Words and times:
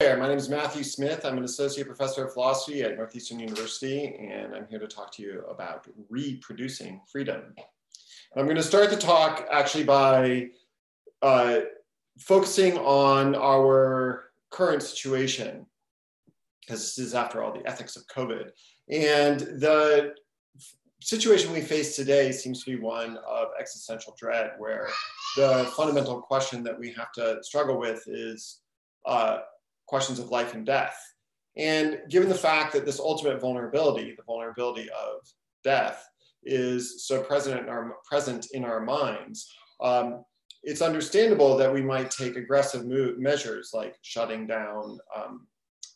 there. 0.00 0.16
My 0.16 0.28
name 0.28 0.38
is 0.38 0.48
Matthew 0.48 0.84
Smith. 0.84 1.24
I'm 1.24 1.38
an 1.38 1.44
associate 1.44 1.88
professor 1.88 2.24
of 2.24 2.32
philosophy 2.32 2.82
at 2.84 2.96
Northeastern 2.96 3.40
University, 3.40 4.14
and 4.30 4.54
I'm 4.54 4.68
here 4.68 4.78
to 4.78 4.86
talk 4.86 5.10
to 5.14 5.22
you 5.22 5.42
about 5.50 5.88
reproducing 6.08 7.00
freedom. 7.10 7.52
I'm 8.36 8.44
going 8.44 8.54
to 8.54 8.62
start 8.62 8.90
the 8.90 8.96
talk 8.96 9.48
actually 9.50 9.82
by 9.82 10.50
uh, 11.20 11.62
focusing 12.20 12.78
on 12.78 13.34
our 13.34 14.30
current 14.50 14.84
situation, 14.84 15.66
because 16.60 16.78
this 16.78 17.04
is, 17.04 17.12
after 17.12 17.42
all, 17.42 17.52
the 17.52 17.66
ethics 17.68 17.96
of 17.96 18.06
COVID. 18.06 18.50
And 18.88 19.40
the 19.40 20.14
situation 21.00 21.52
we 21.52 21.60
face 21.60 21.96
today 21.96 22.30
seems 22.30 22.62
to 22.62 22.70
be 22.70 22.80
one 22.80 23.18
of 23.26 23.48
existential 23.58 24.14
dread, 24.16 24.52
where 24.58 24.90
the 25.36 25.68
fundamental 25.76 26.22
question 26.22 26.62
that 26.62 26.78
we 26.78 26.92
have 26.92 27.10
to 27.14 27.42
struggle 27.42 27.80
with 27.80 28.04
is 28.06 28.60
uh, 29.04 29.38
questions 29.88 30.18
of 30.18 30.30
life 30.30 30.54
and 30.54 30.64
death. 30.64 30.98
And 31.56 32.00
given 32.08 32.28
the 32.28 32.34
fact 32.34 32.72
that 32.72 32.84
this 32.84 33.00
ultimate 33.00 33.40
vulnerability, 33.40 34.14
the 34.16 34.22
vulnerability 34.22 34.88
of 34.90 35.26
death, 35.64 36.06
is 36.44 37.04
so 37.06 37.20
present 37.22 37.60
in 37.60 37.68
our, 37.68 37.96
present 38.08 38.46
in 38.52 38.64
our 38.64 38.80
minds, 38.80 39.52
um, 39.80 40.24
it's 40.62 40.82
understandable 40.82 41.56
that 41.56 41.72
we 41.72 41.82
might 41.82 42.10
take 42.10 42.36
aggressive 42.36 42.86
measures 42.86 43.70
like 43.74 43.96
shutting 44.02 44.46
down 44.46 44.98
um, 45.16 45.46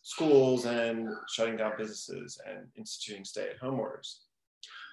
schools 0.02 0.66
and 0.66 1.08
shutting 1.28 1.56
down 1.56 1.72
businesses 1.78 2.40
and 2.48 2.66
instituting 2.76 3.24
stay-at-home 3.24 3.78
orders. 3.78 4.22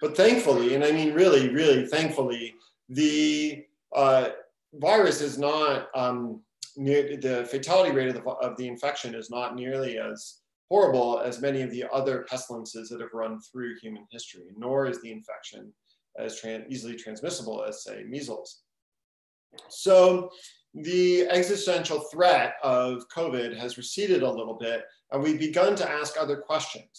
But 0.02 0.16
thankfully, 0.16 0.76
and 0.76 0.84
I 0.84 0.92
mean 0.92 1.14
really, 1.14 1.50
really 1.50 1.86
thankfully, 1.86 2.56
the 2.90 3.66
uh, 3.96 4.30
virus 4.74 5.22
is 5.22 5.38
not 5.38 5.88
um, 5.96 6.42
near, 6.80 7.18
the 7.18 7.46
fatality 7.46 7.92
rate 7.92 8.08
of 8.08 8.16
the, 8.16 8.24
of 8.24 8.58
the 8.58 8.68
infection 8.68 9.14
is 9.14 9.30
not 9.30 9.56
nearly 9.56 10.00
as 10.00 10.40
horrible 10.70 11.20
as 11.20 11.42
many 11.42 11.62
of 11.62 11.72
the 11.72 11.84
other 11.92 12.26
pestilences 12.30 12.90
that 12.90 13.02
have 13.02 13.14
run 13.14 13.40
through 13.42 13.76
human 13.80 14.06
history, 14.12 14.46
nor 14.58 14.88
is 14.88 15.02
the 15.02 15.12
infection 15.12 15.74
as 16.18 16.44
easily 16.70 16.96
transmissible 16.96 17.64
as, 17.64 17.84
say, 17.84 18.04
measles. 18.08 18.62
So 19.68 20.32
the 20.74 21.28
existential 21.28 22.02
threat 22.12 22.54
of 22.64 23.04
COVID 23.16 23.58
has 23.58 23.78
receded 23.78 24.24
a 24.24 24.32
little 24.32 24.54
bit, 24.54 24.84
and 25.12 25.22
we've 25.22 25.40
begun 25.40 25.76
to 25.76 25.90
ask 25.90 26.16
other 26.20 26.38
questions. 26.38 26.90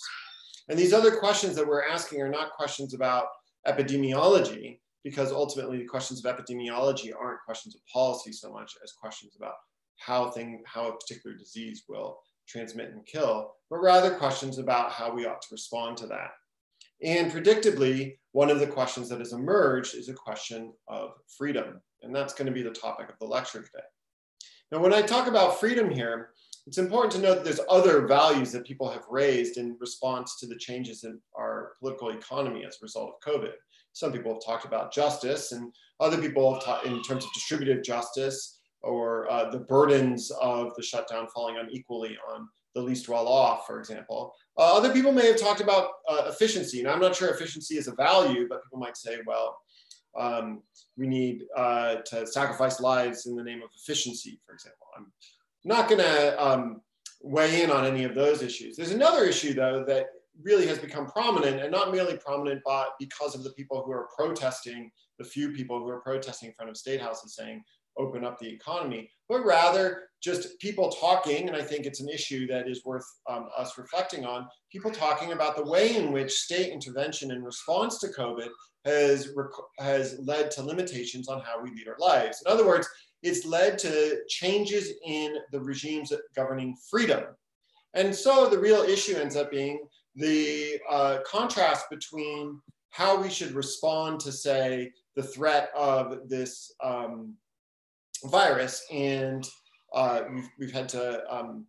And 0.68 0.78
these 0.78 0.92
other 0.92 1.16
questions 1.16 1.54
that 1.56 1.66
we're 1.66 1.86
asking 1.86 2.20
are 2.20 2.28
not 2.28 2.52
questions 2.52 2.92
about 2.92 3.26
epidemiology, 3.66 4.78
because 5.04 5.32
ultimately 5.32 5.78
the 5.78 5.84
questions 5.84 6.24
of 6.24 6.36
epidemiology 6.36 7.12
aren't 7.18 7.44
questions 7.44 7.74
of 7.74 7.80
policy 7.86 8.32
so 8.32 8.52
much 8.52 8.74
as 8.84 8.92
questions 8.92 9.36
about 9.36 9.54
how 10.00 10.30
thing 10.30 10.62
how 10.66 10.88
a 10.88 10.96
particular 10.96 11.36
disease 11.36 11.84
will 11.88 12.18
transmit 12.48 12.90
and 12.90 13.06
kill, 13.06 13.52
but 13.70 13.80
rather 13.80 14.16
questions 14.16 14.58
about 14.58 14.90
how 14.90 15.12
we 15.12 15.26
ought 15.26 15.42
to 15.42 15.48
respond 15.52 15.96
to 15.98 16.06
that. 16.06 16.30
And 17.02 17.30
predictably, 17.30 18.16
one 18.32 18.50
of 18.50 18.60
the 18.60 18.66
questions 18.66 19.08
that 19.08 19.20
has 19.20 19.32
emerged 19.32 19.94
is 19.94 20.08
a 20.08 20.14
question 20.14 20.72
of 20.88 21.12
freedom. 21.38 21.80
And 22.02 22.14
that's 22.14 22.34
going 22.34 22.46
to 22.46 22.52
be 22.52 22.62
the 22.62 22.70
topic 22.70 23.08
of 23.08 23.18
the 23.20 23.26
lecture 23.26 23.62
today. 23.62 23.84
Now, 24.72 24.80
when 24.80 24.92
I 24.92 25.02
talk 25.02 25.26
about 25.26 25.60
freedom 25.60 25.90
here, 25.90 26.30
it's 26.66 26.78
important 26.78 27.12
to 27.14 27.20
note 27.20 27.36
that 27.36 27.44
there's 27.44 27.60
other 27.68 28.06
values 28.06 28.52
that 28.52 28.66
people 28.66 28.88
have 28.90 29.04
raised 29.08 29.56
in 29.56 29.76
response 29.80 30.38
to 30.38 30.46
the 30.46 30.56
changes 30.56 31.04
in 31.04 31.18
our 31.36 31.72
political 31.80 32.10
economy 32.10 32.64
as 32.64 32.76
a 32.76 32.84
result 32.84 33.14
of 33.14 33.32
COVID. 33.32 33.52
Some 33.92 34.12
people 34.12 34.34
have 34.34 34.44
talked 34.44 34.66
about 34.66 34.92
justice, 34.92 35.52
and 35.52 35.72
other 35.98 36.18
people 36.20 36.54
have 36.54 36.62
talked 36.62 36.86
in 36.86 37.02
terms 37.02 37.24
of 37.24 37.32
distributive 37.32 37.82
justice 37.82 38.59
or 38.82 39.30
uh, 39.30 39.50
the 39.50 39.58
burdens 39.58 40.30
of 40.40 40.74
the 40.76 40.82
shutdown 40.82 41.26
falling 41.34 41.56
unequally 41.58 42.16
on 42.32 42.48
the 42.74 42.80
least 42.80 43.08
well 43.08 43.26
off, 43.26 43.66
for 43.66 43.78
example. 43.78 44.34
Uh, 44.56 44.76
other 44.76 44.92
people 44.92 45.12
may 45.12 45.26
have 45.26 45.40
talked 45.40 45.60
about 45.60 45.90
uh, 46.08 46.24
efficiency, 46.26 46.80
and 46.80 46.88
I'm 46.88 47.00
not 47.00 47.16
sure 47.16 47.28
efficiency 47.30 47.76
is 47.76 47.88
a 47.88 47.94
value, 47.94 48.46
but 48.48 48.62
people 48.64 48.78
might 48.78 48.96
say, 48.96 49.18
well, 49.26 49.58
um, 50.18 50.62
we 50.96 51.06
need 51.06 51.44
uh, 51.56 51.96
to 52.06 52.26
sacrifice 52.26 52.80
lives 52.80 53.26
in 53.26 53.36
the 53.36 53.44
name 53.44 53.62
of 53.62 53.70
efficiency, 53.76 54.40
for 54.46 54.54
example. 54.54 54.86
I'm 54.96 55.12
not 55.64 55.88
going 55.88 56.00
to 56.00 56.44
um, 56.44 56.80
weigh 57.22 57.62
in 57.62 57.70
on 57.70 57.84
any 57.84 58.04
of 58.04 58.14
those 58.14 58.42
issues. 58.42 58.76
There's 58.76 58.92
another 58.92 59.24
issue, 59.24 59.54
though, 59.54 59.84
that 59.86 60.06
really 60.42 60.66
has 60.66 60.78
become 60.78 61.06
prominent, 61.06 61.60
and 61.60 61.70
not 61.70 61.92
merely 61.92 62.16
prominent 62.16 62.62
but 62.64 62.94
because 62.98 63.34
of 63.34 63.44
the 63.44 63.50
people 63.50 63.82
who 63.82 63.92
are 63.92 64.08
protesting, 64.16 64.90
the 65.18 65.24
few 65.24 65.52
people 65.52 65.78
who 65.78 65.88
are 65.88 66.00
protesting 66.00 66.48
in 66.48 66.54
front 66.54 66.70
of 66.70 66.76
state 66.76 67.00
houses 67.00 67.34
saying, 67.34 67.62
open 68.00 68.24
up 68.24 68.38
the 68.38 68.48
economy, 68.48 69.08
but 69.28 69.44
rather 69.44 69.84
just 70.22 70.58
people 70.58 70.90
talking, 70.90 71.48
and 71.48 71.56
I 71.56 71.62
think 71.62 71.86
it's 71.86 72.00
an 72.00 72.08
issue 72.08 72.46
that 72.48 72.68
is 72.68 72.84
worth 72.84 73.06
um, 73.28 73.48
us 73.56 73.78
reflecting 73.78 74.24
on, 74.26 74.46
people 74.70 74.90
talking 74.90 75.32
about 75.32 75.56
the 75.56 75.64
way 75.64 75.96
in 75.96 76.12
which 76.12 76.32
state 76.32 76.72
intervention 76.72 77.30
in 77.30 77.42
response 77.42 77.98
to 78.00 78.08
COVID 78.08 78.48
has, 78.84 79.28
has 79.78 80.18
led 80.20 80.50
to 80.52 80.62
limitations 80.62 81.28
on 81.28 81.40
how 81.40 81.62
we 81.62 81.70
lead 81.70 81.88
our 81.88 81.96
lives. 81.98 82.42
In 82.44 82.52
other 82.52 82.66
words, 82.66 82.88
it's 83.22 83.46
led 83.46 83.78
to 83.78 84.18
changes 84.28 84.92
in 85.06 85.36
the 85.52 85.60
regimes 85.60 86.12
governing 86.34 86.76
freedom. 86.90 87.24
And 87.94 88.14
so 88.14 88.48
the 88.48 88.58
real 88.58 88.82
issue 88.82 89.16
ends 89.16 89.36
up 89.36 89.50
being 89.50 89.80
the 90.16 90.78
uh, 90.88 91.18
contrast 91.26 91.86
between 91.90 92.60
how 92.90 93.20
we 93.20 93.30
should 93.30 93.52
respond 93.52 94.20
to, 94.20 94.32
say, 94.32 94.92
the 95.16 95.22
threat 95.22 95.70
of 95.76 96.28
this 96.28 96.72
um, 96.82 97.34
virus, 98.24 98.84
and 98.92 99.48
uh, 99.94 100.22
we've, 100.32 100.48
we've 100.58 100.72
had 100.72 100.88
to 100.90 101.22
um, 101.34 101.66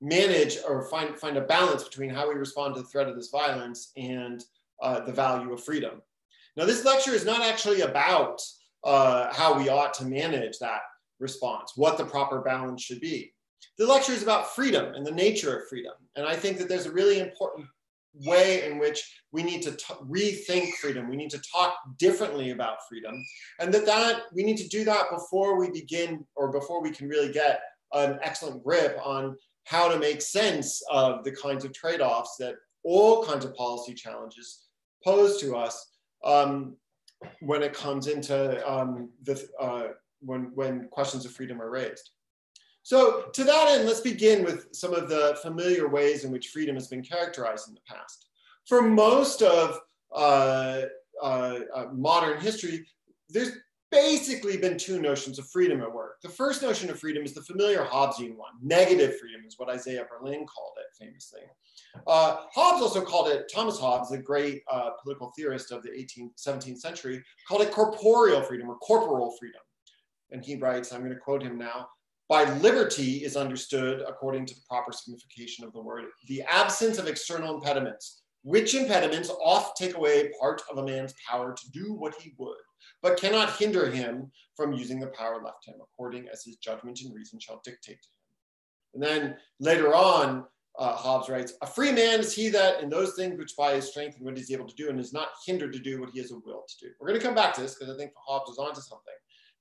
manage 0.00 0.58
or 0.66 0.88
find, 0.88 1.18
find 1.18 1.36
a 1.36 1.42
balance 1.42 1.84
between 1.84 2.10
how 2.10 2.28
we 2.28 2.34
respond 2.34 2.74
to 2.74 2.82
the 2.82 2.88
threat 2.88 3.08
of 3.08 3.16
this 3.16 3.30
violence 3.30 3.92
and 3.96 4.44
uh, 4.82 5.00
the 5.00 5.12
value 5.12 5.52
of 5.52 5.62
freedom. 5.62 6.02
Now, 6.56 6.64
this 6.64 6.84
lecture 6.84 7.12
is 7.12 7.24
not 7.24 7.42
actually 7.42 7.82
about 7.82 8.40
uh, 8.84 9.32
how 9.32 9.58
we 9.58 9.68
ought 9.68 9.94
to 9.94 10.04
manage 10.04 10.58
that 10.58 10.80
response, 11.20 11.72
what 11.76 11.98
the 11.98 12.04
proper 12.04 12.40
balance 12.40 12.82
should 12.82 13.00
be. 13.00 13.32
The 13.76 13.86
lecture 13.86 14.12
is 14.12 14.22
about 14.22 14.54
freedom 14.54 14.94
and 14.94 15.06
the 15.06 15.12
nature 15.12 15.56
of 15.56 15.68
freedom. 15.68 15.94
And 16.16 16.26
I 16.26 16.36
think 16.36 16.58
that 16.58 16.68
there's 16.68 16.86
a 16.86 16.92
really 16.92 17.20
important 17.20 17.66
way 18.24 18.64
in 18.64 18.78
which 18.78 19.20
we 19.32 19.42
need 19.42 19.62
to 19.62 19.72
rethink 20.08 20.72
freedom. 20.74 21.08
We 21.08 21.16
need 21.16 21.30
to 21.30 21.42
talk 21.52 21.74
differently 21.98 22.50
about 22.50 22.78
freedom. 22.88 23.22
And 23.60 23.72
that, 23.74 23.86
that 23.86 24.22
we 24.32 24.42
need 24.42 24.56
to 24.58 24.68
do 24.68 24.84
that 24.84 25.10
before 25.10 25.58
we 25.58 25.70
begin 25.70 26.24
or 26.34 26.50
before 26.50 26.82
we 26.82 26.90
can 26.90 27.08
really 27.08 27.32
get 27.32 27.60
an 27.92 28.18
excellent 28.22 28.64
grip 28.64 28.98
on 29.02 29.36
how 29.64 29.88
to 29.88 29.98
make 29.98 30.22
sense 30.22 30.82
of 30.90 31.24
the 31.24 31.32
kinds 31.32 31.64
of 31.64 31.72
trade-offs 31.72 32.36
that 32.38 32.54
all 32.84 33.24
kinds 33.24 33.44
of 33.44 33.54
policy 33.54 33.92
challenges 33.92 34.68
pose 35.04 35.40
to 35.40 35.56
us 35.56 35.90
um, 36.24 36.76
when 37.40 37.62
it 37.62 37.74
comes 37.74 38.06
into 38.06 38.66
um, 38.70 39.10
the, 39.24 39.46
uh, 39.60 39.88
when, 40.20 40.50
when 40.54 40.88
questions 40.88 41.24
of 41.24 41.32
freedom 41.32 41.60
are 41.60 41.70
raised. 41.70 42.10
So 42.88 43.24
to 43.34 43.44
that 43.44 43.68
end, 43.68 43.86
let's 43.86 44.00
begin 44.00 44.42
with 44.42 44.68
some 44.72 44.94
of 44.94 45.10
the 45.10 45.38
familiar 45.42 45.88
ways 45.88 46.24
in 46.24 46.32
which 46.32 46.48
freedom 46.48 46.74
has 46.74 46.88
been 46.88 47.02
characterized 47.02 47.68
in 47.68 47.74
the 47.74 47.82
past. 47.86 48.28
For 48.66 48.80
most 48.80 49.42
of 49.42 49.78
uh, 50.10 50.84
uh, 51.22 51.58
uh, 51.74 51.84
modern 51.92 52.40
history, 52.40 52.86
there's 53.28 53.50
basically 53.90 54.56
been 54.56 54.78
two 54.78 55.02
notions 55.02 55.38
of 55.38 55.46
freedom 55.50 55.82
at 55.82 55.92
work. 55.92 56.22
The 56.22 56.30
first 56.30 56.62
notion 56.62 56.88
of 56.88 56.98
freedom 56.98 57.24
is 57.24 57.34
the 57.34 57.42
familiar 57.42 57.84
Hobbesian 57.84 58.36
one. 58.36 58.52
Negative 58.62 59.18
freedom 59.18 59.42
is 59.46 59.58
what 59.58 59.68
Isaiah 59.68 60.06
Berlin 60.08 60.46
called 60.46 60.78
it 60.78 61.04
famously. 61.04 61.42
Uh, 62.06 62.38
Hobbes 62.54 62.80
also 62.80 63.02
called 63.02 63.28
it, 63.28 63.52
Thomas 63.54 63.78
Hobbes, 63.78 64.08
the 64.08 64.16
great 64.16 64.62
uh, 64.72 64.92
political 65.02 65.30
theorist 65.36 65.72
of 65.72 65.82
the 65.82 65.90
18th, 65.90 66.42
17th 66.42 66.78
century, 66.78 67.22
called 67.46 67.60
it 67.60 67.70
corporeal 67.70 68.40
freedom 68.40 68.70
or 68.70 68.76
corporal 68.78 69.36
freedom. 69.38 69.60
And 70.30 70.42
he 70.42 70.56
writes, 70.56 70.90
I'm 70.90 71.00
going 71.00 71.12
to 71.12 71.18
quote 71.18 71.42
him 71.42 71.58
now, 71.58 71.88
by 72.28 72.44
liberty 72.58 73.24
is 73.24 73.36
understood, 73.36 74.02
according 74.06 74.44
to 74.46 74.54
the 74.54 74.60
proper 74.68 74.92
signification 74.92 75.64
of 75.64 75.72
the 75.72 75.80
word, 75.80 76.04
the 76.26 76.42
absence 76.42 76.98
of 76.98 77.08
external 77.08 77.54
impediments, 77.54 78.22
which 78.42 78.74
impediments 78.74 79.30
oft 79.42 79.76
take 79.76 79.96
away 79.96 80.30
part 80.38 80.62
of 80.70 80.78
a 80.78 80.84
man's 80.84 81.14
power 81.28 81.54
to 81.54 81.70
do 81.70 81.94
what 81.94 82.14
he 82.20 82.34
would, 82.38 82.56
but 83.02 83.18
cannot 83.18 83.56
hinder 83.56 83.90
him 83.90 84.30
from 84.56 84.72
using 84.72 85.00
the 85.00 85.06
power 85.08 85.40
left 85.42 85.66
him, 85.66 85.76
according 85.80 86.28
as 86.28 86.44
his 86.44 86.56
judgment 86.56 87.00
and 87.00 87.14
reason 87.14 87.40
shall 87.40 87.60
dictate 87.64 88.00
to 88.02 88.08
him. 88.08 88.14
And 88.94 89.02
then 89.02 89.36
later 89.58 89.94
on, 89.94 90.44
uh, 90.78 90.94
Hobbes 90.94 91.28
writes, 91.28 91.54
a 91.62 91.66
free 91.66 91.92
man 91.92 92.20
is 92.20 92.34
he 92.34 92.48
that 92.50 92.82
in 92.82 92.88
those 92.88 93.14
things 93.14 93.36
which 93.36 93.56
by 93.56 93.74
his 93.74 93.88
strength 93.88 94.16
and 94.16 94.24
what 94.24 94.36
he's 94.36 94.52
able 94.52 94.66
to 94.66 94.74
do 94.76 94.90
and 94.90 95.00
is 95.00 95.12
not 95.12 95.28
hindered 95.44 95.72
to 95.72 95.78
do 95.78 96.00
what 96.00 96.10
he 96.10 96.20
has 96.20 96.30
a 96.30 96.36
will 96.36 96.64
to 96.68 96.86
do. 96.86 96.92
We're 97.00 97.08
going 97.08 97.18
to 97.18 97.26
come 97.26 97.34
back 97.34 97.52
to 97.54 97.60
this 97.60 97.74
because 97.74 97.92
I 97.92 97.98
think 97.98 98.12
Hobbes 98.16 98.50
is 98.52 98.58
onto 98.58 98.80
something. 98.80 99.14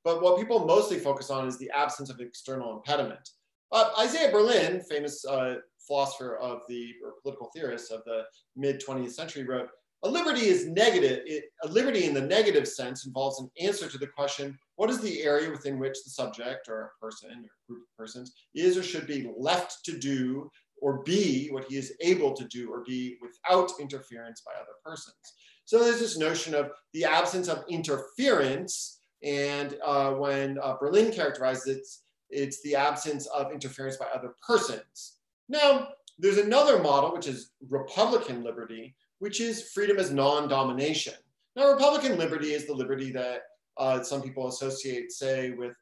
But 0.08 0.22
what 0.22 0.38
people 0.38 0.66
mostly 0.66 1.00
focus 1.00 1.30
on 1.30 1.50
is 1.50 1.58
the 1.58 1.70
absence 1.72 2.10
of 2.10 2.22
external 2.22 2.78
impediment. 2.78 3.30
Uh, 3.74 3.90
Isaiah 4.00 4.32
Berlin, 4.32 4.80
famous 4.90 5.26
uh, 5.26 5.56
philosopher 5.86 6.38
of 6.38 6.62
the, 6.70 6.94
or 7.04 7.16
political 7.22 7.52
theorist 7.54 7.92
of 7.92 8.06
the 8.06 8.22
mid 8.56 8.82
20th 8.82 9.12
century, 9.12 9.44
wrote, 9.44 9.68
a 10.04 10.10
liberty 10.10 10.46
is 10.46 10.66
negative. 10.66 11.24
It, 11.26 11.44
a 11.66 11.68
liberty 11.68 12.06
in 12.06 12.14
the 12.14 12.22
negative 12.22 12.70
sense 12.70 13.06
involves 13.06 13.42
an 13.42 13.52
answer 13.60 13.90
to 13.90 13.98
the 13.98 14.08
question, 14.08 14.58
what 14.78 14.90
is 14.90 15.02
the 15.02 15.24
area 15.24 15.52
within 15.52 15.78
which 15.78 16.02
the 16.06 16.10
subject 16.10 16.70
or 16.70 16.84
a 16.84 17.06
person 17.06 17.32
or 17.32 17.52
group 17.68 17.82
of 17.82 17.98
persons 17.98 18.34
is 18.56 18.78
or 18.78 18.84
should 18.84 19.08
be 19.08 19.30
left 19.38 19.84
to 19.84 19.98
do 19.98 20.50
or 20.82 21.04
be 21.04 21.50
what 21.50 21.66
he 21.66 21.76
is 21.76 21.92
able 22.00 22.32
to 22.32 22.46
do 22.46 22.72
or 22.72 22.82
be 22.88 23.18
without 23.22 23.74
interference 23.78 24.42
by 24.46 24.54
other 24.54 24.78
persons. 24.86 25.18
So 25.66 25.84
there's 25.84 26.00
this 26.00 26.18
notion 26.18 26.56
of 26.56 26.72
the 26.94 27.04
absence 27.04 27.50
of 27.50 27.66
interference. 27.68 28.97
And 29.24 29.78
uh, 29.84 30.12
when 30.12 30.60
uh, 30.62 30.76
Berlin 30.80 31.12
characterizes 31.12 31.68
it, 31.68 31.88
it's 32.30 32.62
the 32.62 32.76
absence 32.76 33.26
of 33.28 33.52
interference 33.52 33.98
by 33.98 34.08
other 34.14 34.36
persons. 34.46 35.18
Now, 35.50 35.90
there's 36.20 36.38
another 36.38 36.82
model, 36.82 37.14
which 37.14 37.28
is 37.28 37.52
Republican 37.70 38.44
liberty, 38.44 38.96
which 39.20 39.40
is 39.40 39.72
freedom 39.72 39.98
as 39.98 40.12
non-domination. 40.12 41.14
Now, 41.56 41.72
Republican 41.72 42.18
liberty 42.18 42.54
is 42.54 42.68
the 42.68 42.74
liberty 42.74 43.12
that 43.12 43.44
uh, 43.78 44.04
some 44.04 44.22
people 44.22 44.48
associate, 44.48 45.12
say, 45.12 45.52
with 45.52 45.76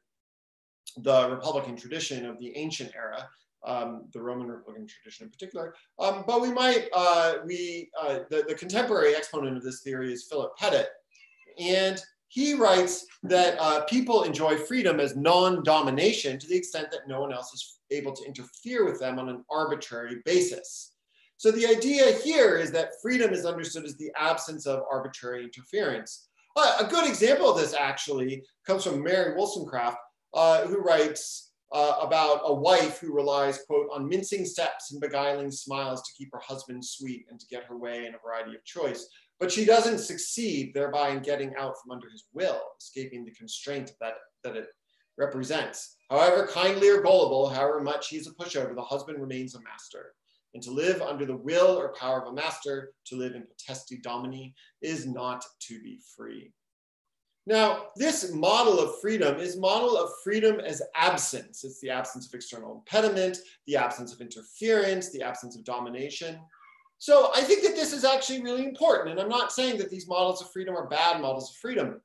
the 0.98 1.28
Republican 1.30 1.76
tradition 1.76 2.26
of 2.26 2.38
the 2.38 2.56
ancient 2.56 2.92
era, 2.94 3.28
um, 3.66 4.04
the 4.12 4.22
Roman 4.22 4.48
Republican 4.48 4.86
tradition 4.86 5.26
in 5.26 5.30
particular. 5.30 5.74
Um, 5.98 6.24
but 6.26 6.40
we 6.40 6.52
might, 6.52 6.88
uh, 6.94 7.34
we, 7.44 7.90
uh, 8.00 8.20
the, 8.30 8.44
the 8.46 8.54
contemporary 8.54 9.14
exponent 9.14 9.56
of 9.56 9.62
this 9.62 9.80
theory 9.80 10.12
is 10.12 10.24
Philip 10.24 10.56
Pettit. 10.56 10.88
And 11.58 12.00
he 12.28 12.54
writes 12.54 13.06
that 13.22 13.56
uh, 13.60 13.84
people 13.84 14.22
enjoy 14.22 14.56
freedom 14.56 15.00
as 15.00 15.16
non-domination 15.16 16.38
to 16.38 16.46
the 16.46 16.56
extent 16.56 16.90
that 16.90 17.08
no 17.08 17.20
one 17.20 17.32
else 17.32 17.52
is 17.54 17.78
able 17.90 18.12
to 18.12 18.24
interfere 18.24 18.84
with 18.84 18.98
them 18.98 19.18
on 19.18 19.28
an 19.28 19.44
arbitrary 19.50 20.18
basis. 20.24 20.92
So 21.38 21.50
the 21.50 21.66
idea 21.66 22.12
here 22.12 22.56
is 22.56 22.70
that 22.72 23.00
freedom 23.02 23.32
is 23.32 23.44
understood 23.44 23.84
as 23.84 23.96
the 23.96 24.10
absence 24.16 24.66
of 24.66 24.82
arbitrary 24.90 25.44
interference. 25.44 26.28
Uh, 26.56 26.78
a 26.80 26.84
good 26.84 27.06
example 27.06 27.50
of 27.50 27.58
this 27.58 27.74
actually 27.74 28.42
comes 28.66 28.84
from 28.84 29.02
Mary 29.02 29.34
Wollstonecraft, 29.34 29.98
uh, 30.34 30.62
who 30.66 30.78
writes 30.78 31.45
uh, 31.72 31.98
about 32.00 32.42
a 32.44 32.54
wife 32.54 33.00
who 33.00 33.12
relies, 33.12 33.64
quote, 33.66 33.88
on 33.92 34.08
mincing 34.08 34.44
steps 34.44 34.92
and 34.92 35.00
beguiling 35.00 35.50
smiles 35.50 36.02
to 36.02 36.14
keep 36.16 36.28
her 36.32 36.40
husband 36.40 36.84
sweet 36.84 37.26
and 37.30 37.40
to 37.40 37.46
get 37.48 37.64
her 37.64 37.76
way 37.76 38.06
in 38.06 38.14
a 38.14 38.18
variety 38.18 38.54
of 38.54 38.64
choice. 38.64 39.08
But 39.40 39.52
she 39.52 39.64
doesn't 39.64 39.98
succeed 39.98 40.72
thereby 40.72 41.10
in 41.10 41.20
getting 41.20 41.54
out 41.56 41.74
from 41.82 41.92
under 41.92 42.08
his 42.10 42.24
will, 42.32 42.60
escaping 42.80 43.24
the 43.24 43.32
constraint 43.32 43.92
that, 44.00 44.14
that 44.44 44.56
it 44.56 44.68
represents. 45.18 45.96
However 46.10 46.46
kindly 46.46 46.88
or 46.88 47.02
gullible, 47.02 47.48
however 47.48 47.80
much 47.80 48.08
he's 48.08 48.26
a 48.26 48.32
pushover, 48.32 48.74
the 48.74 48.82
husband 48.82 49.20
remains 49.20 49.54
a 49.54 49.62
master. 49.62 50.14
And 50.54 50.62
to 50.62 50.70
live 50.70 51.02
under 51.02 51.26
the 51.26 51.36
will 51.36 51.76
or 51.78 51.92
power 51.92 52.22
of 52.22 52.28
a 52.28 52.34
master, 52.34 52.92
to 53.06 53.16
live 53.16 53.34
in 53.34 53.42
potesti 53.42 54.00
domini, 54.02 54.54
is 54.80 55.06
not 55.06 55.44
to 55.68 55.82
be 55.82 56.00
free. 56.16 56.52
Now, 57.46 57.86
this 57.94 58.32
model 58.32 58.80
of 58.80 59.00
freedom 59.00 59.38
is 59.38 59.56
model 59.56 59.96
of 59.96 60.10
freedom 60.24 60.58
as 60.58 60.82
absence. 60.96 61.62
It's 61.62 61.80
the 61.80 61.90
absence 61.90 62.26
of 62.26 62.34
external 62.34 62.74
impediment, 62.74 63.38
the 63.66 63.76
absence 63.76 64.12
of 64.12 64.20
interference, 64.20 65.12
the 65.12 65.22
absence 65.22 65.56
of 65.56 65.64
domination. 65.64 66.40
So 66.98 67.30
I 67.36 67.42
think 67.42 67.62
that 67.62 67.76
this 67.76 67.92
is 67.92 68.04
actually 68.04 68.42
really 68.42 68.64
important. 68.64 69.10
And 69.10 69.20
I'm 69.20 69.28
not 69.28 69.52
saying 69.52 69.78
that 69.78 69.90
these 69.90 70.08
models 70.08 70.42
of 70.42 70.50
freedom 70.50 70.74
are 70.76 70.88
bad 70.88 71.20
models 71.20 71.50
of 71.50 71.56
freedom. 71.56 72.00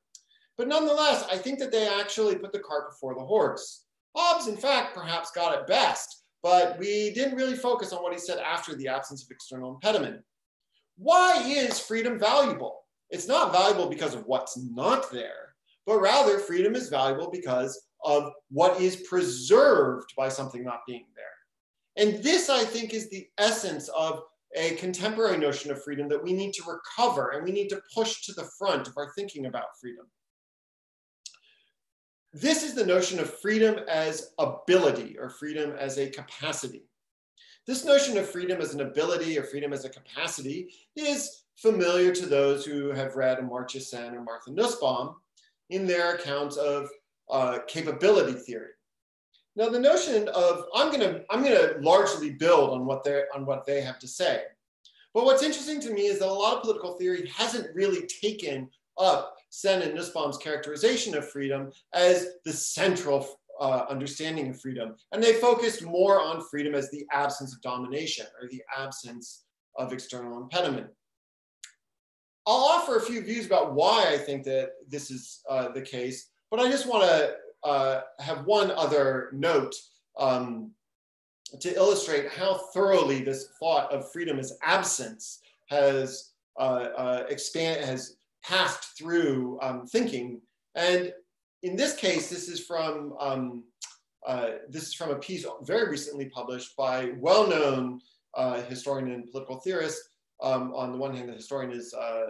But 0.56 0.68
nonetheless, 0.68 1.24
I 1.30 1.38
think 1.38 1.58
that 1.58 1.72
they 1.72 1.88
actually 1.88 2.36
put 2.36 2.52
the 2.52 2.60
cart 2.60 2.90
before 2.90 3.14
the 3.14 3.24
horse. 3.24 3.86
Hobbes, 4.14 4.46
in 4.46 4.56
fact, 4.56 4.94
perhaps 4.94 5.32
got 5.32 5.58
it 5.58 5.66
best 5.66 6.22
but 6.42 6.76
we 6.78 7.12
didn't 7.12 7.36
really 7.36 7.54
focus 7.54 7.92
on 7.92 8.02
what 8.02 8.12
he 8.12 8.18
said 8.18 8.38
after 8.38 8.74
the 8.74 8.88
absence 8.88 9.22
of 9.22 9.30
external 9.30 9.74
impediment. 9.74 10.20
Why 10.96 11.42
is 11.46 11.78
freedom 11.78 12.18
valuable? 12.18 12.80
It's 13.12 13.28
not 13.28 13.52
valuable 13.52 13.88
because 13.88 14.14
of 14.14 14.26
what's 14.26 14.56
not 14.56 15.12
there, 15.12 15.54
but 15.86 16.00
rather 16.00 16.38
freedom 16.38 16.74
is 16.74 16.88
valuable 16.88 17.30
because 17.30 17.78
of 18.04 18.32
what 18.50 18.80
is 18.80 18.96
preserved 18.96 20.12
by 20.16 20.28
something 20.28 20.64
not 20.64 20.80
being 20.86 21.04
there. 21.14 22.04
And 22.04 22.24
this, 22.24 22.48
I 22.48 22.64
think, 22.64 22.94
is 22.94 23.10
the 23.10 23.28
essence 23.36 23.88
of 23.88 24.22
a 24.56 24.74
contemporary 24.76 25.36
notion 25.36 25.70
of 25.70 25.84
freedom 25.84 26.08
that 26.08 26.22
we 26.22 26.32
need 26.32 26.54
to 26.54 26.62
recover 26.64 27.30
and 27.30 27.44
we 27.44 27.52
need 27.52 27.68
to 27.68 27.82
push 27.94 28.22
to 28.22 28.32
the 28.32 28.48
front 28.58 28.88
of 28.88 28.94
our 28.96 29.12
thinking 29.12 29.46
about 29.46 29.78
freedom. 29.78 30.06
This 32.32 32.62
is 32.62 32.74
the 32.74 32.86
notion 32.86 33.20
of 33.20 33.38
freedom 33.40 33.78
as 33.88 34.32
ability 34.38 35.18
or 35.18 35.28
freedom 35.28 35.72
as 35.78 35.98
a 35.98 36.08
capacity. 36.08 36.88
This 37.66 37.84
notion 37.84 38.18
of 38.18 38.28
freedom 38.28 38.60
as 38.60 38.74
an 38.74 38.80
ability 38.80 39.38
or 39.38 39.44
freedom 39.44 39.72
as 39.72 39.84
a 39.84 39.88
capacity 39.88 40.74
is 40.96 41.44
familiar 41.56 42.12
to 42.12 42.26
those 42.26 42.64
who 42.64 42.90
have 42.90 43.14
read 43.14 43.38
Amartya 43.38 43.80
Sen 43.80 44.14
or 44.16 44.22
Martha 44.22 44.50
Nussbaum 44.50 45.16
in 45.70 45.86
their 45.86 46.16
accounts 46.16 46.56
of 46.56 46.88
uh, 47.30 47.58
capability 47.68 48.32
theory. 48.32 48.70
Now, 49.54 49.68
the 49.68 49.78
notion 49.78 50.28
of 50.28 50.64
I'm 50.74 50.88
going 50.88 51.00
to 51.00 51.24
I'm 51.30 51.44
to 51.44 51.76
largely 51.80 52.30
build 52.30 52.70
on 52.70 52.84
what 52.84 53.04
they 53.04 53.22
on 53.34 53.46
what 53.46 53.64
they 53.64 53.80
have 53.82 53.98
to 54.00 54.08
say. 54.08 54.42
But 55.14 55.24
what's 55.24 55.42
interesting 55.42 55.80
to 55.82 55.92
me 55.92 56.06
is 56.06 56.18
that 56.18 56.28
a 56.28 56.32
lot 56.32 56.56
of 56.56 56.62
political 56.62 56.94
theory 56.94 57.30
hasn't 57.36 57.74
really 57.74 58.06
taken 58.06 58.70
up 58.98 59.36
Sen 59.50 59.82
and 59.82 59.94
Nussbaum's 59.94 60.38
characterization 60.38 61.14
of 61.14 61.28
freedom 61.28 61.70
as 61.92 62.28
the 62.44 62.52
central 62.52 63.38
uh, 63.60 63.86
understanding 63.88 64.48
of 64.50 64.60
freedom. 64.60 64.94
And 65.12 65.22
they 65.22 65.34
focused 65.34 65.84
more 65.84 66.20
on 66.20 66.44
freedom 66.50 66.74
as 66.74 66.90
the 66.90 67.06
absence 67.12 67.54
of 67.54 67.60
domination 67.62 68.26
or 68.40 68.48
the 68.48 68.62
absence 68.76 69.44
of 69.76 69.92
external 69.92 70.42
impediment. 70.42 70.88
I'll 72.46 72.54
offer 72.54 72.96
a 72.96 73.00
few 73.00 73.22
views 73.22 73.46
about 73.46 73.74
why 73.74 74.06
I 74.08 74.18
think 74.18 74.44
that 74.44 74.70
this 74.88 75.10
is 75.10 75.42
uh, 75.48 75.68
the 75.68 75.82
case, 75.82 76.30
but 76.50 76.58
I 76.58 76.70
just 76.70 76.88
want 76.88 77.04
to 77.04 77.34
uh, 77.64 78.00
have 78.18 78.44
one 78.46 78.72
other 78.72 79.30
note 79.32 79.74
um, 80.18 80.72
to 81.60 81.74
illustrate 81.76 82.30
how 82.30 82.58
thoroughly 82.74 83.22
this 83.22 83.48
thought 83.60 83.92
of 83.92 84.10
freedom 84.10 84.38
as 84.38 84.58
absence 84.62 85.40
has 85.68 86.30
uh, 86.58 86.88
uh 86.96 87.24
expand 87.30 87.82
has 87.82 88.16
passed 88.44 88.98
through 88.98 89.58
um, 89.62 89.86
thinking. 89.86 90.40
And 90.74 91.12
in 91.62 91.76
this 91.76 91.94
case, 91.94 92.28
this 92.28 92.48
is 92.48 92.60
from 92.64 93.14
um, 93.20 93.64
uh, 94.26 94.50
this 94.68 94.84
is 94.84 94.94
from 94.94 95.10
a 95.10 95.16
piece 95.16 95.44
very 95.62 95.90
recently 95.90 96.26
published 96.26 96.76
by 96.76 97.10
well-known 97.18 98.00
uh, 98.34 98.62
historian 98.62 99.10
and 99.10 99.30
political 99.30 99.56
theorist. 99.56 100.00
Um, 100.40 100.72
on 100.74 100.92
the 100.92 100.98
one 100.98 101.14
hand, 101.14 101.28
the 101.28 101.34
historian 101.34 101.72
is 101.72 101.92
uh, 101.94 101.98
uh 102.00 102.26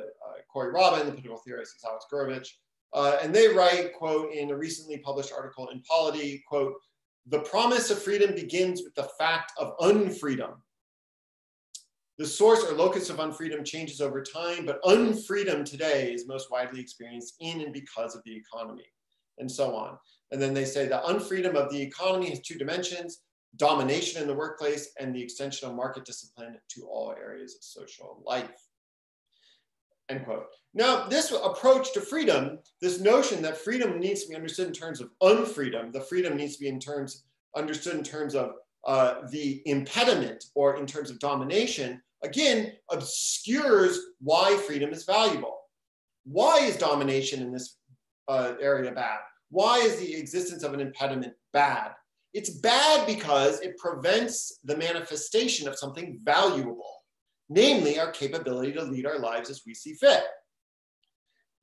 Corey 0.50 0.72
Robin, 0.72 1.06
the 1.06 1.12
political 1.12 1.38
theorist 1.38 1.76
is 1.76 1.84
Alex 1.84 2.06
Gourevitch. 2.12 2.48
Uh, 2.94 3.18
and 3.22 3.34
they 3.34 3.48
write, 3.48 3.94
quote, 3.94 4.32
in 4.32 4.50
a 4.50 4.56
recently 4.56 4.98
published 4.98 5.32
article 5.32 5.68
in 5.70 5.80
Polity, 5.82 6.42
quote, 6.46 6.74
the 7.26 7.40
promise 7.40 7.90
of 7.90 8.02
freedom 8.02 8.34
begins 8.34 8.82
with 8.82 8.94
the 8.94 9.08
fact 9.18 9.52
of 9.58 9.76
unfreedom. 9.78 10.54
The 12.18 12.26
source 12.26 12.62
or 12.64 12.74
locus 12.74 13.08
of 13.08 13.16
unfreedom 13.16 13.64
changes 13.64 14.00
over 14.00 14.22
time, 14.22 14.66
but 14.66 14.82
unfreedom 14.82 15.64
today 15.64 16.12
is 16.12 16.26
most 16.26 16.50
widely 16.50 16.80
experienced 16.80 17.36
in 17.40 17.62
and 17.62 17.72
because 17.72 18.14
of 18.14 18.22
the 18.24 18.36
economy, 18.36 18.84
and 19.42 19.50
so 19.50 19.76
on. 19.76 19.98
And 20.30 20.40
then 20.40 20.54
they 20.54 20.64
say 20.64 20.86
the 20.86 21.02
unfreedom 21.06 21.54
of 21.54 21.70
the 21.70 21.82
economy 21.82 22.30
has 22.30 22.40
two 22.40 22.56
dimensions, 22.56 23.20
domination 23.56 24.22
in 24.22 24.28
the 24.28 24.34
workplace 24.34 24.92
and 24.98 25.14
the 25.14 25.22
extension 25.22 25.68
of 25.68 25.74
market 25.74 26.06
discipline 26.06 26.56
to 26.70 26.86
all 26.86 27.14
areas 27.20 27.54
of 27.54 27.62
social 27.62 28.22
life. 28.24 28.48
End 30.08 30.24
quote. 30.24 30.46
Now, 30.72 31.06
this 31.06 31.30
approach 31.32 31.92
to 31.92 32.00
freedom, 32.00 32.58
this 32.80 32.98
notion 33.00 33.42
that 33.42 33.58
freedom 33.58 34.00
needs 34.00 34.22
to 34.22 34.30
be 34.30 34.34
understood 34.34 34.68
in 34.68 34.72
terms 34.72 35.02
of 35.02 35.10
unfreedom, 35.22 35.92
the 35.92 36.00
freedom 36.00 36.36
needs 36.36 36.56
to 36.56 36.62
be 36.62 36.68
in 36.68 36.80
terms 36.80 37.24
understood 37.54 37.96
in 37.96 38.02
terms 38.02 38.34
of 38.34 38.52
uh, 38.86 39.16
the 39.30 39.62
impediment 39.66 40.46
or 40.54 40.76
in 40.76 40.86
terms 40.86 41.10
of 41.10 41.18
domination, 41.18 42.00
again, 42.24 42.72
obscures 42.90 43.98
why 44.20 44.56
freedom 44.66 44.90
is 44.90 45.04
valuable. 45.04 45.58
Why 46.24 46.60
is 46.60 46.76
domination 46.76 47.42
in 47.42 47.52
this 47.52 47.76
uh, 48.28 48.54
area 48.60 48.92
bad? 48.92 49.18
Why 49.52 49.80
is 49.80 49.96
the 49.96 50.14
existence 50.14 50.62
of 50.62 50.72
an 50.72 50.80
impediment 50.80 51.34
bad? 51.52 51.90
It's 52.32 52.48
bad 52.48 53.06
because 53.06 53.60
it 53.60 53.76
prevents 53.76 54.58
the 54.64 54.78
manifestation 54.78 55.68
of 55.68 55.78
something 55.78 56.18
valuable, 56.24 57.02
namely 57.50 57.98
our 57.98 58.10
capability 58.12 58.72
to 58.72 58.82
lead 58.82 59.04
our 59.04 59.18
lives 59.18 59.50
as 59.50 59.60
we 59.66 59.74
see 59.74 59.92
fit. 59.92 60.22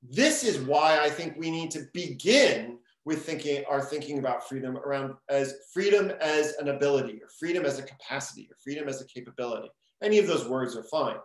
This 0.08 0.44
is 0.44 0.60
why 0.60 1.00
I 1.00 1.10
think 1.10 1.34
we 1.36 1.50
need 1.50 1.72
to 1.72 1.86
begin 1.92 2.78
with 3.04 3.26
thinking 3.26 3.64
our 3.68 3.82
thinking 3.82 4.20
about 4.20 4.48
freedom 4.48 4.76
around 4.76 5.14
as 5.28 5.54
freedom 5.74 6.12
as 6.20 6.54
an 6.60 6.68
ability 6.68 7.14
or 7.14 7.28
freedom 7.40 7.64
as 7.64 7.80
a 7.80 7.82
capacity 7.82 8.48
or 8.48 8.56
freedom 8.62 8.88
as 8.88 9.00
a 9.00 9.06
capability. 9.06 9.68
Any 10.00 10.20
of 10.20 10.28
those 10.28 10.46
words 10.46 10.76
are 10.76 10.84
fine. 10.84 11.16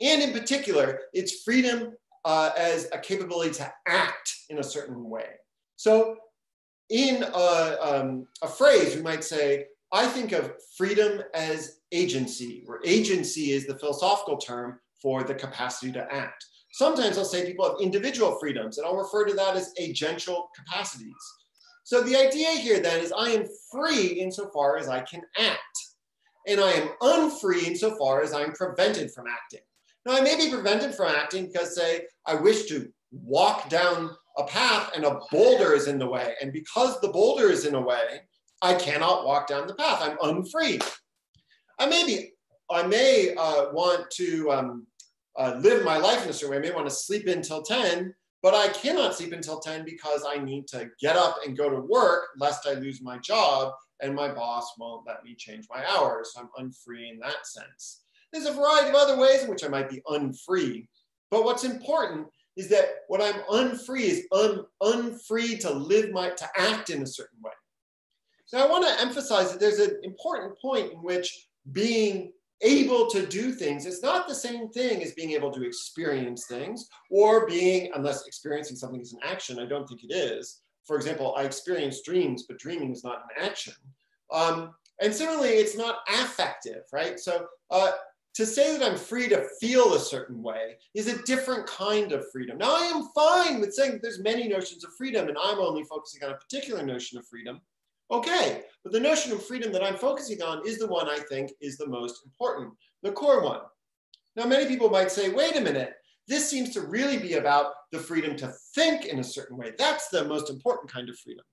And 0.00 0.22
in 0.22 0.32
particular, 0.32 1.02
it's 1.12 1.44
freedom 1.44 1.92
uh, 2.24 2.50
as 2.58 2.88
a 2.92 2.98
capability 2.98 3.52
to 3.52 3.72
act 3.86 4.33
in 4.50 4.58
a 4.58 4.62
certain 4.62 5.08
way. 5.08 5.26
So 5.76 6.16
in 6.90 7.22
a, 7.22 7.76
um, 7.80 8.26
a 8.42 8.48
phrase, 8.48 8.94
we 8.94 9.02
might 9.02 9.24
say, 9.24 9.66
I 9.92 10.06
think 10.06 10.32
of 10.32 10.52
freedom 10.76 11.22
as 11.34 11.80
agency, 11.92 12.62
where 12.66 12.80
agency 12.84 13.52
is 13.52 13.66
the 13.66 13.78
philosophical 13.78 14.36
term 14.36 14.80
for 15.00 15.22
the 15.22 15.34
capacity 15.34 15.92
to 15.92 16.12
act. 16.12 16.44
Sometimes 16.72 17.16
I'll 17.16 17.24
say 17.24 17.46
people 17.46 17.68
have 17.68 17.80
individual 17.80 18.36
freedoms, 18.40 18.78
and 18.78 18.86
I'll 18.86 18.96
refer 18.96 19.24
to 19.26 19.34
that 19.34 19.56
as 19.56 19.72
agential 19.80 20.46
capacities. 20.56 21.14
So 21.84 22.02
the 22.02 22.16
idea 22.16 22.50
here 22.50 22.80
then 22.80 23.00
is 23.00 23.12
I 23.16 23.30
am 23.30 23.46
free 23.70 24.06
insofar 24.06 24.78
as 24.78 24.88
I 24.88 25.00
can 25.02 25.22
act, 25.38 25.78
and 26.48 26.60
I 26.60 26.72
am 26.72 26.88
unfree 27.00 27.66
insofar 27.66 28.22
as 28.22 28.32
I'm 28.32 28.52
prevented 28.52 29.12
from 29.12 29.26
acting. 29.28 29.60
Now, 30.04 30.16
I 30.16 30.20
may 30.20 30.36
be 30.36 30.50
prevented 30.50 30.94
from 30.94 31.14
acting 31.14 31.46
because, 31.46 31.76
say, 31.76 32.06
I 32.26 32.34
wish 32.34 32.66
to 32.66 32.92
walk 33.12 33.68
down 33.68 34.10
a 34.36 34.44
path 34.44 34.90
and 34.94 35.04
a 35.04 35.20
boulder 35.30 35.72
is 35.72 35.86
in 35.86 35.98
the 35.98 36.08
way. 36.08 36.34
And 36.40 36.52
because 36.52 37.00
the 37.00 37.08
boulder 37.08 37.50
is 37.50 37.64
in 37.64 37.72
the 37.72 37.80
way, 37.80 38.20
I 38.62 38.74
cannot 38.74 39.26
walk 39.26 39.46
down 39.46 39.66
the 39.66 39.74
path. 39.74 40.00
I'm 40.02 40.16
unfree. 40.22 40.80
I 41.78 41.86
may 41.86 42.04
be, 42.04 42.32
I 42.70 42.86
may 42.86 43.34
uh, 43.36 43.72
want 43.72 44.10
to 44.12 44.50
um, 44.50 44.86
uh, 45.38 45.56
live 45.58 45.84
my 45.84 45.98
life 45.98 46.24
in 46.24 46.30
a 46.30 46.32
certain 46.32 46.52
way. 46.52 46.56
I 46.58 46.60
may 46.60 46.74
want 46.74 46.88
to 46.88 46.94
sleep 46.94 47.26
until 47.26 47.62
10, 47.62 48.14
but 48.42 48.54
I 48.54 48.68
cannot 48.68 49.14
sleep 49.14 49.32
until 49.32 49.60
10 49.60 49.84
because 49.84 50.24
I 50.26 50.38
need 50.38 50.66
to 50.68 50.88
get 51.00 51.16
up 51.16 51.38
and 51.44 51.56
go 51.56 51.68
to 51.68 51.80
work 51.80 52.28
lest 52.38 52.66
I 52.66 52.74
lose 52.74 53.02
my 53.02 53.18
job 53.18 53.72
and 54.00 54.14
my 54.14 54.32
boss 54.32 54.72
won't 54.78 55.06
let 55.06 55.24
me 55.24 55.34
change 55.34 55.66
my 55.70 55.84
hours. 55.90 56.32
So 56.34 56.40
I'm 56.40 56.48
unfree 56.58 57.10
in 57.10 57.18
that 57.20 57.46
sense. 57.46 58.02
There's 58.32 58.46
a 58.46 58.52
variety 58.52 58.88
of 58.88 58.94
other 58.96 59.16
ways 59.16 59.42
in 59.42 59.50
which 59.50 59.64
I 59.64 59.68
might 59.68 59.88
be 59.88 60.02
unfree. 60.08 60.88
But 61.30 61.44
what's 61.44 61.64
important 61.64 62.26
is 62.56 62.68
that 62.68 62.86
what 63.08 63.20
I'm 63.20 63.40
unfree 63.50 64.04
is 64.04 64.26
un, 64.32 64.64
unfree 64.82 65.58
to 65.58 65.70
live 65.70 66.12
my, 66.12 66.30
to 66.30 66.48
act 66.56 66.90
in 66.90 67.02
a 67.02 67.06
certain 67.06 67.38
way. 67.42 67.52
So 68.46 68.58
I 68.58 68.70
want 68.70 68.86
to 68.86 69.00
emphasize 69.00 69.50
that 69.50 69.60
there's 69.60 69.78
an 69.78 69.98
important 70.02 70.58
point 70.60 70.92
in 70.92 70.98
which 70.98 71.48
being 71.72 72.32
able 72.62 73.08
to 73.10 73.26
do 73.26 73.52
things 73.52 73.84
is 73.86 74.02
not 74.02 74.28
the 74.28 74.34
same 74.34 74.68
thing 74.70 75.02
as 75.02 75.12
being 75.12 75.32
able 75.32 75.50
to 75.52 75.66
experience 75.66 76.46
things 76.46 76.88
or 77.10 77.46
being, 77.46 77.90
unless 77.94 78.26
experiencing 78.26 78.76
something 78.76 79.00
is 79.00 79.12
an 79.12 79.20
action, 79.24 79.58
I 79.58 79.66
don't 79.66 79.86
think 79.88 80.04
it 80.04 80.14
is. 80.14 80.60
For 80.86 80.96
example, 80.96 81.34
I 81.36 81.44
experience 81.44 82.02
dreams, 82.02 82.44
but 82.48 82.58
dreaming 82.58 82.92
is 82.92 83.04
not 83.04 83.22
an 83.36 83.44
action. 83.44 83.74
Um, 84.32 84.74
and 85.00 85.12
similarly, 85.12 85.50
it's 85.50 85.76
not 85.76 85.98
affective, 86.08 86.82
right? 86.92 87.18
So 87.18 87.46
uh, 87.70 87.92
to 88.34 88.44
say 88.44 88.76
that 88.76 88.84
I'm 88.84 88.98
free 88.98 89.28
to 89.28 89.46
feel 89.60 89.94
a 89.94 90.00
certain 90.00 90.42
way 90.42 90.76
is 90.94 91.06
a 91.06 91.22
different 91.22 91.66
kind 91.66 92.12
of 92.12 92.30
freedom. 92.32 92.58
Now, 92.58 92.74
I 92.74 92.86
am 92.86 93.08
fine 93.14 93.60
with 93.60 93.74
saying 93.74 93.92
that 93.92 94.02
there's 94.02 94.22
many 94.22 94.48
notions 94.48 94.84
of 94.84 94.90
freedom 94.98 95.28
and 95.28 95.36
I'm 95.40 95.58
only 95.58 95.84
focusing 95.84 96.24
on 96.24 96.32
a 96.32 96.36
particular 96.36 96.82
notion 96.82 97.18
of 97.18 97.26
freedom. 97.26 97.60
Okay, 98.10 98.62
but 98.82 98.92
the 98.92 99.00
notion 99.00 99.32
of 99.32 99.44
freedom 99.44 99.72
that 99.72 99.82
I'm 99.82 99.96
focusing 99.96 100.42
on 100.42 100.66
is 100.66 100.78
the 100.78 100.86
one 100.86 101.08
I 101.08 101.20
think 101.28 101.52
is 101.60 101.78
the 101.78 101.86
most 101.86 102.24
important, 102.24 102.74
the 103.02 103.12
core 103.12 103.42
one. 103.42 103.60
Now, 104.36 104.46
many 104.46 104.66
people 104.66 104.90
might 104.90 105.12
say, 105.12 105.30
wait 105.30 105.56
a 105.56 105.60
minute, 105.60 105.94
this 106.26 106.48
seems 106.48 106.70
to 106.70 106.80
really 106.80 107.18
be 107.18 107.34
about 107.34 107.72
the 107.92 107.98
freedom 107.98 108.36
to 108.36 108.52
think 108.74 109.06
in 109.06 109.20
a 109.20 109.24
certain 109.24 109.56
way. 109.56 109.72
That's 109.78 110.08
the 110.08 110.24
most 110.24 110.50
important 110.50 110.92
kind 110.92 111.08
of 111.08 111.18
freedom. 111.18 111.44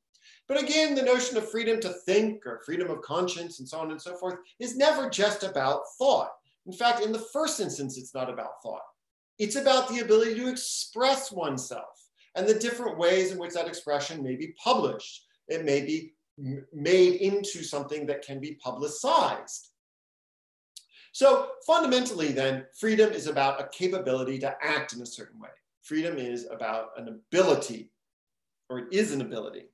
But 0.47 0.61
again, 0.61 0.95
the 0.95 1.01
notion 1.01 1.37
of 1.37 1.49
freedom 1.49 1.79
to 1.81 1.93
think 2.05 2.45
or 2.45 2.61
freedom 2.65 2.89
of 2.89 3.01
conscience 3.01 3.59
and 3.59 3.69
so 3.69 3.79
on 3.79 3.91
and 3.91 4.01
so 4.01 4.15
forth 4.15 4.35
is 4.59 4.75
never 4.75 5.09
just 5.09 5.43
about 5.43 5.81
thought. 5.97 6.31
In 6.65 6.73
fact, 6.73 7.03
in 7.03 7.11
the 7.11 7.27
first 7.33 7.59
instance, 7.59 7.97
it's 7.97 8.13
not 8.13 8.29
about 8.29 8.61
thought. 8.63 8.83
It's 9.39 9.55
about 9.55 9.89
the 9.89 9.99
ability 9.99 10.35
to 10.35 10.49
express 10.49 11.31
oneself 11.31 12.07
and 12.35 12.47
the 12.47 12.59
different 12.59 12.97
ways 12.97 13.31
in 13.31 13.39
which 13.39 13.53
that 13.53 13.67
expression 13.67 14.23
may 14.23 14.35
be 14.35 14.53
published. 14.63 15.25
It 15.47 15.65
may 15.65 15.81
be 15.81 16.13
made 16.73 17.21
into 17.21 17.63
something 17.63 18.05
that 18.05 18.23
can 18.23 18.39
be 18.39 18.55
publicized. 18.55 19.69
So 21.11 21.49
fundamentally 21.67 22.31
then, 22.31 22.65
freedom 22.79 23.11
is 23.11 23.27
about 23.27 23.59
a 23.59 23.67
capability 23.67 24.39
to 24.39 24.55
act 24.61 24.93
in 24.93 25.01
a 25.01 25.05
certain 25.05 25.39
way. 25.39 25.49
Freedom 25.83 26.17
is 26.17 26.47
about 26.49 26.91
an 26.97 27.07
ability, 27.09 27.91
or 28.69 28.79
it 28.79 28.93
is 28.93 29.11
an 29.11 29.21
ability. 29.21 29.65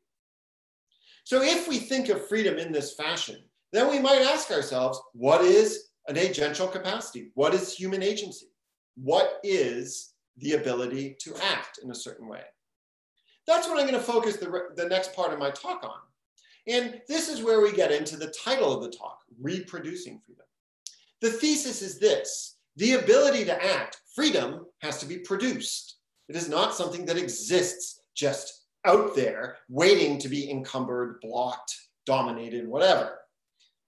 So 1.26 1.44
if 1.44 1.68
we 1.68 1.78
think 1.78 2.10
of 2.10 2.28
freedom 2.28 2.58
in 2.58 2.72
this 2.72 2.96
fashion, 2.96 3.44
then 3.74 3.92
we 3.92 4.00
might 4.00 4.22
ask 4.22 4.50
ourselves, 4.50 5.00
what 5.14 5.42
is 5.42 5.87
an 6.08 6.16
agential 6.16 6.72
capacity? 6.72 7.32
What 7.34 7.54
is 7.54 7.74
human 7.74 8.02
agency? 8.02 8.48
What 8.96 9.40
is 9.44 10.14
the 10.38 10.54
ability 10.54 11.16
to 11.22 11.36
act 11.44 11.80
in 11.84 11.92
a 11.92 11.96
certain 11.96 12.28
way? 12.28 12.42
That's 13.46 13.68
what 13.68 13.80
I'm 13.80 13.88
going 13.88 14.00
to 14.00 14.06
focus 14.06 14.38
the, 14.38 14.70
the 14.76 14.88
next 14.88 15.16
part 15.16 15.34
of 15.34 15.40
my 15.40 15.52
talk 15.52 15.84
on. 15.84 16.00
And 16.68 17.02
this 17.08 17.30
is 17.30 17.44
where 17.44 17.62
we 17.62 17.72
get 17.72 17.92
into 17.92 18.18
the 18.18 18.34
title 18.44 18.74
of 18.74 18.84
the 18.84 18.96
talk, 18.96 19.20
Reproducing 19.42 20.20
Freedom. 20.26 20.46
The 21.22 21.30
thesis 21.30 21.82
is 21.82 22.00
this, 22.00 22.58
the 22.76 22.94
ability 22.94 23.46
to 23.46 23.66
act, 23.66 24.02
freedom 24.14 24.66
has 24.82 25.00
to 25.00 25.06
be 25.06 25.20
produced. 25.20 25.98
It 26.30 26.36
is 26.36 26.50
not 26.50 26.76
something 26.76 27.06
that 27.06 27.18
exists 27.18 28.02
just 28.16 28.66
out 28.86 29.16
there 29.16 29.58
waiting 29.70 30.18
to 30.20 30.30
be 30.30 30.50
encumbered, 30.50 31.20
blocked, 31.22 31.74
dominated, 32.06 32.68
whatever. 32.68 33.20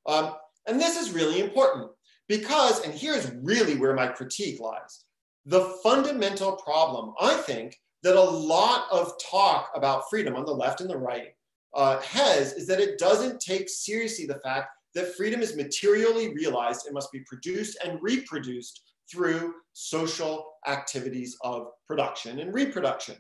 Um, 0.06 0.36
and 0.68 0.80
this 0.80 0.98
is 0.98 1.12
really 1.12 1.42
important 1.42 1.90
because, 2.30 2.86
and 2.86 2.94
here's 2.94 3.32
really 3.42 3.76
where 3.76 3.96
my 3.96 4.08
critique 4.08 4.62
lies, 4.62 5.04
the 5.46 5.78
fundamental 5.84 6.54
problem, 6.54 7.14
I 7.20 7.34
think, 7.34 7.76
that 8.04 8.16
a 8.16 8.22
lot 8.22 8.86
of 8.92 9.12
talk 9.30 9.72
about 9.76 10.04
freedom 10.10 10.36
on 10.36 10.46
the 10.46 10.52
left 10.54 10.80
and 10.80 10.90
the 10.90 10.98
right 10.98 11.30
uh, 11.76 12.00
has 12.02 12.54
is 12.54 12.68
that 12.68 12.80
it 12.80 12.98
doesn't 13.00 13.42
take 13.42 13.68
seriously 13.68 14.26
the 14.26 14.40
fact 14.40 14.70
that 14.96 15.16
freedom 15.16 15.42
is 15.42 15.56
materially 15.56 16.34
realized 16.34 16.86
and 16.86 16.94
must 16.94 17.12
be 17.12 17.24
produced 17.28 17.78
and 17.84 18.00
reproduced 18.02 18.82
through 19.12 19.56
social 19.74 20.54
activities 20.68 21.36
of 21.42 21.68
production 21.88 22.40
and 22.40 22.54
reproduction. 22.54 23.16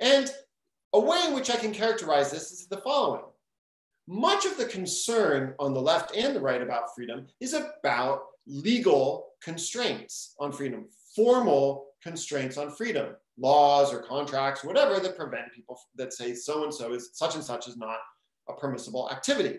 And 0.00 0.32
a 0.92 1.00
way 1.00 1.20
in 1.26 1.34
which 1.34 1.50
I 1.50 1.56
can 1.56 1.72
characterize 1.72 2.30
this 2.30 2.52
is 2.52 2.68
the 2.68 2.78
following. 2.78 3.24
Much 4.10 4.46
of 4.46 4.56
the 4.56 4.64
concern 4.64 5.54
on 5.58 5.74
the 5.74 5.80
left 5.80 6.16
and 6.16 6.34
the 6.34 6.40
right 6.40 6.62
about 6.62 6.94
freedom 6.94 7.26
is 7.40 7.52
about 7.52 8.22
legal 8.46 9.26
constraints 9.42 10.34
on 10.40 10.50
freedom, 10.50 10.86
formal 11.14 11.88
constraints 12.02 12.56
on 12.56 12.70
freedom 12.70 13.14
laws 13.38 13.92
or 13.92 14.02
contracts, 14.02 14.64
whatever, 14.64 14.98
that 14.98 15.16
prevent 15.16 15.52
people 15.54 15.78
that 15.94 16.14
say 16.14 16.34
so 16.34 16.64
and 16.64 16.72
so 16.72 16.94
is 16.94 17.10
such 17.12 17.34
and 17.34 17.44
such 17.44 17.68
is 17.68 17.76
not 17.76 17.98
a 18.48 18.54
permissible 18.54 19.10
activity. 19.10 19.58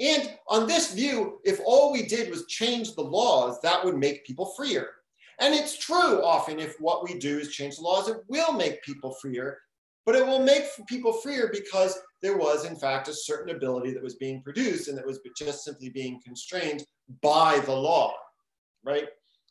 And 0.00 0.34
on 0.48 0.66
this 0.66 0.94
view, 0.94 1.40
if 1.44 1.60
all 1.64 1.92
we 1.92 2.06
did 2.06 2.30
was 2.30 2.46
change 2.46 2.94
the 2.94 3.02
laws, 3.02 3.60
that 3.60 3.84
would 3.84 3.98
make 3.98 4.24
people 4.24 4.46
freer. 4.56 4.88
And 5.40 5.54
it's 5.54 5.76
true 5.76 6.24
often 6.24 6.58
if 6.58 6.74
what 6.80 7.04
we 7.04 7.18
do 7.18 7.38
is 7.38 7.52
change 7.52 7.76
the 7.76 7.82
laws, 7.82 8.08
it 8.08 8.16
will 8.28 8.52
make 8.52 8.82
people 8.82 9.12
freer, 9.20 9.58
but 10.06 10.14
it 10.14 10.26
will 10.26 10.42
make 10.42 10.64
people 10.88 11.12
freer 11.12 11.50
because 11.52 11.98
there 12.22 12.36
was 12.36 12.64
in 12.64 12.76
fact 12.76 13.08
a 13.08 13.14
certain 13.14 13.54
ability 13.54 13.92
that 13.92 14.02
was 14.02 14.16
being 14.16 14.42
produced 14.42 14.88
and 14.88 14.96
that 14.96 15.06
was 15.06 15.20
just 15.36 15.64
simply 15.64 15.88
being 15.88 16.20
constrained 16.24 16.84
by 17.22 17.60
the 17.60 17.72
law, 17.72 18.12
right? 18.84 19.08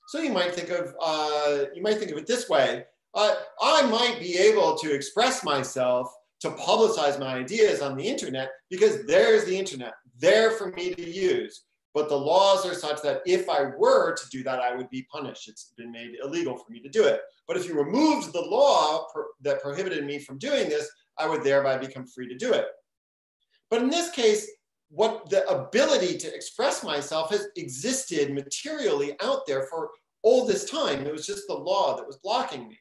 So 0.08 0.22
you 0.22 0.32
might 0.32 0.56
think 0.56 0.70
of 0.70 0.96
uh, 1.02 1.66
you 1.74 1.82
might 1.82 1.98
think 1.98 2.12
of 2.12 2.18
it 2.18 2.28
this 2.28 2.50
way: 2.50 2.86
uh, 3.14 3.36
I 3.62 3.84
might 3.84 4.18
be 4.20 4.38
able 4.38 4.76
to 4.78 4.94
express 4.94 5.44
myself 5.44 6.12
to 6.42 6.52
publicize 6.52 7.20
my 7.20 7.36
ideas 7.36 7.82
on 7.82 7.96
the 7.96 8.08
internet 8.08 8.50
because 8.70 9.06
there's 9.06 9.46
the 9.46 9.58
internet 9.58 9.94
there 10.18 10.52
for 10.52 10.72
me 10.72 10.94
to 10.94 11.10
use. 11.10 11.64
But 12.00 12.08
the 12.08 12.16
laws 12.16 12.66
are 12.66 12.74
such 12.74 13.02
that 13.02 13.22
if 13.26 13.50
I 13.50 13.72
were 13.78 14.16
to 14.16 14.30
do 14.30 14.42
that, 14.44 14.62
I 14.62 14.74
would 14.74 14.90
be 14.90 15.06
punished. 15.12 15.50
It's 15.50 15.74
been 15.76 15.92
made 15.92 16.16
illegal 16.24 16.56
for 16.56 16.72
me 16.72 16.80
to 16.80 16.88
do 16.88 17.04
it. 17.04 17.20
But 17.46 17.58
if 17.58 17.68
you 17.68 17.74
removed 17.74 18.32
the 18.32 18.40
law 18.40 19.06
pro 19.12 19.24
that 19.42 19.62
prohibited 19.62 20.06
me 20.06 20.18
from 20.18 20.38
doing 20.38 20.70
this, 20.70 20.90
I 21.18 21.28
would 21.28 21.44
thereby 21.44 21.78
become 21.78 22.08
free 22.08 22.30
to 22.30 22.38
do 22.38 22.54
it. 22.54 22.68
But 23.70 23.82
in 23.82 23.90
this 23.90 24.12
case, 24.12 24.50
what 24.88 25.30
the 25.30 25.46
ability 25.50 26.18
to 26.20 26.34
express 26.34 26.86
myself 26.86 27.32
has 27.32 27.48
existed 27.58 28.34
materially 28.34 29.18
out 29.22 29.46
there 29.46 29.68
for 29.70 29.90
all 30.24 30.48
this 30.48 30.70
time. 30.70 31.06
It 31.06 31.12
was 31.12 31.28
just 31.28 31.48
the 31.48 31.54
law 31.54 31.98
that 31.98 32.08
was 32.08 32.20
blocking 32.24 32.66
me. 32.70 32.80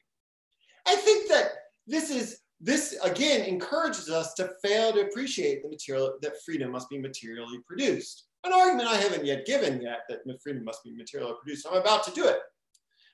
I 0.86 0.94
think 0.94 1.28
that 1.28 1.50
this 1.88 2.08
is 2.10 2.42
this 2.60 2.96
again 3.02 3.46
encourages 3.46 4.10
us 4.10 4.34
to 4.34 4.52
fail 4.62 4.92
to 4.92 5.00
appreciate 5.00 5.64
the 5.64 5.68
material 5.68 6.18
that 6.22 6.40
freedom 6.46 6.70
must 6.70 6.88
be 6.88 6.98
materially 6.98 7.58
produced. 7.66 8.27
An 8.44 8.52
argument 8.52 8.88
I 8.88 8.96
haven't 8.96 9.26
yet 9.26 9.46
given 9.46 9.80
yet 9.80 10.00
that 10.08 10.20
freedom 10.42 10.64
must 10.64 10.84
be 10.84 10.92
materially 10.92 11.34
produced. 11.40 11.66
I'm 11.68 11.80
about 11.80 12.04
to 12.04 12.12
do 12.12 12.26
it. 12.26 12.38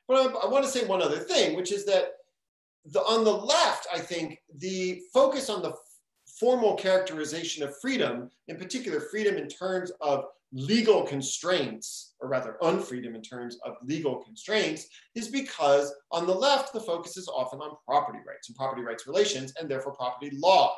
But 0.07 0.15
I, 0.17 0.47
I 0.47 0.47
want 0.51 0.65
to 0.65 0.71
say 0.71 0.87
one 0.87 1.03
other 1.03 1.19
thing, 1.19 1.57
which 1.57 1.73
is 1.73 1.85
that 1.87 2.13
the, 2.85 3.01
on 3.01 3.25
the 3.25 3.33
left, 3.33 3.87
I 3.93 3.99
think 3.99 4.39
the 4.59 5.01
focus 5.13 5.49
on 5.49 5.63
the 5.63 5.75
formal 6.39 6.75
characterization 6.75 7.63
of 7.63 7.79
freedom, 7.81 8.29
in 8.49 8.57
particular 8.57 9.01
freedom 9.01 9.37
in 9.37 9.49
terms 9.49 9.93
of 10.01 10.25
legal 10.53 11.03
constraints, 11.03 12.15
or 12.21 12.29
rather 12.29 12.57
unfreedom 12.63 13.15
in 13.15 13.23
terms 13.23 13.59
of 13.65 13.75
legal 13.83 14.17
constraints, 14.17 14.87
is 15.15 15.29
because 15.29 15.93
on 16.13 16.27
the 16.27 16.35
left, 16.35 16.73
the 16.73 16.81
focus 16.81 17.17
is 17.17 17.29
often 17.29 17.61
on 17.61 17.77
property 17.87 18.19
rights 18.27 18.49
and 18.49 18.57
property 18.57 18.83
rights 18.83 19.07
relations, 19.07 19.53
and 19.59 19.69
therefore 19.69 19.95
property 19.95 20.31
law. 20.37 20.77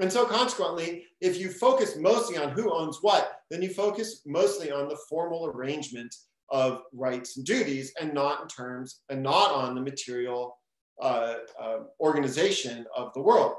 And 0.00 0.12
so 0.12 0.26
consequently, 0.26 1.04
if 1.20 1.38
you 1.38 1.50
focus 1.50 1.96
mostly 1.96 2.36
on 2.36 2.50
who 2.50 2.72
owns 2.72 2.98
what, 3.00 3.40
then 3.50 3.62
you 3.62 3.70
focus 3.70 4.22
mostly 4.26 4.72
on 4.72 4.88
the 4.88 4.98
formal 5.08 5.46
arrangement 5.46 6.14
of 6.50 6.82
rights 6.92 7.36
and 7.36 7.46
duties 7.46 7.92
and 8.00 8.12
not 8.12 8.42
in 8.42 8.48
terms 8.48 9.00
and 9.08 9.22
not 9.22 9.52
on 9.52 9.74
the 9.74 9.80
material 9.80 10.58
uh, 11.00 11.34
uh, 11.60 11.78
organization 12.00 12.86
of 12.96 13.12
the 13.14 13.20
world. 13.20 13.54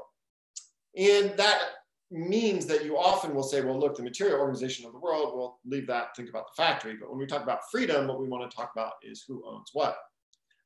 And 0.96 1.36
that 1.36 1.60
means 2.10 2.66
that 2.66 2.84
you 2.84 2.96
often 2.96 3.34
will 3.34 3.42
say, 3.42 3.62
well, 3.62 3.78
look, 3.78 3.96
the 3.96 4.02
material 4.02 4.40
organization 4.40 4.86
of 4.86 4.92
the 4.92 4.98
world, 4.98 5.32
we'll 5.34 5.58
leave 5.66 5.86
that, 5.88 6.14
think 6.16 6.28
about 6.28 6.46
the 6.46 6.62
factory. 6.62 6.96
But 6.98 7.10
when 7.10 7.18
we 7.18 7.26
talk 7.26 7.42
about 7.42 7.70
freedom, 7.70 8.06
what 8.06 8.20
we 8.20 8.28
want 8.28 8.48
to 8.48 8.56
talk 8.56 8.72
about 8.74 8.92
is 9.02 9.24
who 9.26 9.42
owns 9.46 9.70
what. 9.72 9.98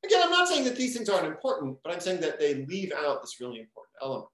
Again, 0.05 0.21
I'm 0.23 0.31
not 0.31 0.47
saying 0.47 0.63
that 0.65 0.75
these 0.75 0.95
things 0.95 1.09
aren't 1.09 1.27
important, 1.27 1.77
but 1.83 1.93
I'm 1.93 1.99
saying 1.99 2.21
that 2.21 2.39
they 2.39 2.65
leave 2.65 2.91
out 2.93 3.21
this 3.21 3.37
really 3.39 3.59
important 3.59 3.95
element. 4.01 4.27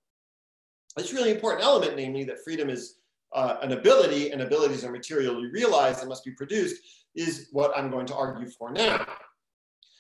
This 0.97 1.13
really 1.13 1.31
important 1.31 1.63
element, 1.63 1.95
namely 1.95 2.23
that 2.23 2.43
freedom 2.43 2.69
is 2.69 2.95
uh, 3.33 3.57
an 3.61 3.71
ability 3.73 4.31
and 4.31 4.41
abilities 4.41 4.83
are 4.83 4.91
materially 4.91 5.45
realized 5.47 5.99
and 5.99 6.09
must 6.09 6.25
be 6.25 6.31
produced, 6.31 6.81
is 7.15 7.49
what 7.51 7.71
I'm 7.77 7.91
going 7.91 8.07
to 8.07 8.15
argue 8.15 8.49
for 8.49 8.71
now. 8.71 9.05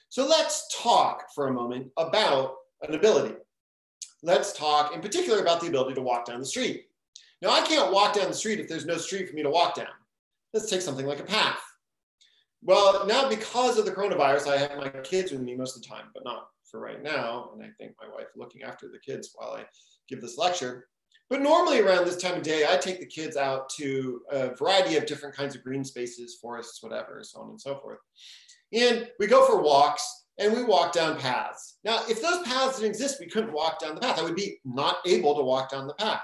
So 0.09 0.25
let's 0.25 0.67
talk 0.81 1.25
for 1.35 1.47
a 1.47 1.53
moment 1.53 1.91
about 1.97 2.55
an 2.81 2.95
ability. 2.95 3.35
Let's 4.23 4.53
talk 4.53 4.95
in 4.95 5.01
particular 5.01 5.39
about 5.41 5.61
the 5.61 5.67
ability 5.67 5.93
to 5.95 6.01
walk 6.01 6.25
down 6.25 6.39
the 6.39 6.45
street. 6.45 6.85
Now, 7.41 7.51
I 7.51 7.61
can't 7.61 7.93
walk 7.93 8.15
down 8.15 8.29
the 8.29 8.33
street 8.33 8.59
if 8.59 8.67
there's 8.67 8.85
no 8.85 8.97
street 8.97 9.29
for 9.29 9.35
me 9.35 9.43
to 9.43 9.49
walk 9.49 9.75
down. 9.75 9.87
Let's 10.53 10.69
take 10.69 10.81
something 10.81 11.05
like 11.05 11.19
a 11.19 11.23
path. 11.23 11.59
Well, 12.63 13.05
now 13.05 13.29
because 13.29 13.77
of 13.77 13.85
the 13.85 13.91
coronavirus, 13.91 14.47
I 14.47 14.57
have 14.57 14.77
my 14.77 14.89
kids 15.01 15.31
with 15.31 15.41
me 15.41 15.55
most 15.55 15.75
of 15.75 15.83
the 15.83 15.87
time, 15.87 16.05
but 16.15 16.23
not 16.23 16.47
for 16.63 16.79
right 16.79 17.03
now. 17.03 17.51
And 17.53 17.61
I 17.61 17.69
think 17.77 17.93
my 18.01 18.07
wife 18.11 18.27
looking 18.35 18.63
after 18.63 18.87
the 18.89 18.97
kids 18.97 19.31
while 19.35 19.51
I 19.51 19.65
give 20.07 20.21
this 20.21 20.37
lecture. 20.37 20.87
But 21.29 21.41
normally 21.41 21.81
around 21.81 22.05
this 22.05 22.21
time 22.21 22.35
of 22.35 22.43
day, 22.43 22.65
I 22.69 22.77
take 22.77 22.99
the 22.99 23.05
kids 23.05 23.35
out 23.35 23.69
to 23.71 24.21
a 24.31 24.55
variety 24.55 24.95
of 24.95 25.05
different 25.05 25.35
kinds 25.35 25.55
of 25.55 25.63
green 25.63 25.83
spaces, 25.83 26.37
forests, 26.41 26.81
whatever, 26.81 27.21
so 27.23 27.41
on 27.41 27.49
and 27.49 27.59
so 27.59 27.79
forth. 27.79 27.99
And 28.71 29.09
we 29.19 29.27
go 29.27 29.45
for 29.45 29.61
walks 29.61 30.25
and 30.37 30.53
we 30.53 30.63
walk 30.63 30.93
down 30.93 31.19
paths. 31.19 31.79
Now, 31.83 32.01
if 32.07 32.21
those 32.21 32.43
paths 32.43 32.77
didn't 32.77 32.91
exist, 32.91 33.19
we 33.19 33.27
couldn't 33.27 33.53
walk 33.53 33.79
down 33.79 33.95
the 33.95 34.01
path. 34.01 34.19
I 34.19 34.23
would 34.23 34.35
be 34.35 34.59
not 34.63 34.97
able 35.05 35.35
to 35.35 35.43
walk 35.43 35.69
down 35.69 35.87
the 35.87 35.93
path. 35.95 36.21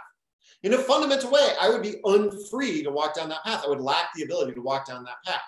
In 0.64 0.74
a 0.74 0.78
fundamental 0.78 1.32
way, 1.32 1.50
I 1.60 1.70
would 1.70 1.82
be 1.82 2.00
unfree 2.06 2.84
to 2.84 2.92
walk 2.92 3.16
down 3.16 3.28
that 3.30 3.44
path. 3.44 3.64
I 3.66 3.70
would 3.70 3.82
lack 3.82 4.14
the 4.16 4.24
ability 4.24 4.54
to 4.54 4.62
walk 4.62 4.88
down 4.88 5.04
that 5.04 5.24
path. 5.26 5.42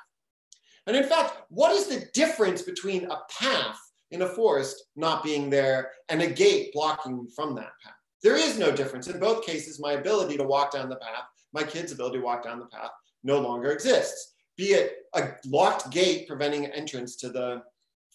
And 0.87 0.97
in 0.97 1.05
fact, 1.05 1.37
what 1.49 1.71
is 1.71 1.87
the 1.87 2.07
difference 2.13 2.61
between 2.61 3.09
a 3.09 3.21
path 3.29 3.79
in 4.11 4.21
a 4.23 4.27
forest 4.27 4.83
not 4.95 5.23
being 5.23 5.49
there 5.49 5.91
and 6.09 6.21
a 6.21 6.29
gate 6.29 6.73
blocking 6.73 7.27
from 7.33 7.55
that 7.55 7.71
path? 7.81 7.93
There 8.25 8.35
is 8.35 8.57
no 8.57 8.71
difference. 8.71 9.05
In 9.05 9.19
both 9.19 9.45
cases, 9.45 9.79
my 9.79 9.91
ability 9.91 10.35
to 10.37 10.43
walk 10.43 10.71
down 10.71 10.89
the 10.89 10.95
path, 10.95 11.25
my 11.53 11.61
kid's 11.61 11.91
ability 11.91 12.17
to 12.17 12.23
walk 12.23 12.43
down 12.43 12.57
the 12.57 12.65
path 12.65 12.89
no 13.23 13.39
longer 13.39 13.69
exists. 13.69 14.33
Be 14.57 14.69
it 14.69 14.93
a 15.13 15.33
locked 15.45 15.91
gate 15.91 16.27
preventing 16.27 16.65
entrance 16.65 17.17
to 17.17 17.29
the 17.29 17.61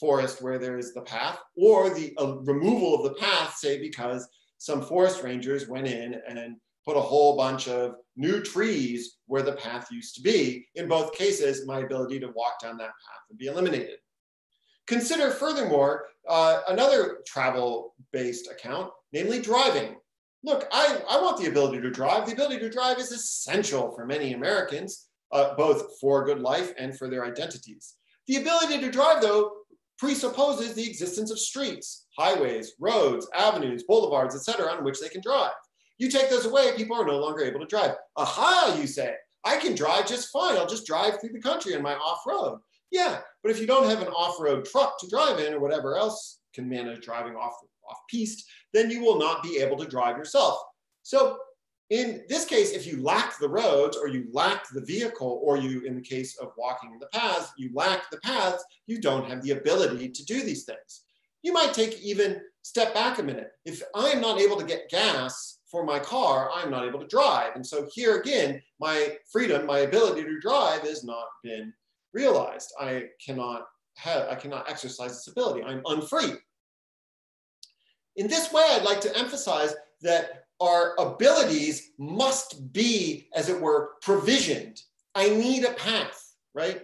forest 0.00 0.42
where 0.42 0.58
there 0.58 0.78
is 0.78 0.92
the 0.94 1.02
path, 1.02 1.38
or 1.56 1.90
the 1.90 2.12
uh, 2.18 2.38
removal 2.38 2.96
of 2.96 3.04
the 3.04 3.20
path, 3.20 3.54
say 3.54 3.80
because 3.80 4.26
some 4.58 4.82
forest 4.82 5.22
rangers 5.22 5.68
went 5.68 5.86
in 5.86 6.20
and 6.26 6.56
put 6.84 6.96
a 6.96 7.00
whole 7.00 7.36
bunch 7.36 7.68
of 7.68 7.94
new 8.16 8.42
trees 8.42 9.18
where 9.26 9.42
the 9.42 9.52
path 9.52 9.92
used 9.92 10.16
to 10.16 10.22
be. 10.22 10.66
In 10.74 10.88
both 10.88 11.14
cases, 11.14 11.68
my 11.68 11.80
ability 11.80 12.18
to 12.18 12.32
walk 12.34 12.58
down 12.60 12.78
that 12.78 12.86
path 12.86 13.22
would 13.28 13.38
be 13.38 13.46
eliminated. 13.46 13.98
Consider 14.88 15.30
furthermore 15.30 16.06
uh, 16.28 16.62
another 16.66 17.18
travel-based 17.28 18.50
account, 18.50 18.90
namely 19.12 19.40
driving. 19.40 19.94
Look, 20.42 20.66
I, 20.72 21.00
I 21.08 21.20
want 21.20 21.38
the 21.38 21.48
ability 21.48 21.80
to 21.82 21.90
drive. 21.90 22.26
The 22.26 22.32
ability 22.32 22.58
to 22.60 22.70
drive 22.70 22.98
is 22.98 23.12
essential 23.12 23.92
for 23.94 24.06
many 24.06 24.32
Americans, 24.32 25.08
uh, 25.32 25.54
both 25.54 25.98
for 26.00 26.24
good 26.24 26.40
life 26.40 26.72
and 26.78 26.96
for 26.96 27.08
their 27.08 27.24
identities. 27.24 27.96
The 28.26 28.36
ability 28.36 28.80
to 28.80 28.90
drive, 28.90 29.20
though, 29.20 29.52
presupposes 29.98 30.74
the 30.74 30.88
existence 30.88 31.30
of 31.30 31.38
streets, 31.38 32.06
highways, 32.18 32.72
roads, 32.80 33.28
avenues, 33.34 33.82
boulevards, 33.82 34.34
etc., 34.34 34.72
on 34.72 34.82
which 34.82 34.98
they 34.98 35.10
can 35.10 35.20
drive. 35.20 35.52
You 35.98 36.08
take 36.08 36.30
those 36.30 36.46
away, 36.46 36.74
people 36.74 36.96
are 36.96 37.04
no 37.04 37.18
longer 37.18 37.44
able 37.44 37.60
to 37.60 37.66
drive. 37.66 37.92
Aha, 38.16 38.78
you 38.80 38.86
say, 38.86 39.14
I 39.44 39.58
can 39.58 39.74
drive 39.74 40.06
just 40.06 40.30
fine. 40.30 40.56
I'll 40.56 40.66
just 40.66 40.86
drive 40.86 41.20
through 41.20 41.32
the 41.32 41.40
country 41.40 41.76
on 41.76 41.82
my 41.82 41.94
off-road. 41.94 42.60
Yeah, 42.90 43.20
but 43.42 43.50
if 43.50 43.60
you 43.60 43.66
don't 43.66 43.88
have 43.88 44.00
an 44.00 44.08
off-road 44.08 44.64
truck 44.64 44.98
to 45.00 45.08
drive 45.08 45.38
in 45.38 45.52
or 45.52 45.60
whatever 45.60 45.96
else 45.96 46.40
can 46.54 46.68
manage 46.68 47.04
driving 47.04 47.36
off, 47.36 47.52
off-piste, 47.90 48.44
then 48.72 48.90
you 48.90 49.02
will 49.02 49.18
not 49.18 49.42
be 49.42 49.58
able 49.58 49.76
to 49.78 49.88
drive 49.88 50.16
yourself. 50.16 50.60
So 51.02 51.38
in 51.90 52.22
this 52.28 52.44
case, 52.44 52.70
if 52.70 52.86
you 52.86 53.02
lack 53.02 53.38
the 53.38 53.48
roads 53.48 53.96
or 53.96 54.06
you 54.06 54.28
lack 54.32 54.68
the 54.70 54.80
vehicle, 54.80 55.40
or 55.42 55.56
you, 55.56 55.82
in 55.82 55.96
the 55.96 56.00
case 56.00 56.38
of 56.38 56.52
walking 56.56 56.92
in 56.92 57.00
the 57.00 57.06
paths, 57.06 57.50
you 57.58 57.70
lack 57.74 58.10
the 58.10 58.18
paths, 58.18 58.64
you 58.86 59.00
don't 59.00 59.28
have 59.28 59.42
the 59.42 59.50
ability 59.50 60.08
to 60.08 60.24
do 60.24 60.42
these 60.42 60.64
things. 60.64 61.02
You 61.42 61.52
might 61.52 61.74
take 61.74 62.00
even 62.00 62.40
step 62.62 62.94
back 62.94 63.18
a 63.18 63.22
minute. 63.22 63.50
If 63.64 63.82
I'm 63.94 64.20
not 64.20 64.40
able 64.40 64.56
to 64.58 64.64
get 64.64 64.90
gas 64.90 65.58
for 65.68 65.84
my 65.84 65.98
car, 65.98 66.50
I'm 66.54 66.70
not 66.70 66.86
able 66.86 67.00
to 67.00 67.06
drive. 67.06 67.56
And 67.56 67.66
so 67.66 67.88
here 67.92 68.20
again, 68.20 68.62
my 68.78 69.16
freedom, 69.32 69.66
my 69.66 69.80
ability 69.80 70.22
to 70.22 70.40
drive 70.40 70.82
has 70.82 71.02
not 71.02 71.26
been 71.42 71.72
realized. 72.12 72.72
I 72.78 73.06
cannot 73.24 73.66
have, 73.96 74.28
I 74.28 74.34
cannot 74.34 74.70
exercise 74.70 75.12
this 75.12 75.28
ability. 75.28 75.64
I'm 75.64 75.82
unfree. 75.86 76.34
In 78.20 78.26
this 78.26 78.52
way, 78.52 78.62
I'd 78.68 78.82
like 78.82 79.00
to 79.00 79.16
emphasize 79.16 79.74
that 80.02 80.44
our 80.60 80.94
abilities 80.98 81.92
must 81.96 82.70
be, 82.70 83.30
as 83.34 83.48
it 83.48 83.58
were, 83.58 83.92
provisioned. 84.02 84.82
I 85.14 85.30
need 85.30 85.64
a 85.64 85.72
path, 85.72 86.34
right? 86.52 86.82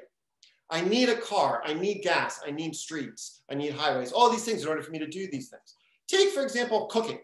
I 0.70 0.80
need 0.80 1.10
a 1.10 1.20
car, 1.20 1.60
I 1.62 1.74
need 1.74 2.00
gas, 2.02 2.40
I 2.46 2.52
need 2.52 2.74
streets, 2.74 3.42
I 3.50 3.54
need 3.54 3.74
highways, 3.74 4.12
all 4.12 4.30
these 4.30 4.46
things 4.46 4.62
in 4.62 4.68
order 4.68 4.82
for 4.82 4.92
me 4.92 4.98
to 4.98 5.06
do 5.06 5.28
these 5.30 5.50
things. 5.50 5.74
Take, 6.08 6.30
for 6.30 6.42
example, 6.42 6.86
cooking. 6.86 7.18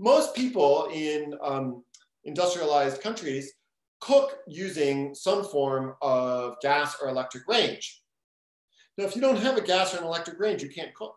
Most 0.00 0.34
people 0.34 0.88
in 0.92 1.34
um, 1.40 1.84
industrialized 2.24 3.00
countries 3.02 3.52
cook 4.00 4.38
using 4.48 5.14
some 5.14 5.44
form 5.44 5.94
of 6.02 6.56
gas 6.60 6.96
or 7.00 7.08
electric 7.08 7.46
range. 7.46 8.02
Now, 8.98 9.04
if 9.04 9.14
you 9.14 9.20
don't 9.20 9.38
have 9.38 9.56
a 9.56 9.62
gas 9.62 9.94
or 9.94 9.98
an 9.98 10.04
electric 10.04 10.40
range, 10.40 10.60
you 10.60 10.70
can't 10.70 10.92
cook. 10.92 11.14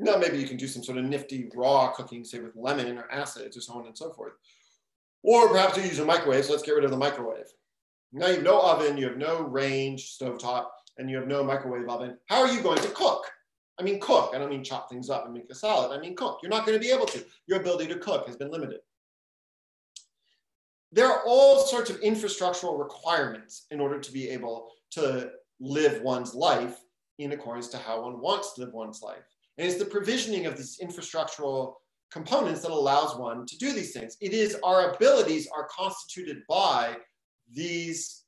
Now, 0.00 0.16
maybe 0.16 0.38
you 0.38 0.46
can 0.46 0.56
do 0.56 0.68
some 0.68 0.84
sort 0.84 0.98
of 0.98 1.04
nifty 1.04 1.50
raw 1.54 1.90
cooking, 1.92 2.24
say 2.24 2.38
with 2.38 2.54
lemon 2.54 2.98
or 2.98 3.10
acids 3.10 3.56
or 3.56 3.60
so 3.60 3.74
on 3.74 3.86
and 3.86 3.98
so 3.98 4.12
forth. 4.12 4.34
Or 5.24 5.48
perhaps 5.48 5.76
you 5.76 5.82
use 5.82 5.98
a 5.98 6.04
microwave, 6.04 6.44
so 6.44 6.52
let's 6.52 6.62
get 6.62 6.74
rid 6.76 6.84
of 6.84 6.90
the 6.90 6.96
microwave. 6.96 7.46
Now 8.12 8.28
you 8.28 8.36
have 8.36 8.44
no 8.44 8.60
oven, 8.60 8.96
you 8.96 9.08
have 9.08 9.18
no 9.18 9.42
range, 9.42 10.16
stovetop, 10.18 10.66
and 10.96 11.10
you 11.10 11.16
have 11.16 11.26
no 11.26 11.42
microwave 11.42 11.88
oven. 11.88 12.16
How 12.26 12.40
are 12.40 12.52
you 12.52 12.62
going 12.62 12.80
to 12.80 12.88
cook? 12.88 13.24
I 13.78 13.82
mean 13.82 14.00
cook, 14.00 14.32
I 14.34 14.38
don't 14.38 14.50
mean 14.50 14.64
chop 14.64 14.88
things 14.88 15.10
up 15.10 15.24
and 15.24 15.34
make 15.34 15.50
a 15.50 15.54
salad. 15.54 15.96
I 15.96 16.00
mean 16.00 16.16
cook. 16.16 16.40
You're 16.42 16.50
not 16.50 16.66
going 16.66 16.78
to 16.78 16.84
be 16.84 16.92
able 16.92 17.06
to. 17.06 17.24
Your 17.46 17.60
ability 17.60 17.86
to 17.88 17.98
cook 17.98 18.26
has 18.26 18.36
been 18.36 18.50
limited. 18.50 18.80
There 20.90 21.06
are 21.06 21.22
all 21.26 21.60
sorts 21.60 21.90
of 21.90 22.00
infrastructural 22.00 22.78
requirements 22.78 23.66
in 23.70 23.80
order 23.80 24.00
to 24.00 24.12
be 24.12 24.30
able 24.30 24.70
to 24.92 25.30
live 25.60 26.02
one's 26.02 26.34
life 26.34 26.80
in 27.18 27.32
accordance 27.32 27.68
to 27.68 27.78
how 27.78 28.02
one 28.02 28.20
wants 28.20 28.54
to 28.54 28.62
live 28.62 28.72
one's 28.72 29.02
life. 29.02 29.24
And 29.58 29.66
it's 29.66 29.78
the 29.78 29.84
provisioning 29.84 30.46
of 30.46 30.56
these 30.56 30.78
infrastructural 30.82 31.74
components 32.12 32.62
that 32.62 32.70
allows 32.70 33.16
one 33.16 33.44
to 33.44 33.58
do 33.58 33.72
these 33.72 33.92
things. 33.92 34.16
It 34.20 34.32
is 34.32 34.56
our 34.62 34.94
abilities 34.94 35.48
are 35.54 35.68
constituted 35.68 36.38
by 36.48 36.96
these 37.52 38.24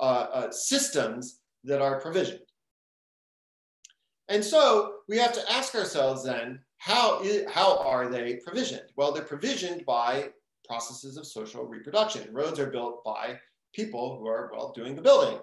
uh, 0.00 0.26
uh, 0.32 0.50
systems 0.50 1.40
that 1.64 1.82
are 1.82 2.00
provisioned. 2.00 2.40
And 4.28 4.44
so 4.44 4.94
we 5.08 5.18
have 5.18 5.32
to 5.32 5.52
ask 5.52 5.74
ourselves 5.74 6.24
then, 6.24 6.60
how, 6.76 7.24
how 7.48 7.78
are 7.78 8.08
they 8.08 8.36
provisioned? 8.46 8.88
Well, 8.96 9.10
they're 9.10 9.24
provisioned 9.24 9.84
by 9.84 10.28
processes 10.66 11.16
of 11.16 11.26
social 11.26 11.64
reproduction. 11.64 12.32
Roads 12.32 12.60
are 12.60 12.70
built 12.70 13.02
by 13.04 13.38
people 13.74 14.18
who 14.18 14.28
are, 14.28 14.50
well, 14.52 14.72
doing 14.76 14.94
the 14.94 15.02
building. 15.02 15.38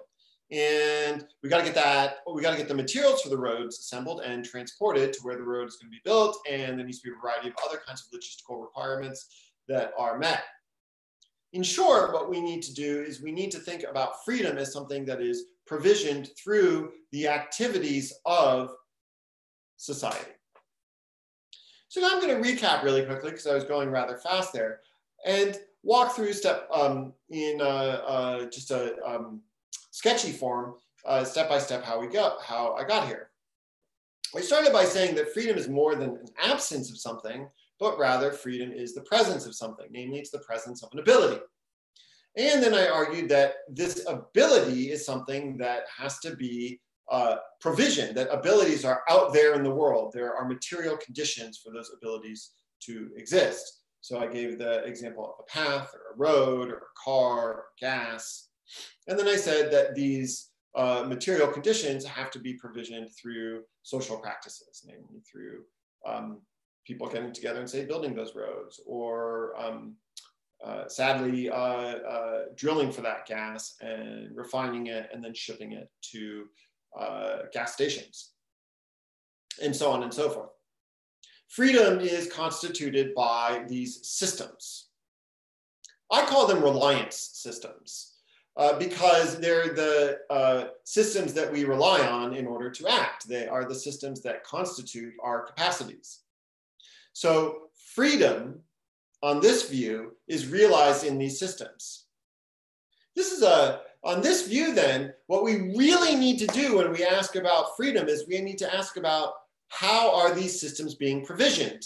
And 0.52 1.26
we 1.42 1.48
got 1.48 1.58
to 1.58 1.64
get 1.64 1.74
that, 1.74 2.18
we 2.32 2.40
got 2.40 2.52
to 2.52 2.56
get 2.56 2.68
the 2.68 2.74
materials 2.74 3.22
for 3.22 3.30
the 3.30 3.38
roads 3.38 3.78
assembled 3.78 4.20
and 4.20 4.44
transported 4.44 5.12
to 5.12 5.20
where 5.22 5.36
the 5.36 5.42
road 5.42 5.66
is 5.66 5.76
going 5.76 5.90
to 5.90 5.96
be 5.96 6.02
built. 6.04 6.38
And 6.48 6.78
there 6.78 6.86
needs 6.86 7.00
to 7.00 7.08
be 7.08 7.14
a 7.16 7.20
variety 7.20 7.48
of 7.48 7.54
other 7.66 7.80
kinds 7.84 8.06
of 8.06 8.18
logistical 8.18 8.62
requirements 8.62 9.52
that 9.68 9.92
are 9.98 10.18
met. 10.18 10.44
In 11.52 11.62
short, 11.62 12.12
what 12.12 12.30
we 12.30 12.40
need 12.40 12.62
to 12.62 12.74
do 12.74 13.02
is 13.02 13.22
we 13.22 13.32
need 13.32 13.50
to 13.52 13.58
think 13.58 13.84
about 13.88 14.24
freedom 14.24 14.58
as 14.58 14.72
something 14.72 15.04
that 15.06 15.20
is 15.20 15.46
provisioned 15.66 16.30
through 16.36 16.92
the 17.12 17.26
activities 17.26 18.12
of 18.24 18.70
society. 19.76 20.32
So 21.88 22.00
now 22.00 22.10
I'm 22.12 22.20
going 22.20 22.42
to 22.42 22.48
recap 22.48 22.82
really 22.82 23.04
quickly 23.04 23.30
because 23.30 23.46
I 23.46 23.54
was 23.54 23.64
going 23.64 23.90
rather 23.90 24.18
fast 24.18 24.52
there 24.52 24.80
and 25.24 25.58
walk 25.82 26.14
through 26.14 26.32
step 26.34 26.68
um, 26.72 27.14
in 27.30 27.60
uh, 27.60 27.64
uh, 27.64 28.44
just 28.50 28.70
a 28.70 28.96
um, 29.04 29.40
sketchy 29.96 30.30
form, 30.30 30.74
uh, 31.06 31.24
step 31.24 31.48
by 31.48 31.58
step, 31.58 31.82
how 31.82 31.98
we 31.98 32.06
got, 32.06 32.42
how 32.42 32.74
I 32.74 32.84
got 32.84 33.06
here. 33.06 33.30
We 34.34 34.42
started 34.42 34.70
by 34.70 34.84
saying 34.84 35.14
that 35.14 35.32
freedom 35.32 35.56
is 35.56 35.70
more 35.70 35.94
than 35.94 36.10
an 36.10 36.28
absence 36.38 36.90
of 36.90 36.98
something, 36.98 37.48
but 37.80 37.98
rather 37.98 38.30
freedom 38.30 38.72
is 38.72 38.94
the 38.94 39.00
presence 39.12 39.46
of 39.46 39.54
something. 39.54 39.86
Namely, 39.90 40.18
it's 40.18 40.30
the 40.30 40.40
presence 40.40 40.82
of 40.82 40.90
an 40.92 40.98
ability. 40.98 41.40
And 42.36 42.62
then 42.62 42.74
I 42.74 42.88
argued 42.88 43.30
that 43.30 43.54
this 43.70 44.04
ability 44.06 44.90
is 44.90 45.06
something 45.06 45.56
that 45.56 45.84
has 45.96 46.18
to 46.18 46.36
be 46.36 46.78
uh, 47.10 47.36
that 47.64 48.28
abilities 48.30 48.84
are 48.84 49.02
out 49.08 49.32
there 49.32 49.54
in 49.54 49.62
the 49.62 49.70
world. 49.70 50.12
There 50.12 50.34
are 50.36 50.46
material 50.46 50.98
conditions 50.98 51.58
for 51.64 51.72
those 51.72 51.90
abilities 51.96 52.50
to 52.82 53.08
exist. 53.16 53.84
So 54.02 54.18
I 54.18 54.26
gave 54.26 54.58
the 54.58 54.84
example 54.84 55.24
of 55.24 55.34
a 55.40 55.50
path 55.50 55.94
or 55.94 56.12
a 56.12 56.18
road 56.18 56.68
or 56.68 56.76
a 56.76 57.02
car 57.02 57.38
or 57.38 57.64
gas. 57.80 58.48
And 59.06 59.18
then 59.18 59.28
I 59.28 59.36
said 59.36 59.72
that 59.72 59.94
these 59.94 60.50
uh, 60.74 61.04
material 61.06 61.48
conditions 61.48 62.04
have 62.04 62.30
to 62.32 62.38
be 62.38 62.54
provisioned 62.54 63.08
through 63.10 63.62
social 63.82 64.18
practices, 64.18 64.84
namely 64.86 65.22
through 65.30 65.62
um, 66.06 66.40
people 66.86 67.08
getting 67.08 67.32
together 67.32 67.60
and 67.60 67.68
say 67.68 67.84
building 67.84 68.14
those 68.14 68.34
roads 68.34 68.80
or 68.86 69.54
um, 69.58 69.94
uh, 70.64 70.88
sadly 70.88 71.50
uh, 71.50 71.54
uh, 71.54 72.40
drilling 72.54 72.90
for 72.90 73.00
that 73.02 73.26
gas 73.26 73.76
and 73.80 74.34
refining 74.36 74.86
it 74.86 75.08
and 75.12 75.22
then 75.24 75.34
shipping 75.34 75.72
it 75.72 75.90
to 76.00 76.46
uh, 76.98 77.38
gas 77.52 77.72
stations 77.72 78.32
and 79.62 79.74
so 79.74 79.90
on 79.90 80.02
and 80.02 80.12
so 80.12 80.30
forth. 80.30 80.50
Freedom 81.48 82.00
is 82.00 82.30
constituted 82.30 83.14
by 83.14 83.64
these 83.68 84.06
systems. 84.06 84.88
I 86.10 86.24
call 86.26 86.46
them 86.46 86.62
reliance 86.62 87.30
systems 87.34 88.15
uh, 88.56 88.78
because 88.78 89.38
they're 89.38 89.74
the 89.74 90.18
uh, 90.30 90.64
systems 90.84 91.34
that 91.34 91.52
we 91.52 91.64
rely 91.64 92.06
on 92.06 92.34
in 92.34 92.46
order 92.46 92.70
to 92.70 92.88
act. 92.88 93.28
They 93.28 93.46
are 93.46 93.64
the 93.64 93.74
systems 93.74 94.22
that 94.22 94.44
constitute 94.44 95.14
our 95.22 95.42
capacities. 95.42 96.20
So 97.12 97.68
freedom 97.94 98.60
on 99.22 99.40
this 99.40 99.68
view 99.68 100.16
is 100.28 100.48
realized 100.48 101.04
in 101.04 101.18
these 101.18 101.38
systems. 101.38 102.06
This 103.14 103.32
is 103.32 103.42
a, 103.42 103.80
on 104.04 104.20
this 104.20 104.46
view 104.46 104.74
then, 104.74 105.12
what 105.26 105.42
we 105.42 105.74
really 105.76 106.14
need 106.14 106.38
to 106.38 106.46
do 106.48 106.76
when 106.76 106.92
we 106.92 107.04
ask 107.04 107.36
about 107.36 107.76
freedom 107.76 108.08
is 108.08 108.26
we 108.28 108.40
need 108.40 108.58
to 108.58 108.74
ask 108.74 108.96
about 108.96 109.32
how 109.68 110.14
are 110.14 110.34
these 110.34 110.60
systems 110.60 110.94
being 110.94 111.24
provisioned? 111.24 111.82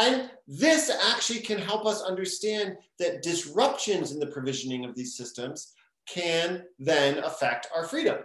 And 0.00 0.30
this 0.48 0.90
actually 1.12 1.40
can 1.40 1.58
help 1.58 1.84
us 1.84 2.00
understand 2.02 2.78
that 2.98 3.22
disruptions 3.22 4.12
in 4.12 4.18
the 4.18 4.26
provisioning 4.26 4.86
of 4.86 4.94
these 4.94 5.14
systems 5.14 5.74
can 6.08 6.64
then 6.78 7.18
affect 7.18 7.68
our 7.76 7.84
freedom. 7.84 8.18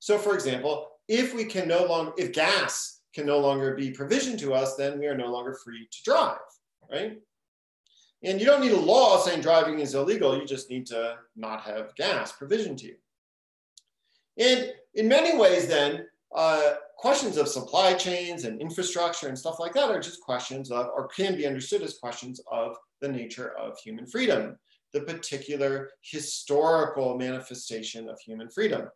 So 0.00 0.18
for 0.18 0.34
example, 0.34 0.88
if 1.08 1.34
we 1.34 1.46
can 1.46 1.66
no 1.66 1.86
longer, 1.86 2.12
if 2.18 2.32
gas 2.32 3.00
can 3.14 3.24
no 3.24 3.38
longer 3.38 3.74
be 3.74 3.90
provisioned 3.90 4.38
to 4.40 4.52
us, 4.52 4.76
then 4.76 4.98
we 4.98 5.06
are 5.06 5.16
no 5.16 5.28
longer 5.28 5.54
free 5.64 5.88
to 5.90 5.98
drive, 6.04 6.36
right? 6.92 7.18
And 8.22 8.38
you 8.38 8.44
don't 8.44 8.60
need 8.60 8.72
a 8.72 8.80
law 8.80 9.18
saying 9.18 9.40
driving 9.40 9.78
is 9.78 9.94
illegal. 9.94 10.38
You 10.38 10.46
just 10.46 10.68
need 10.68 10.86
to 10.86 11.16
not 11.36 11.62
have 11.62 11.94
gas 11.96 12.32
provisioned 12.32 12.78
to 12.80 12.86
you. 12.88 12.96
And 14.38 14.72
in 14.94 15.08
many 15.08 15.38
ways 15.38 15.68
then, 15.68 16.06
uh, 16.34 16.74
questions 16.96 17.36
of 17.36 17.48
supply 17.48 17.94
chains 17.94 18.44
and 18.44 18.60
infrastructure 18.60 19.28
and 19.28 19.38
stuff 19.38 19.60
like 19.60 19.74
that 19.74 19.90
are 19.90 20.00
just 20.00 20.20
questions 20.20 20.70
of, 20.70 20.86
or 20.94 21.08
can 21.08 21.36
be 21.36 21.46
understood 21.46 21.82
as 21.82 21.98
questions 21.98 22.40
of 22.50 22.76
the 23.00 23.08
nature 23.08 23.56
of 23.58 23.78
human 23.78 24.06
freedom, 24.06 24.56
the 24.92 25.00
particular 25.00 25.90
historical 26.02 27.18
manifestation 27.18 28.08
of 28.08 28.18
human 28.20 28.48
freedom. 28.48 28.88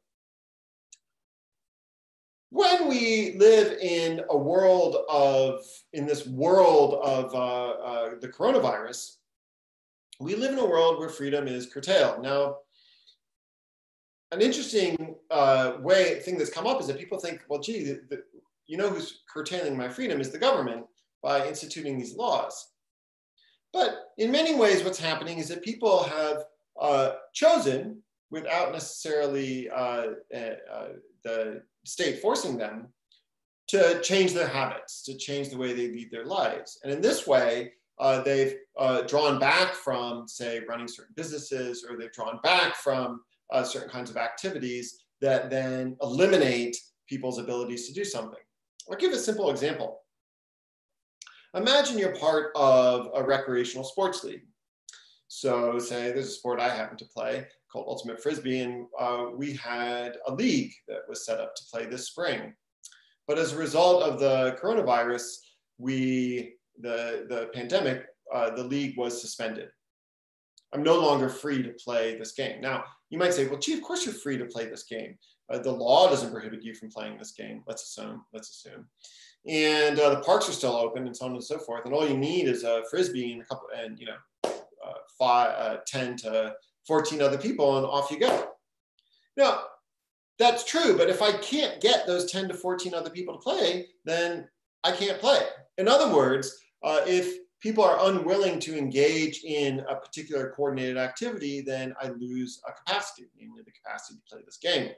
When 2.51 2.89
we 2.89 3.35
live 3.37 3.77
in 3.79 4.23
a 4.31 4.37
world 4.37 4.97
of, 5.11 5.61
in 5.93 6.07
this 6.07 6.27
world 6.27 6.95
of 7.03 7.35
uh, 7.35 7.69
uh, 7.71 8.11
the 8.21 8.29
coronavirus, 8.29 9.17
we 10.19 10.35
live 10.35 10.53
in 10.53 10.59
a 10.59 10.67
world 10.67 10.99
where 10.99 11.11
freedom 11.11 11.47
is 11.47 11.67
curtailed. 11.67 12.23
Now, 12.23 12.57
an 14.33 14.43
interesting 14.43 15.17
uh, 15.31 15.75
way 15.81 16.21
thing 16.21 16.37
that's 16.37 16.51
come 16.51 16.67
up 16.67 16.81
is 16.81 16.87
that 16.87 16.99
people 16.99 17.19
think, 17.19 17.43
well, 17.49 17.61
gee, 17.61 17.85
the, 17.85 18.01
the, 18.11 18.23
you 18.67 18.77
know 18.77 18.91
who's 18.91 19.23
curtailing 19.33 19.77
my 19.77 19.89
freedom 19.89 20.21
is 20.21 20.31
the 20.31 20.39
government 20.39 20.85
by 21.23 21.47
instituting 21.47 21.99
these 21.99 22.15
laws. 22.15 22.73
But 23.73 24.13
in 24.19 24.31
many 24.31 24.55
ways, 24.55 24.85
what's 24.85 24.99
happening 24.99 25.39
is 25.39 25.49
that 25.49 25.63
people 25.63 26.03
have 26.05 26.45
uh, 26.81 27.13
chosen, 27.33 28.03
without 28.31 28.73
necessarily 28.73 29.71
uh, 29.71 30.09
uh, 30.35 30.55
uh 30.71 30.89
the 31.25 31.63
state 31.85 32.21
forcing 32.21 32.59
them, 32.59 32.89
to 33.69 34.01
change 34.03 34.33
their 34.33 34.49
habits, 34.49 35.03
to 35.03 35.17
change 35.17 35.49
the 35.49 35.57
way 35.57 35.73
they 35.73 35.89
lead 35.89 36.11
their 36.11 36.25
lives. 36.25 36.79
And 36.83 36.93
in 36.93 37.01
this 37.01 37.27
way, 37.27 37.73
uh, 37.99 38.23
they've 38.23 38.57
drawn 39.07 39.39
back 39.39 39.75
from, 39.75 40.29
say, 40.29 40.61
running 40.69 40.89
certain 40.89 41.15
businesses, 41.17 41.85
or 41.89 41.97
they've 41.97 42.13
drawn 42.13 42.39
back 42.43 42.77
from 42.77 43.23
uh, 43.53 43.63
certain 43.63 43.91
kinds 43.91 44.11
of 44.11 44.17
activities 44.17 45.05
that 45.21 45.51
then 45.51 45.97
eliminate 46.03 46.77
people's 47.09 47.39
abilities 47.39 47.87
to 47.87 47.93
do 47.93 48.05
something. 48.05 48.41
I'll 48.91 48.97
give 48.97 49.13
a 49.13 49.19
simple 49.19 49.51
example. 49.51 50.01
Imagine 51.55 51.99
you're 51.99 52.17
part 52.17 52.53
of 52.55 53.09
a 53.15 53.23
recreational 53.23 53.85
sports 53.85 54.23
league. 54.23 54.43
So 55.29 55.79
say 55.79 56.13
there's 56.13 56.29
a 56.29 56.31
sport 56.31 56.61
I 56.61 56.69
happen 56.69 56.97
to 56.99 57.05
play 57.05 57.47
called 57.71 57.87
Ultimate 57.89 58.23
Frisbee, 58.23 58.61
and 58.61 58.87
uh, 58.99 59.27
we 59.35 59.53
had 59.55 60.17
a 60.27 60.33
league 60.33 60.73
that 60.89 61.01
was 61.09 61.27
set 61.27 61.39
up 61.39 61.55
to 61.55 61.63
play 61.71 61.85
this 61.85 62.07
spring. 62.07 62.55
But 63.27 63.39
as 63.39 63.53
a 63.53 63.59
result 63.59 64.03
of 64.03 64.19
the 64.19 64.59
coronavirus, 64.63 65.25
we, 65.77 66.55
the, 66.81 67.27
the 67.29 67.51
pandemic, 67.53 68.07
uh, 68.35 68.51
the 68.55 68.65
league 68.65 68.97
was 68.97 69.21
suspended. 69.21 69.69
I'm 70.73 70.83
no 70.83 71.01
longer 71.01 71.29
free 71.29 71.63
to 71.63 71.71
play 71.71 72.17
this 72.19 72.33
game. 72.33 72.61
Now, 72.61 72.85
you 73.11 73.19
might 73.19 73.33
say, 73.33 73.47
well, 73.47 73.59
gee, 73.59 73.75
of 73.75 73.83
course 73.83 74.05
you're 74.05 74.15
free 74.15 74.37
to 74.37 74.45
play 74.45 74.67
this 74.67 74.85
game. 74.85 75.17
Uh, 75.51 75.59
the 75.59 75.73
law 75.73 76.11
doesn't 76.11 76.31
prohibit 76.31 76.63
you 76.63 76.75
from 76.75 76.91
playing 76.91 77.17
this 77.17 77.33
game. 77.33 77.63
Let's 77.67 77.85
assume, 77.85 78.23
let's 78.35 78.51
assume. 78.51 78.87
And 79.47 79.99
uh, 79.99 80.11
the 80.11 80.21
parks 80.21 80.49
are 80.49 80.53
still 80.53 80.77
open 80.77 81.07
and 81.07 81.17
so 81.17 81.25
on 81.25 81.33
and 81.33 81.43
so 81.43 81.59
forth. 81.59 81.87
And 81.87 81.95
all 81.95 82.07
you 82.07 82.19
need 82.19 82.49
is 82.49 82.65
a 82.65 82.83
Frisbee 82.91 83.33
and 83.33 83.43
a 83.43 83.45
couple, 83.47 83.69
and 83.75 83.99
you 83.99 84.07
know, 84.07 84.17
uh, 84.45 84.93
five, 85.19 85.55
uh, 85.59 85.77
10 85.87 86.17
to 86.19 86.55
14 86.87 87.23
other 87.23 87.39
people 87.39 87.79
and 87.79 87.87
off 87.87 88.11
you 88.11 88.19
go. 88.19 88.51
Now, 89.37 89.63
that's 90.39 90.65
true, 90.65 90.97
but 90.97 91.09
if 91.09 91.23
I 91.23 91.33
can't 91.33 91.81
get 91.81 92.07
those 92.07 92.31
10 92.31 92.49
to 92.49 92.55
14 92.55 92.95
other 92.95 93.11
people 93.11 93.35
to 93.35 93.41
play, 93.41 93.87
then 94.05 94.49
I 94.85 94.93
can't 94.93 95.19
play. 95.19 95.41
In 95.79 95.89
other 95.89 96.15
words, 96.15 96.61
uh, 96.83 97.01
if 97.07 97.39
people 97.61 97.85
are 97.85 98.09
unwilling 98.09 98.61
to 98.61 98.77
engage 98.77 99.43
in 99.45 99.81
a 99.89 99.97
particular 99.97 100.53
coordinated 100.55 100.97
activity, 100.97 101.61
then 101.61 101.95
I 102.01 102.09
lose 102.09 102.61
a 102.69 102.73
capacity, 102.73 103.29
namely 103.39 103.63
the 103.65 103.73
capacity 103.73 104.19
to 104.19 104.35
play 104.35 104.43
this 104.45 104.59
game. 104.59 104.91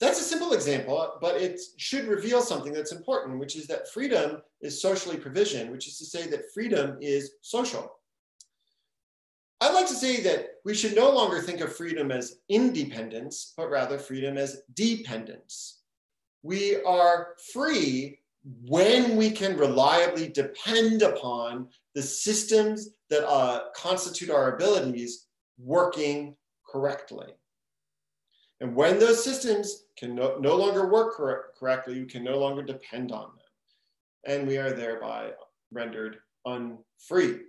That's 0.00 0.20
a 0.20 0.24
simple 0.24 0.52
example, 0.52 1.18
but 1.20 1.40
it 1.40 1.60
should 1.76 2.06
reveal 2.06 2.40
something 2.40 2.72
that's 2.72 2.92
important, 2.92 3.40
which 3.40 3.56
is 3.56 3.66
that 3.66 3.90
freedom 3.90 4.40
is 4.60 4.80
socially 4.80 5.16
provisioned, 5.16 5.70
which 5.72 5.88
is 5.88 5.98
to 5.98 6.04
say 6.04 6.28
that 6.28 6.52
freedom 6.54 6.98
is 7.00 7.32
social. 7.42 7.98
I'd 9.60 9.74
like 9.74 9.88
to 9.88 9.94
say 9.94 10.20
that 10.22 10.50
we 10.64 10.74
should 10.74 10.94
no 10.94 11.10
longer 11.10 11.42
think 11.42 11.60
of 11.60 11.74
freedom 11.74 12.12
as 12.12 12.36
independence, 12.48 13.54
but 13.56 13.70
rather 13.70 13.98
freedom 13.98 14.38
as 14.38 14.62
dependence. 14.74 15.80
We 16.44 16.80
are 16.82 17.34
free 17.52 18.20
when 18.64 19.16
we 19.16 19.30
can 19.30 19.56
reliably 19.56 20.28
depend 20.28 21.02
upon 21.02 21.68
the 21.94 22.02
systems 22.02 22.90
that 23.10 23.28
uh, 23.28 23.64
constitute 23.76 24.30
our 24.30 24.54
abilities 24.54 25.26
working 25.58 26.34
correctly. 26.66 27.26
And 28.60 28.74
when 28.74 28.98
those 28.98 29.22
systems 29.22 29.84
can 29.96 30.14
no, 30.14 30.36
no 30.38 30.56
longer 30.56 30.88
work 30.88 31.14
cor 31.14 31.50
correctly, 31.58 32.00
we 32.00 32.06
can 32.06 32.24
no 32.24 32.38
longer 32.38 32.62
depend 32.62 33.12
on 33.12 33.26
them. 33.26 34.36
And 34.38 34.48
we 34.48 34.58
are 34.58 34.72
thereby 34.72 35.32
rendered 35.70 36.18
unfree. 36.46 37.40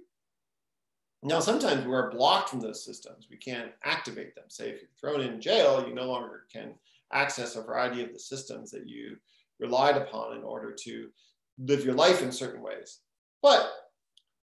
Now, 1.24 1.40
sometimes 1.40 1.86
we're 1.86 2.12
blocked 2.12 2.50
from 2.50 2.62
those 2.62 2.86
systems. 2.86 3.28
We 3.30 3.38
can't 3.38 3.72
activate 3.84 4.36
them. 4.36 4.46
Say, 4.48 4.70
if 4.70 4.82
you're 4.82 4.90
thrown 5.00 5.22
in 5.22 5.42
jail, 5.42 5.86
you 5.86 5.94
no 5.94 6.06
longer 6.06 6.44
can 6.52 6.76
access 7.12 7.56
a 7.56 7.62
variety 7.62 8.04
of 8.04 8.14
the 8.14 8.20
systems 8.20 8.72
that 8.72 8.88
you 8.88 9.18
relied 9.60 9.98
upon 9.98 10.38
in 10.38 10.44
order 10.44 10.72
to 10.84 11.10
live 11.58 11.84
your 11.84 11.96
life 11.96 12.22
in 12.22 12.32
certain 12.32 12.62
ways. 12.62 13.00
But 13.42 13.70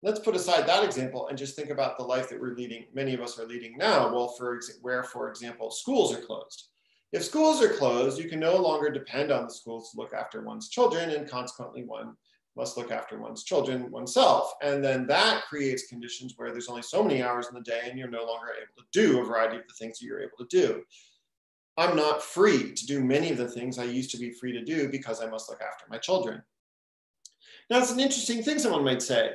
let's 0.03 0.21
put 0.21 0.37
aside 0.37 0.67
that 0.67 0.85
example 0.85 1.29
and 1.29 1.39
just 1.39 1.57
think 1.57 1.71
about 1.71 1.97
the 1.97 2.05
life 2.05 2.29
that 2.29 2.41
we're 2.41 2.55
leading, 2.55 2.87
many 2.95 3.15
of 3.15 3.21
us 3.21 3.39
are 3.39 3.47
leading 3.47 3.77
now. 3.77 4.13
Well, 4.13 4.29
for 4.29 4.61
where, 4.83 5.03
for 5.03 5.29
example, 5.29 5.71
schools 5.71 6.15
are 6.15 6.21
closed. 6.21 6.69
If 7.13 7.25
schools 7.25 7.63
are 7.63 7.69
closed, 7.69 8.19
you 8.19 8.29
can 8.29 8.41
no 8.41 8.57
longer 8.57 8.91
depend 8.91 9.31
on 9.31 9.45
the 9.45 9.53
schools 9.53 9.91
to 9.91 9.99
look 9.99 10.13
after 10.13 10.43
one's 10.43 10.69
children, 10.69 11.11
and 11.11 11.29
consequently, 11.29 11.85
one 11.85 12.15
must 12.57 12.77
look 12.77 12.91
after 12.91 13.19
one's 13.19 13.45
children 13.45 13.91
oneself. 13.91 14.53
And 14.63 14.85
then 14.85 15.07
that 15.07 15.45
creates 15.49 15.87
conditions 15.87 16.35
where 16.37 16.51
there's 16.51 16.69
only 16.69 16.83
so 16.83 17.03
many 17.03 17.23
hours 17.23 17.49
in 17.49 17.55
the 17.55 17.61
day, 17.61 17.83
and 17.85 17.99
you're 17.99 18.09
no 18.09 18.25
longer 18.25 18.49
able 18.57 18.83
to 18.83 18.85
do 18.93 19.21
a 19.21 19.25
variety 19.25 19.57
of 19.57 19.69
the 19.69 19.75
things 19.75 19.99
that 19.99 20.07
you're 20.07 20.23
able 20.23 20.39
to 20.39 20.47
do. 20.51 20.83
I'm 21.77 21.97
not 21.97 22.23
free 22.23 22.73
to 22.73 22.87
do 22.87 23.05
many 23.05 23.31
of 23.31 23.37
the 23.37 23.49
things 23.49 23.79
I 23.79 23.85
used 23.85 24.11
to 24.13 24.19
be 24.19 24.31
free 24.31 24.53
to 24.53 24.65
do 24.65 24.89
because 24.89 25.23
I 25.23 25.27
must 25.27 25.49
look 25.51 25.61
after 25.61 25.85
my 25.91 25.99
children. 25.99 26.43
Now, 27.69 27.79
it's 27.79 27.91
an 27.91 28.01
interesting 28.01 28.43
thing 28.43 28.59
someone 28.59 28.85
might 28.85 29.03
say. 29.03 29.33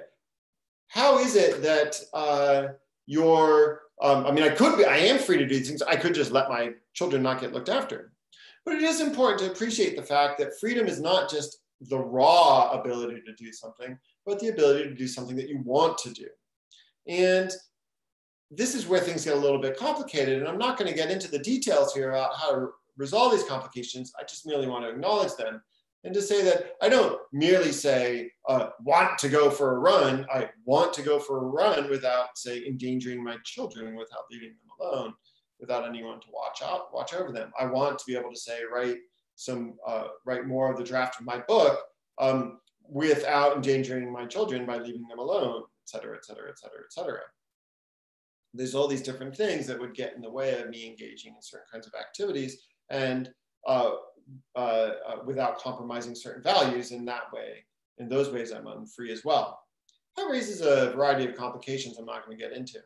How 0.88 1.19
is 1.19 1.36
it 1.36 1.62
that 1.62 1.99
uh, 2.13 2.73
your, 3.06 3.82
um, 4.01 4.25
I 4.25 4.32
mean, 4.32 4.43
I 4.43 4.49
could 4.49 4.77
be, 4.77 4.86
I 4.86 4.97
am 4.97 5.19
free 5.19 5.38
to 5.38 5.45
do 5.45 5.56
these 5.56 5.67
things. 5.67 5.82
I 5.82 5.95
could 5.95 6.15
just 6.15 6.32
let 6.32 6.49
my 6.49 6.71
children 6.93 7.21
not 7.21 7.41
get 7.41 7.54
looked 7.54 7.69
after. 7.69 8.13
But 8.65 8.75
it 8.75 8.84
is 8.84 9.01
important 9.01 9.39
to 9.39 9.51
appreciate 9.51 9.95
the 9.95 10.04
fact 10.04 10.38
that 10.39 10.60
freedom 10.60 10.88
is 10.88 10.99
not 10.99 11.30
just 11.30 11.58
the 11.82 11.97
raw 11.97 12.71
ability 12.71 13.21
to 13.25 13.34
do 13.34 13.51
something, 13.51 13.97
but 14.25 14.39
the 14.39 14.49
ability 14.49 14.84
to 14.84 14.95
do 14.95 15.08
something 15.08 15.36
that 15.36 15.49
you 15.49 15.62
want 15.63 15.97
to 15.99 16.12
do. 16.12 16.27
And 17.08 17.51
this 18.52 18.76
is 18.76 18.86
where 18.86 19.00
things 19.00 19.26
get 19.26 19.36
a 19.36 19.40
little 19.40 19.60
bit 19.60 19.78
complicated. 19.78 20.40
And 20.40 20.48
I'm 20.48 20.58
not 20.58 20.78
going 20.78 20.90
to 20.90 20.98
get 20.98 21.10
into 21.10 21.32
the 21.32 21.40
details 21.40 21.94
here 21.94 22.12
about 22.12 22.36
how 22.36 22.52
to 22.52 22.68
resolve 22.98 23.32
these 23.32 23.46
complications. 23.46 24.12
I 24.20 24.24
just 24.24 24.46
merely 24.46 24.68
want 24.68 24.84
to 24.84 24.92
acknowledge 24.92 25.36
them 25.36 25.62
and 26.04 26.14
to 26.14 26.22
say 26.22 26.44
that 26.44 26.74
I 26.82 26.90
don't 26.90 27.20
merely 27.32 27.72
say, 27.72 28.32
uh, 28.50 28.70
want 28.84 29.18
to 29.20 29.30
go 29.30 29.50
for 29.50 29.76
a 29.76 29.80
run. 29.80 30.26
I 30.34 30.50
want 30.66 30.94
to 30.94 31.02
go 31.02 31.20
for 31.20 31.38
a 31.38 31.48
run 31.48 31.90
without, 31.90 32.38
say, 32.38 32.66
endangering 32.66 33.24
my 33.24 33.38
children, 33.46 33.96
without 33.96 34.26
leaving 34.32 34.50
them 34.50 34.72
alone, 34.80 35.14
without 35.60 35.88
anyone 35.88 36.20
to 36.20 36.28
watch 36.34 36.62
out, 36.64 36.94
watch 36.94 37.14
over 37.14 37.32
them. 37.32 37.52
I 37.60 37.66
want 37.68 38.00
to 38.00 38.06
be 38.06 38.18
able 38.18 38.32
to 38.32 38.40
say, 38.40 38.62
write 38.74 38.98
some, 39.36 39.76
uh, 39.88 40.08
write 40.26 40.48
more 40.48 40.72
of 40.72 40.78
the 40.78 40.84
draft 40.84 41.20
of 41.20 41.26
my 41.26 41.40
book 41.48 41.80
um, 42.18 42.60
without 42.90 43.56
endangering 43.56 44.12
my 44.12 44.26
children 44.26 44.66
by 44.66 44.78
leaving 44.80 45.08
them 45.08 45.20
alone, 45.20 45.62
et 45.62 45.90
cetera, 45.90 46.18
et 46.18 46.26
cetera, 46.26 46.50
et 46.50 46.60
cetera, 46.60 46.80
et 46.84 46.92
cetera. 46.92 47.20
There's 48.54 48.76
all 48.76 48.88
these 48.88 49.02
different 49.02 49.36
things 49.36 49.66
that 49.68 49.80
would 49.80 49.96
get 49.96 50.14
in 50.16 50.22
the 50.22 50.30
way 50.30 50.60
of 50.60 50.70
me 50.70 50.88
engaging 50.88 51.34
in 51.36 51.42
certain 51.42 51.68
kinds 51.72 51.88
of 51.88 51.94
activities. 52.00 52.64
And 52.90 53.30
uh, 53.68 53.92
uh, 54.56 54.92
uh, 55.08 55.16
without 55.26 55.60
compromising 55.60 56.16
certain 56.16 56.44
values 56.44 56.92
in 56.92 57.06
that 57.06 57.32
way. 57.34 57.66
In 57.98 58.10
those 58.10 58.30
ways, 58.30 58.52
I'm 58.52 58.68
unfree 58.68 59.12
as 59.12 59.24
well. 59.24 59.60
That 60.18 60.30
raises 60.30 60.62
a 60.62 60.92
variety 60.92 61.26
of 61.26 61.36
complications 61.36 61.98
I'm 61.98 62.06
not 62.06 62.26
going 62.26 62.38
to 62.38 62.44
get 62.44 62.56
into. 62.56 62.80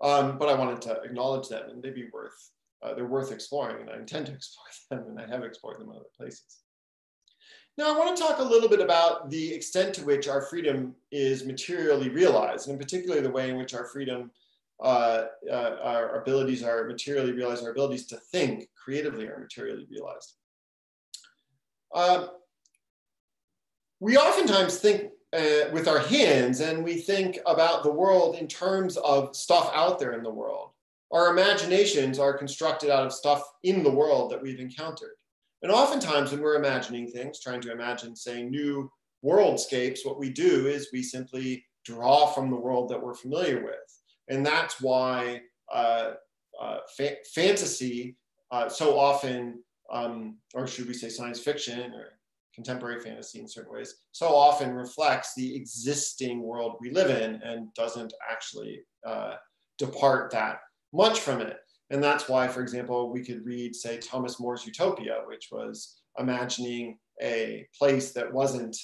Um, 0.00 0.38
but 0.38 0.48
I 0.48 0.54
wanted 0.54 0.82
to 0.82 1.00
acknowledge 1.02 1.48
them 1.48 1.70
and 1.70 1.82
they'd 1.82 1.94
be 1.94 2.10
worth, 2.12 2.50
uh, 2.82 2.94
they're 2.94 3.06
worth 3.06 3.32
exploring 3.32 3.82
and 3.82 3.90
I 3.90 3.96
intend 3.96 4.26
to 4.26 4.32
explore 4.34 4.66
them 4.90 5.08
and 5.08 5.20
I 5.20 5.26
have 5.26 5.44
explored 5.44 5.80
them 5.80 5.90
in 5.90 5.96
other 5.96 6.04
places. 6.16 6.63
Now 7.76 7.92
I 7.92 7.98
want 7.98 8.16
to 8.16 8.22
talk 8.22 8.38
a 8.38 8.44
little 8.44 8.68
bit 8.68 8.80
about 8.80 9.30
the 9.30 9.52
extent 9.52 9.94
to 9.94 10.04
which 10.04 10.28
our 10.28 10.42
freedom 10.42 10.94
is 11.10 11.44
materially 11.44 12.08
realized, 12.08 12.68
and 12.68 12.74
in 12.74 12.78
particular 12.78 13.20
the 13.20 13.30
way 13.30 13.50
in 13.50 13.56
which 13.56 13.74
our 13.74 13.86
freedom 13.86 14.30
uh, 14.82 15.26
uh, 15.50 15.76
our 15.82 16.20
abilities 16.20 16.62
are 16.62 16.86
materially 16.86 17.32
realized, 17.32 17.64
our 17.64 17.70
abilities 17.70 18.06
to 18.06 18.16
think 18.16 18.68
creatively 18.76 19.26
are 19.26 19.38
materially 19.38 19.86
realized. 19.90 20.34
Uh, 21.94 22.26
we 24.00 24.16
oftentimes 24.16 24.78
think 24.78 25.12
uh, 25.32 25.70
with 25.72 25.88
our 25.88 26.00
hands 26.00 26.60
and 26.60 26.82
we 26.82 26.94
think 26.94 27.38
about 27.46 27.82
the 27.82 27.90
world 27.90 28.36
in 28.36 28.46
terms 28.48 28.96
of 28.98 29.34
stuff 29.34 29.70
out 29.74 29.98
there 29.98 30.12
in 30.12 30.22
the 30.22 30.30
world. 30.30 30.70
Our 31.12 31.30
imaginations 31.30 32.18
are 32.18 32.36
constructed 32.36 32.90
out 32.90 33.06
of 33.06 33.12
stuff 33.12 33.42
in 33.62 33.84
the 33.84 33.90
world 33.90 34.32
that 34.32 34.42
we've 34.42 34.60
encountered. 34.60 35.14
And 35.64 35.72
oftentimes 35.72 36.30
when 36.30 36.42
we're 36.42 36.56
imagining 36.56 37.08
things, 37.08 37.40
trying 37.40 37.62
to 37.62 37.72
imagine, 37.72 38.14
say, 38.14 38.42
new 38.42 38.90
worldscapes, 39.24 40.00
what 40.04 40.18
we 40.18 40.28
do 40.28 40.66
is 40.66 40.90
we 40.92 41.02
simply 41.02 41.64
draw 41.86 42.26
from 42.26 42.50
the 42.50 42.56
world 42.56 42.90
that 42.90 43.02
we're 43.02 43.14
familiar 43.14 43.64
with. 43.64 44.02
And 44.28 44.44
that's 44.44 44.78
why 44.82 45.40
uh, 45.72 46.12
uh, 46.60 46.76
fa 46.94 47.12
fantasy 47.34 48.14
uh, 48.50 48.68
so 48.68 48.98
often, 48.98 49.64
um, 49.90 50.36
or 50.52 50.66
should 50.66 50.86
we 50.86 50.92
say 50.92 51.08
science 51.08 51.40
fiction 51.40 51.94
or 51.94 52.18
contemporary 52.54 53.00
fantasy 53.00 53.40
in 53.40 53.48
certain 53.48 53.72
ways, 53.72 53.94
so 54.12 54.28
often 54.34 54.74
reflects 54.74 55.32
the 55.34 55.56
existing 55.56 56.42
world 56.42 56.76
we 56.78 56.90
live 56.90 57.08
in 57.08 57.40
and 57.42 57.72
doesn't 57.72 58.12
actually 58.30 58.80
uh, 59.06 59.36
depart 59.78 60.30
that 60.30 60.58
much 60.92 61.20
from 61.20 61.40
it. 61.40 61.56
And 61.94 62.02
that's 62.02 62.28
why, 62.28 62.48
for 62.48 62.60
example, 62.60 63.12
we 63.12 63.24
could 63.24 63.46
read, 63.46 63.76
say, 63.76 63.98
Thomas 63.98 64.40
More's 64.40 64.66
Utopia, 64.66 65.22
which 65.28 65.50
was 65.52 66.00
imagining 66.18 66.98
a 67.22 67.68
place 67.78 68.10
that 68.14 68.32
wasn't, 68.32 68.76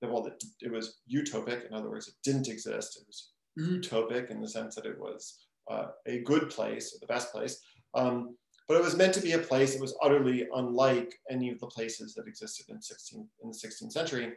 well, 0.00 0.26
it 0.62 0.72
was 0.72 1.00
utopic. 1.06 1.68
In 1.68 1.74
other 1.74 1.90
words, 1.90 2.08
it 2.08 2.14
didn't 2.24 2.48
exist. 2.48 2.96
It 2.98 3.06
was 3.06 3.32
utopic 3.60 4.30
in 4.30 4.40
the 4.40 4.48
sense 4.48 4.74
that 4.74 4.86
it 4.86 4.98
was 4.98 5.44
uh, 5.70 5.88
a 6.06 6.20
good 6.20 6.48
place, 6.48 6.94
or 6.94 6.98
the 6.98 7.12
best 7.12 7.30
place. 7.30 7.60
Um, 7.92 8.38
but 8.68 8.78
it 8.78 8.82
was 8.82 8.96
meant 8.96 9.12
to 9.14 9.20
be 9.20 9.32
a 9.32 9.38
place 9.38 9.74
that 9.74 9.82
was 9.82 9.94
utterly 10.02 10.46
unlike 10.54 11.12
any 11.30 11.50
of 11.50 11.60
the 11.60 11.66
places 11.66 12.14
that 12.14 12.26
existed 12.26 12.70
in, 12.70 12.80
16, 12.80 13.28
in 13.42 13.50
the 13.50 13.54
16th 13.54 13.92
century. 13.92 14.32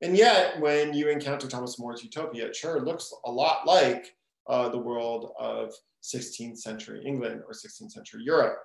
And 0.00 0.16
yet, 0.16 0.58
when 0.62 0.94
you 0.94 1.10
encounter 1.10 1.46
Thomas 1.46 1.78
More's 1.78 2.02
Utopia, 2.02 2.46
it 2.46 2.56
sure 2.56 2.80
looks 2.80 3.12
a 3.26 3.30
lot 3.30 3.66
like 3.66 4.14
uh, 4.48 4.68
the 4.68 4.78
world 4.78 5.32
of 5.38 5.72
16th 6.02 6.58
century 6.58 7.02
England 7.04 7.42
or 7.46 7.52
16th 7.52 7.92
century 7.92 8.22
Europe. 8.24 8.58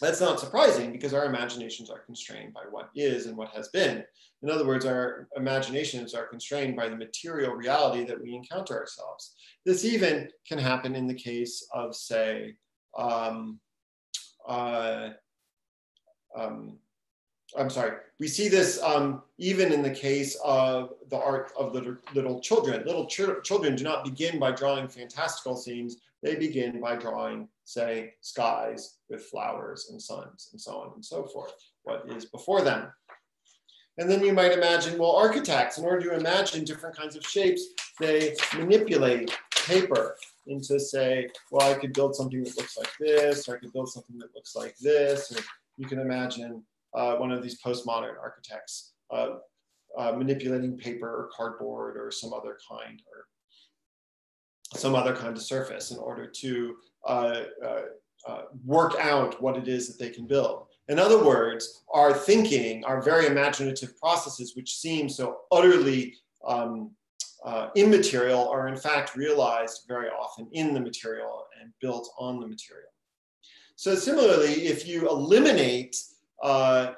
That's 0.00 0.20
not 0.20 0.40
surprising 0.40 0.90
because 0.90 1.14
our 1.14 1.26
imaginations 1.26 1.88
are 1.88 2.00
constrained 2.00 2.52
by 2.54 2.62
what 2.70 2.88
is 2.96 3.26
and 3.26 3.36
what 3.36 3.50
has 3.50 3.68
been. 3.68 4.02
In 4.42 4.50
other 4.50 4.66
words, 4.66 4.84
our 4.84 5.28
imaginations 5.36 6.14
are 6.14 6.26
constrained 6.26 6.76
by 6.76 6.88
the 6.88 6.96
material 6.96 7.52
reality 7.52 8.04
that 8.04 8.20
we 8.20 8.34
encounter 8.34 8.76
ourselves. 8.76 9.36
This 9.64 9.84
even 9.84 10.28
can 10.48 10.58
happen 10.58 10.96
in 10.96 11.06
the 11.06 11.14
case 11.14 11.64
of, 11.72 11.94
say, 11.94 12.54
um, 12.98 13.60
uh, 14.48 15.10
um, 16.36 16.78
I'm 17.56 17.70
sorry, 17.70 17.98
we 18.18 18.28
see 18.28 18.48
this 18.48 18.80
um, 18.82 19.22
even 19.38 19.72
in 19.72 19.82
the 19.82 19.90
case 19.90 20.36
of 20.44 20.94
the 21.10 21.18
art 21.18 21.52
of 21.58 21.74
little, 21.74 21.96
little 22.14 22.40
children. 22.40 22.84
Little 22.86 23.06
ch 23.06 23.20
children 23.44 23.76
do 23.76 23.84
not 23.84 24.04
begin 24.04 24.38
by 24.38 24.52
drawing 24.52 24.88
fantastical 24.88 25.56
scenes, 25.56 25.98
they 26.22 26.36
begin 26.36 26.80
by 26.80 26.96
drawing, 26.96 27.48
say, 27.64 28.14
skies 28.20 28.98
with 29.10 29.24
flowers 29.24 29.88
and 29.90 30.00
suns 30.00 30.48
and 30.52 30.60
so 30.60 30.76
on 30.76 30.92
and 30.94 31.04
so 31.04 31.24
forth, 31.24 31.52
what 31.82 32.04
is 32.08 32.24
before 32.24 32.62
them. 32.62 32.92
And 33.98 34.08
then 34.10 34.22
you 34.24 34.32
might 34.32 34.52
imagine, 34.52 34.98
well, 34.98 35.16
architects, 35.16 35.76
in 35.76 35.84
order 35.84 36.10
to 36.10 36.16
imagine 36.16 36.64
different 36.64 36.96
kinds 36.96 37.16
of 37.16 37.26
shapes, 37.26 37.62
they 38.00 38.34
manipulate 38.56 39.36
paper 39.66 40.16
into 40.46 40.80
say, 40.80 41.28
well, 41.50 41.70
I 41.70 41.78
could 41.78 41.92
build 41.92 42.16
something 42.16 42.42
that 42.42 42.56
looks 42.56 42.78
like 42.78 42.90
this, 42.98 43.48
or 43.48 43.56
I 43.56 43.58
could 43.58 43.72
build 43.72 43.90
something 43.90 44.16
that 44.18 44.34
looks 44.34 44.56
like 44.56 44.76
this. 44.78 45.30
Or 45.32 45.42
you 45.76 45.86
can 45.86 45.98
imagine 45.98 46.62
uh, 46.94 47.16
one 47.16 47.32
of 47.32 47.42
these 47.42 47.60
postmodern 47.62 48.18
architects 48.20 48.92
uh, 49.10 49.36
uh, 49.98 50.12
manipulating 50.12 50.76
paper 50.76 51.08
or 51.08 51.30
cardboard 51.34 51.96
or 51.96 52.10
some 52.10 52.32
other 52.32 52.58
kind 52.68 53.02
or 53.12 53.26
some 54.78 54.94
other 54.94 55.14
kind 55.14 55.36
of 55.36 55.42
surface 55.42 55.90
in 55.90 55.98
order 55.98 56.26
to 56.26 56.76
uh, 57.06 57.42
uh, 57.64 57.82
uh, 58.26 58.42
work 58.64 58.94
out 59.00 59.40
what 59.42 59.56
it 59.56 59.68
is 59.68 59.88
that 59.88 60.02
they 60.02 60.10
can 60.10 60.26
build. 60.26 60.66
In 60.88 60.98
other 60.98 61.22
words, 61.24 61.82
our 61.92 62.12
thinking, 62.12 62.84
our 62.84 63.02
very 63.02 63.26
imaginative 63.26 63.98
processes, 63.98 64.56
which 64.56 64.76
seem 64.76 65.08
so 65.08 65.38
utterly 65.50 66.14
um, 66.46 66.90
uh, 67.44 67.68
immaterial, 67.74 68.48
are 68.48 68.68
in 68.68 68.76
fact 68.76 69.16
realized 69.16 69.84
very 69.88 70.08
often 70.08 70.48
in 70.52 70.74
the 70.74 70.80
material 70.80 71.44
and 71.60 71.72
built 71.80 72.10
on 72.18 72.40
the 72.40 72.46
material. 72.46 72.90
So 73.76 73.94
similarly, 73.94 74.66
if 74.66 74.86
you 74.86 75.08
eliminate, 75.08 75.96
uh, 76.42 76.92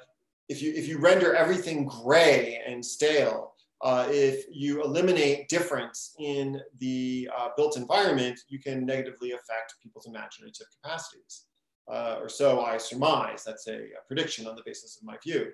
if, 0.48 0.62
you, 0.62 0.72
if 0.74 0.88
you 0.88 0.98
render 0.98 1.34
everything 1.34 1.86
gray 1.86 2.60
and 2.66 2.84
stale, 2.84 3.54
uh, 3.82 4.06
if 4.08 4.46
you 4.50 4.82
eliminate 4.82 5.48
difference 5.48 6.14
in 6.18 6.60
the 6.78 7.28
uh, 7.36 7.48
built 7.56 7.76
environment, 7.76 8.40
you 8.48 8.58
can 8.58 8.86
negatively 8.86 9.32
affect 9.32 9.74
people's 9.82 10.06
imaginative 10.06 10.66
capacities. 10.82 11.44
Uh, 11.86 12.16
or 12.18 12.30
so 12.30 12.62
I 12.62 12.78
surmise. 12.78 13.44
That's 13.44 13.66
a, 13.66 13.74
a, 13.74 14.02
prediction 14.06 14.46
on 14.46 14.56
the 14.56 14.62
basis 14.64 14.96
of 14.96 15.02
my 15.02 15.16
view. 15.22 15.52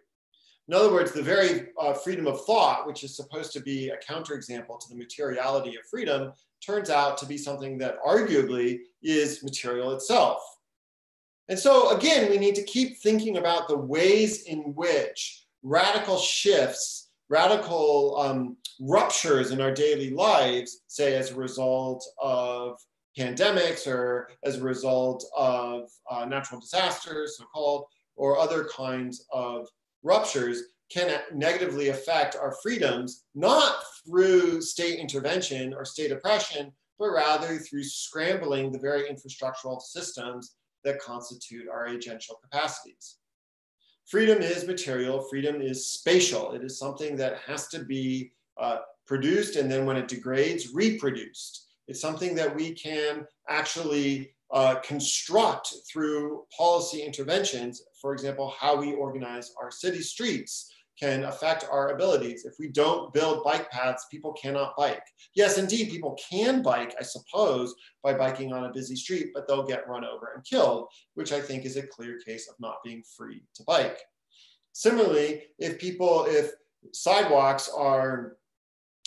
In 0.69 0.75
other 0.75 0.93
words, 0.93 1.11
the 1.11 1.23
very 1.23 1.71
uh, 1.81 1.93
freedom 1.93 2.29
of 2.29 2.45
thought, 2.45 2.87
which 2.87 3.03
is 3.03 3.17
supposed 3.17 3.53
to 3.55 3.61
be 3.61 3.89
a 3.89 3.97
counterexample 3.97 4.79
to 4.79 4.89
the 4.89 4.95
materiality 4.95 5.71
of 5.71 5.83
freedom, 5.91 6.33
turns 6.65 6.89
out 6.89 7.19
to 7.19 7.27
be 7.27 7.37
something 7.37 7.79
that 7.79 8.01
arguably 8.07 8.79
is 9.03 9.43
material 9.43 9.91
itself. 9.91 10.41
And 11.51 11.59
so 11.59 11.95
again, 11.95 12.31
we 12.31 12.39
need 12.39 12.55
to 12.55 12.63
keep 12.63 12.99
thinking 12.99 13.37
about 13.37 13.69
the 13.69 13.77
ways 13.77 14.45
in 14.45 14.75
which 14.75 15.45
radical 15.63 16.17
shifts 16.17 17.11
radical 17.31 18.17
um, 18.19 18.57
ruptures 18.81 19.53
in 19.53 19.61
our 19.61 19.73
daily 19.73 20.11
lives, 20.11 20.83
say 20.89 21.15
as 21.15 21.31
a 21.31 21.37
result 21.37 22.05
of 22.21 22.77
pandemics 23.17 23.87
or 23.87 24.29
as 24.45 24.57
a 24.57 24.63
result 24.63 25.25
of 25.37 25.89
uh, 26.11 26.25
natural 26.25 26.61
disasters, 26.61 27.39
so 27.39 27.45
called, 27.45 27.85
or 28.17 28.39
other 28.39 28.65
kinds 28.65 29.25
of 29.33 29.69
ruptures, 30.03 30.65
can 30.91 31.21
negatively 31.33 31.89
affect 31.89 32.35
our 32.35 32.57
freedoms, 32.63 33.25
not 33.37 33.77
through 34.05 34.61
state 34.61 34.99
intervention 34.99 35.73
or 35.73 35.85
state 35.85 36.11
oppression, 36.11 36.73
but 36.99 37.11
rather 37.11 37.59
through 37.59 37.85
scrambling 37.85 38.73
the 38.73 38.79
very 38.79 39.05
infrastructural 39.05 39.81
systems 39.81 40.57
that 40.85 41.01
constitute 41.01 41.69
our 41.69 41.87
agential 41.89 42.41
capacities. 42.43 43.17
Freedom 44.07 44.43
is 44.43 44.67
material, 44.67 45.23
freedom 45.31 45.61
is 45.61 45.87
spatial. 45.87 46.53
It 46.53 46.65
is 46.65 46.79
something 46.79 47.17
that 47.17 47.39
has 47.47 47.69
to 47.69 47.85
be 47.85 48.33
uh, 48.61 48.79
produced 49.07 49.57
and 49.57 49.71
then 49.71 49.87
when 49.87 49.97
it 49.97 50.09
degrades, 50.09 50.75
reproduced. 50.75 51.69
It's 51.89 52.01
something 52.01 52.35
that 52.35 52.55
we 52.55 52.73
can 52.73 53.27
actually 53.49 54.33
uh, 54.53 54.77
construct 54.77 55.73
through 55.91 56.45
policy 56.57 57.03
interventions. 57.03 57.83
For 58.01 58.13
example, 58.13 58.53
how 58.59 58.77
we 58.81 58.93
organize 58.95 59.53
our 59.61 59.71
city 59.71 60.01
streets 60.01 60.73
can 61.01 61.25
affect 61.25 61.65
our 61.71 61.91
abilities. 61.91 62.45
If 62.45 62.55
we 62.59 62.69
don't 62.69 63.13
build 63.13 63.45
bike 63.45 63.71
paths, 63.71 64.07
people 64.11 64.33
cannot 64.35 64.77
bike. 64.77 65.03
Yes, 65.35 65.57
indeed, 65.57 65.91
people 65.91 66.19
can 66.31 66.63
bike, 66.63 66.95
I 66.99 67.03
suppose, 67.03 67.75
by 68.03 68.13
biking 68.15 68.53
on 68.53 68.65
a 68.65 68.73
busy 68.73 68.97
street, 68.97 69.29
but 69.35 69.49
they'll 69.49 69.67
get 69.67 69.89
run 69.89 70.05
over 70.05 70.33
and 70.35 70.45
killed, 70.45 70.89
which 71.15 71.33
I 71.33 71.41
think 71.41 71.65
is 71.65 71.77
a 71.77 71.87
clear 71.87 72.19
case 72.19 72.49
of 72.49 72.57
not 72.61 72.83
being 72.85 73.03
free 73.17 73.43
to 73.55 73.65
bike. 73.65 73.99
Similarly, 74.73 75.45
if 75.59 75.79
people, 75.79 76.27
if 76.29 76.53
sidewalks 76.93 77.71
are 77.75 78.37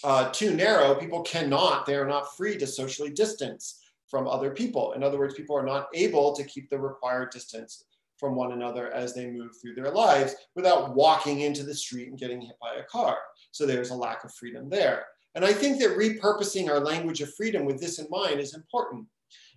uh, 0.04 0.30
too 0.32 0.56
narrow, 0.56 0.96
people 0.96 1.22
cannot, 1.22 1.86
they 1.86 1.96
are 1.96 2.08
not 2.08 2.36
free 2.36 2.58
to 2.58 2.68
socially 2.68 3.10
distance 3.12 3.80
from 4.08 4.28
other 4.28 4.52
people. 4.52 4.94
In 4.94 5.04
other 5.04 5.18
words, 5.18 5.34
people 5.34 5.58
are 5.58 5.66
not 5.66 5.88
able 5.94 6.36
to 6.36 6.44
keep 6.44 6.70
the 6.70 6.78
required 6.78 7.32
distance 7.32 7.86
from 8.24 8.36
one 8.36 8.54
another 8.54 8.90
as 8.94 9.14
they 9.14 9.30
move 9.30 9.52
through 9.62 9.76
their 9.76 9.92
lives 9.92 10.34
without 10.56 10.96
walking 10.96 11.42
into 11.42 11.62
the 11.62 11.76
street 11.76 12.08
and 12.08 12.18
getting 12.18 12.40
hit 12.40 12.56
by 12.62 12.76
a 12.76 12.84
car. 12.84 13.18
So 13.52 13.66
there's 13.66 13.90
a 13.90 13.96
lack 13.96 14.24
of 14.24 14.34
freedom 14.34 14.70
there. 14.70 15.08
And 15.36 15.44
I 15.44 15.52
think 15.52 15.78
that 15.82 15.98
repurposing 15.98 16.70
our 16.70 16.80
language 16.80 17.20
of 17.20 17.36
freedom 17.36 17.66
with 17.66 17.82
this 17.82 18.00
in 18.00 18.08
mind 18.10 18.40
is 18.40 18.56
important. 18.56 19.08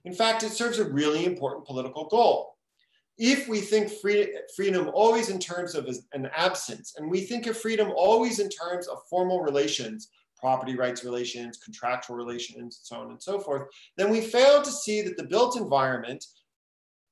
In 0.05 0.13
fact, 0.13 0.43
it 0.43 0.51
serves 0.51 0.81
a 0.81 0.85
really 0.85 1.27
important 1.27 1.65
political 1.65 2.09
goal. 2.09 2.57
If 3.19 3.47
we 3.47 3.61
think 3.61 3.89
free, 3.89 4.37
freedom 4.57 4.91
always 4.93 5.29
in 5.29 5.39
terms 5.39 5.77
of 5.77 5.89
an 6.13 6.29
absence, 6.37 6.95
and 6.97 7.09
we 7.09 7.21
think 7.21 7.47
of 7.47 7.57
freedom 7.57 7.93
always 7.95 8.41
in 8.41 8.49
terms 8.49 8.89
of 8.89 8.99
formal 9.09 9.43
relations, 9.43 10.09
property 10.37 10.75
rights 10.75 11.05
relations, 11.05 11.61
contractual 11.65 12.17
relations, 12.17 12.59
and 12.59 12.73
so 12.73 12.97
on 12.97 13.11
and 13.13 13.23
so 13.23 13.39
forth, 13.39 13.69
then 13.97 14.11
we 14.11 14.21
fail 14.21 14.61
to 14.61 14.73
see 14.73 15.03
that 15.03 15.17
the 15.17 15.23
built 15.23 15.57
environment 15.57 16.25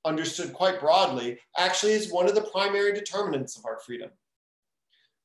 understood 0.05 0.53
quite 0.53 0.81
broadly, 0.81 1.39
actually 1.57 1.93
is 1.93 2.13
one 2.13 2.29
of 2.29 2.35
the 2.35 2.49
primary 2.53 2.93
determinants 2.93 3.57
of 3.57 3.65
our 3.65 3.79
freedom. 3.79 4.11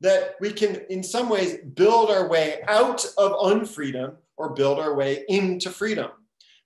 That 0.01 0.35
we 0.39 0.51
can, 0.51 0.81
in 0.89 1.03
some 1.03 1.29
ways, 1.29 1.57
build 1.75 2.09
our 2.09 2.27
way 2.27 2.61
out 2.67 3.05
of 3.17 3.33
unfreedom 3.33 4.15
or 4.37 4.53
build 4.53 4.79
our 4.79 4.95
way 4.95 5.25
into 5.27 5.69
freedom. 5.69 6.11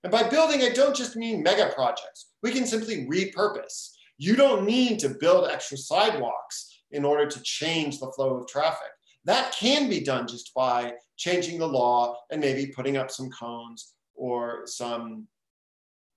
And 0.04 0.12
by 0.12 0.28
building, 0.28 0.62
I 0.62 0.68
don't 0.68 0.94
just 0.94 1.16
mean 1.16 1.42
mega 1.42 1.72
projects. 1.74 2.30
We 2.42 2.52
can 2.52 2.66
simply 2.66 3.06
repurpose. 3.06 3.90
You 4.18 4.36
don't 4.36 4.64
need 4.64 5.00
to 5.00 5.08
build 5.08 5.48
extra 5.50 5.76
sidewalks 5.76 6.82
in 6.92 7.04
order 7.04 7.26
to 7.26 7.42
change 7.42 7.98
the 7.98 8.12
flow 8.12 8.36
of 8.36 8.46
traffic. 8.46 8.90
That 9.24 9.52
can 9.58 9.88
be 9.88 10.00
done 10.00 10.28
just 10.28 10.52
by 10.54 10.92
changing 11.16 11.58
the 11.58 11.66
law 11.66 12.18
and 12.30 12.40
maybe 12.40 12.66
putting 12.66 12.96
up 12.96 13.10
some 13.10 13.30
cones 13.30 13.94
or 14.14 14.66
some 14.66 15.26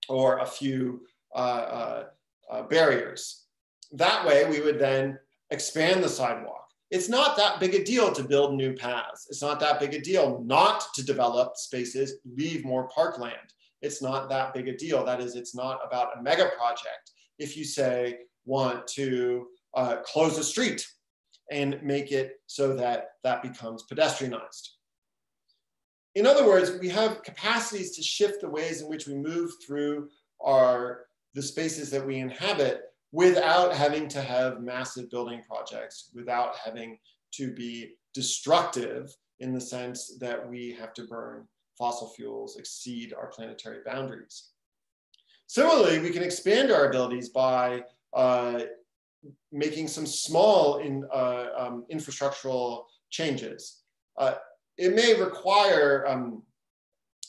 or 0.09 0.39
a 0.39 0.45
few 0.45 1.01
uh, 1.37 1.39
uh, 1.39 2.03
uh, 2.51 2.63
barriers. 2.63 3.45
That 3.91 4.25
way 4.25 4.49
we 4.49 4.59
would 4.59 4.79
then 4.79 5.19
expand 5.51 6.03
the 6.03 6.09
sidewalk. 6.09 6.65
It's 6.89 7.09
not 7.09 7.37
that 7.37 7.59
big 7.59 7.75
a 7.75 7.83
deal 7.83 8.11
to 8.11 8.23
build 8.23 8.55
new 8.55 8.73
paths. 8.73 9.27
It's 9.29 9.41
not 9.41 9.59
that 9.59 9.79
big 9.79 9.93
a 9.93 10.01
deal 10.01 10.43
not 10.45 10.83
to 10.95 11.05
develop 11.05 11.55
spaces, 11.55 12.15
leave 12.25 12.65
more 12.65 12.87
parkland. 12.89 13.53
It's 13.81 14.01
not 14.01 14.29
that 14.29 14.53
big 14.53 14.67
a 14.67 14.75
deal. 14.75 15.05
That 15.05 15.21
is, 15.21 15.35
it's 15.35 15.53
not 15.53 15.79
about 15.85 16.17
a 16.17 16.23
mega 16.23 16.49
project. 16.57 17.11
If 17.37 17.55
you 17.55 17.63
say 17.63 18.19
want 18.45 18.87
to 18.87 19.47
uh, 19.75 19.97
close 19.97 20.37
a 20.37 20.43
street 20.43 20.87
and 21.51 21.79
make 21.83 22.11
it 22.11 22.37
so 22.47 22.73
that 22.75 23.09
that 23.23 23.43
becomes 23.43 23.85
pedestrianized. 23.91 24.69
In 26.15 26.25
other 26.25 26.47
words, 26.47 26.71
we 26.79 26.89
have 26.89 27.21
capacities 27.21 27.95
to 27.95 28.01
shift 28.01 28.41
the 28.41 28.49
ways 28.49 28.81
in 28.81 28.89
which 28.89 29.05
we 29.05 29.13
move 29.13 29.51
through 29.65 30.09
our 30.41 31.06
the 31.37 31.43
spaces 31.43 31.91
that 31.91 32.03
we 32.03 32.17
inhabit 32.17 32.85
without 33.11 33.71
having 33.71 34.07
to 34.07 34.19
have 34.23 34.59
massive 34.59 35.07
building 35.11 35.39
projects, 35.47 36.09
without 36.15 36.55
having 36.65 36.97
to 37.31 37.53
be 37.53 37.93
destructive 38.15 39.15
in 39.39 39.53
the 39.53 39.61
sense 39.61 40.17
that 40.19 40.49
we 40.49 40.75
have 40.79 40.95
to 40.95 41.03
burn 41.03 41.47
fossil 41.77 42.09
fuels, 42.09 42.57
exceed 42.57 43.13
our 43.13 43.27
planetary 43.27 43.81
boundaries. 43.85 44.49
Similarly, 45.45 45.99
we 45.99 46.09
can 46.09 46.23
expand 46.23 46.71
our 46.71 46.89
abilities 46.89 47.29
by 47.29 47.83
uh, 48.15 48.61
making 49.51 49.87
some 49.89 50.07
small 50.07 50.79
in, 50.79 51.05
uh, 51.13 51.49
um, 51.55 51.85
infrastructural 51.93 52.85
changes. 53.11 53.83
Uh, 54.17 54.33
it 54.79 54.95
may 54.95 55.13
require 55.13 56.03
um, 56.07 56.41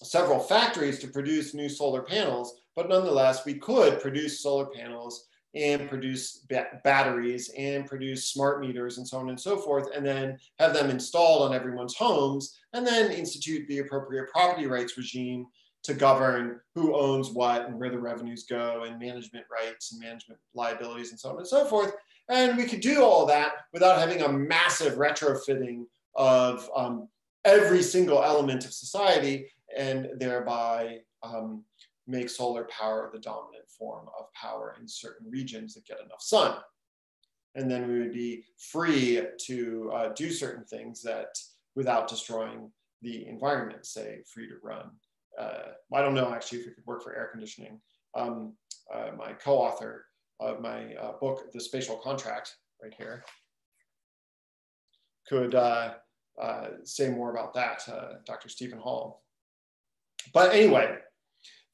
several 0.03 0.39
factories 0.39 0.99
to 1.01 1.09
produce 1.09 1.53
new 1.53 1.69
solar 1.69 2.03
panels, 2.03 2.63
but 2.79 2.89
nonetheless, 2.89 3.45
we 3.45 3.55
could 3.55 4.01
produce 4.01 4.41
solar 4.41 4.67
panels 4.67 5.27
and 5.57 5.89
produce 5.89 6.45
ba 6.49 6.65
batteries 6.85 7.51
and 7.59 7.87
produce 7.87 8.31
smart 8.31 8.61
meters 8.61 8.99
and 8.99 9.09
so 9.09 9.19
on 9.19 9.31
and 9.31 9.41
so 9.41 9.57
forth, 9.57 9.89
and 9.97 10.07
then 10.07 10.39
have 10.61 10.73
them 10.75 10.89
installed 10.89 11.43
on 11.43 11.53
everyone's 11.53 11.97
homes, 11.97 12.57
and 12.75 12.87
then 12.87 13.11
institute 13.11 13.67
the 13.67 13.81
appropriate 13.81 14.31
property 14.31 14.69
rights 14.69 14.97
regime 14.97 15.45
to 15.83 15.93
govern 15.93 16.61
who 16.77 16.97
owns 16.97 17.31
what 17.31 17.67
and 17.67 17.81
where 17.81 17.91
the 17.91 17.99
revenues 17.99 18.45
go 18.45 18.85
and 18.87 19.01
management 19.01 19.45
rights 19.51 19.91
and 19.91 20.01
management 20.01 20.39
liabilities 20.55 21.11
and 21.11 21.19
so 21.19 21.31
on 21.31 21.39
and 21.39 21.49
so 21.49 21.65
forth. 21.65 21.95
And 22.29 22.57
we 22.57 22.65
could 22.65 22.81
do 22.81 23.03
all 23.03 23.27
that 23.27 23.55
without 23.73 23.99
having 23.99 24.23
a 24.23 24.33
massive 24.33 24.99
retrofitting 24.99 25.83
of 26.15 26.71
um, 26.77 27.09
every 27.45 27.83
single 27.83 28.23
element 28.23 28.65
of 28.65 28.73
society 28.73 29.51
and 29.77 30.11
thereby 30.19 31.01
um, 31.25 31.65
make 32.09 32.31
solar 32.31 32.65
power 32.65 33.11
the 33.13 33.21
dominant 33.21 33.69
form 33.69 34.07
of 34.19 34.33
power 34.33 34.75
in 34.81 34.89
certain 34.89 35.31
regions 35.31 35.75
that 35.75 35.87
get 35.87 36.01
enough 36.01 36.23
sun. 36.23 36.57
And 37.55 37.71
then 37.71 37.87
we 37.87 37.99
would 38.01 38.13
be 38.13 38.45
free 38.59 39.21
to 39.47 39.93
uh, 39.95 40.09
do 40.15 40.31
certain 40.31 40.65
things 40.65 41.03
that 41.03 41.29
without 41.77 42.09
destroying 42.09 42.71
the 43.03 43.27
environment, 43.27 43.85
say 43.87 44.23
free 44.33 44.49
to 44.49 44.55
run. 44.63 44.91
Uh, 45.39 45.73
I 45.93 46.03
don't 46.03 46.15
know 46.15 46.33
actually 46.33 46.61
if 46.61 46.67
it 46.67 46.75
could 46.75 46.87
work 46.87 47.03
for 47.03 47.15
air 47.15 47.29
conditioning. 47.31 47.81
Um, 48.17 48.55
uh, 48.93 49.11
my 49.17 49.33
co-author 49.35 50.07
of 50.41 50.61
my 50.61 50.95
uh, 50.95 51.13
book, 51.21 51.53
The 51.53 51.61
Spatial 51.61 51.97
Contract, 51.97 52.57
right 52.83 52.95
here, 52.97 53.25
could 55.29 55.55
uh, 55.55 55.95
uh, 56.41 56.69
say 56.85 57.11
more 57.11 57.31
about 57.31 57.55
that, 57.55 57.83
Dr. 58.25 58.49
Stephen 58.49 58.79
Hall. 58.79 59.23
But 60.33 60.55
anyway, 60.55 60.97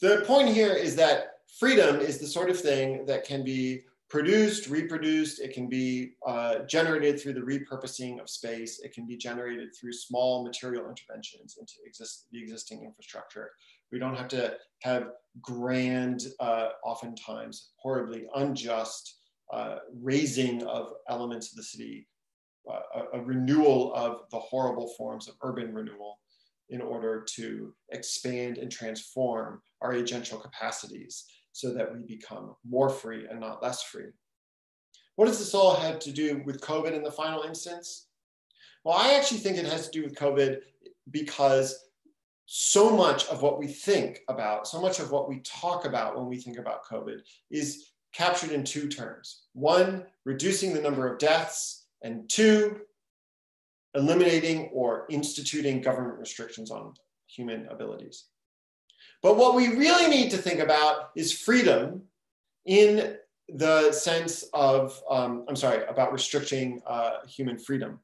the 0.04 0.20
point 0.26 0.48
here 0.48 0.74
is 0.74 0.94
that 0.96 1.38
freedom 1.58 1.98
is 1.98 2.18
the 2.18 2.26
sort 2.26 2.50
of 2.50 2.60
thing 2.60 3.06
that 3.06 3.24
can 3.24 3.42
be 3.42 3.80
produced, 4.10 4.68
reproduced, 4.68 5.40
it 5.40 5.54
can 5.54 5.66
be 5.66 6.12
uh, 6.26 6.58
generated 6.66 7.18
through 7.18 7.32
the 7.32 7.40
repurposing 7.40 8.20
of 8.20 8.28
space, 8.28 8.80
it 8.80 8.92
can 8.92 9.06
be 9.06 9.16
generated 9.16 9.70
through 9.74 9.92
small 9.92 10.44
material 10.44 10.88
interventions 10.90 11.56
into 11.58 11.72
exist 11.86 12.26
the 12.32 12.38
existing 12.38 12.84
infrastructure. 12.84 13.52
We 13.90 13.98
don't 13.98 14.14
have 14.14 14.28
to 14.28 14.56
have 14.82 15.08
grand, 15.40 16.26
uh, 16.38 16.68
oftentimes 16.84 17.70
horribly 17.76 18.26
unjust 18.34 19.16
uh, 19.52 19.76
razing 20.02 20.64
of 20.64 20.92
elements 21.08 21.50
of 21.50 21.56
the 21.56 21.62
city, 21.62 22.06
uh, 22.70 23.00
a, 23.14 23.18
a 23.18 23.22
renewal 23.22 23.94
of 23.94 24.28
the 24.30 24.38
horrible 24.38 24.88
forms 24.98 25.28
of 25.28 25.34
urban 25.42 25.72
renewal 25.72 26.18
in 26.70 26.80
order 26.80 27.24
to 27.36 27.74
expand 27.90 28.58
and 28.58 28.70
transform 28.70 29.60
our 29.80 29.94
agential 29.94 30.40
capacities 30.40 31.24
so 31.52 31.72
that 31.72 31.92
we 31.92 32.00
become 32.00 32.54
more 32.68 32.88
free 32.88 33.26
and 33.30 33.40
not 33.40 33.62
less 33.62 33.82
free. 33.82 34.10
What 35.16 35.26
does 35.26 35.38
this 35.38 35.54
all 35.54 35.76
have 35.76 35.98
to 36.00 36.12
do 36.12 36.42
with 36.44 36.60
COVID 36.60 36.92
in 36.92 37.02
the 37.02 37.12
final 37.12 37.42
instance? 37.42 38.08
Well, 38.84 38.96
I 38.98 39.14
actually 39.14 39.38
think 39.38 39.56
it 39.56 39.66
has 39.66 39.88
to 39.88 39.98
do 39.98 40.04
with 40.04 40.16
COVID 40.16 40.58
because 41.10 41.78
so 42.46 42.94
much 42.94 43.26
of 43.28 43.40
what 43.40 43.58
we 43.58 43.66
think 43.66 44.20
about, 44.28 44.66
so 44.66 44.80
much 44.80 44.98
of 44.98 45.10
what 45.10 45.28
we 45.28 45.40
talk 45.40 45.86
about 45.86 46.16
when 46.16 46.26
we 46.26 46.36
think 46.36 46.58
about 46.58 46.84
COVID 46.84 47.20
is 47.50 47.92
captured 48.12 48.50
in 48.50 48.64
two 48.64 48.88
terms. 48.88 49.44
One, 49.52 50.04
reducing 50.24 50.74
the 50.74 50.82
number 50.82 51.10
of 51.10 51.18
deaths, 51.18 51.84
and 52.02 52.28
two, 52.28 52.80
eliminating 53.94 54.70
or 54.72 55.06
instituting 55.08 55.80
government 55.80 56.18
restrictions 56.18 56.70
on 56.70 56.94
human 57.26 57.66
abilities. 57.68 58.24
But 59.22 59.36
what 59.36 59.54
we 59.54 59.68
really 59.68 60.08
need 60.08 60.30
to 60.32 60.36
think 60.36 60.60
about 60.60 61.10
is 61.16 61.32
freedom 61.32 62.02
in 62.66 63.16
the 63.48 63.92
sense 63.92 64.44
of, 64.52 65.00
um, 65.10 65.44
I'm 65.48 65.56
sorry, 65.56 65.84
about 65.84 66.12
restricting 66.12 66.82
uh, 66.86 67.18
human 67.26 67.58
freedom. 67.58 68.00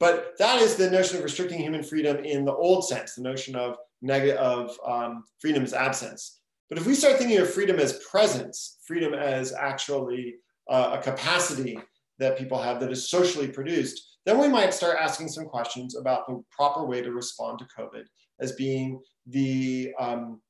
But 0.00 0.32
that 0.38 0.60
is 0.60 0.76
the 0.76 0.90
notion 0.90 1.18
of 1.18 1.24
restricting 1.24 1.60
human 1.60 1.82
freedom 1.82 2.24
in 2.24 2.44
the 2.44 2.54
old 2.54 2.86
sense, 2.86 3.14
the 3.14 3.22
notion 3.22 3.54
of 3.54 3.76
negative 4.00 4.36
of 4.38 4.76
um, 4.86 5.24
freedom 5.38 5.62
as 5.62 5.72
absence. 5.72 6.40
But 6.68 6.78
if 6.78 6.86
we 6.86 6.94
start 6.94 7.18
thinking 7.18 7.38
of 7.38 7.52
freedom 7.52 7.78
as 7.78 8.00
presence, 8.10 8.78
freedom 8.84 9.14
as 9.14 9.52
actually 9.52 10.36
uh, 10.68 10.96
a 10.98 11.02
capacity 11.02 11.78
that 12.18 12.38
people 12.38 12.60
have 12.60 12.80
that 12.80 12.90
is 12.90 13.08
socially 13.08 13.48
produced, 13.48 14.11
then 14.24 14.38
we 14.38 14.48
might 14.48 14.74
start 14.74 14.98
asking 15.00 15.28
some 15.28 15.46
questions 15.46 15.96
about 15.96 16.26
the 16.26 16.42
proper 16.50 16.84
way 16.84 17.02
to 17.02 17.12
respond 17.12 17.58
to 17.58 17.66
COVID 17.76 18.04
as 18.40 18.52
being 18.52 19.00
the 19.26 19.92
um, 19.98 20.40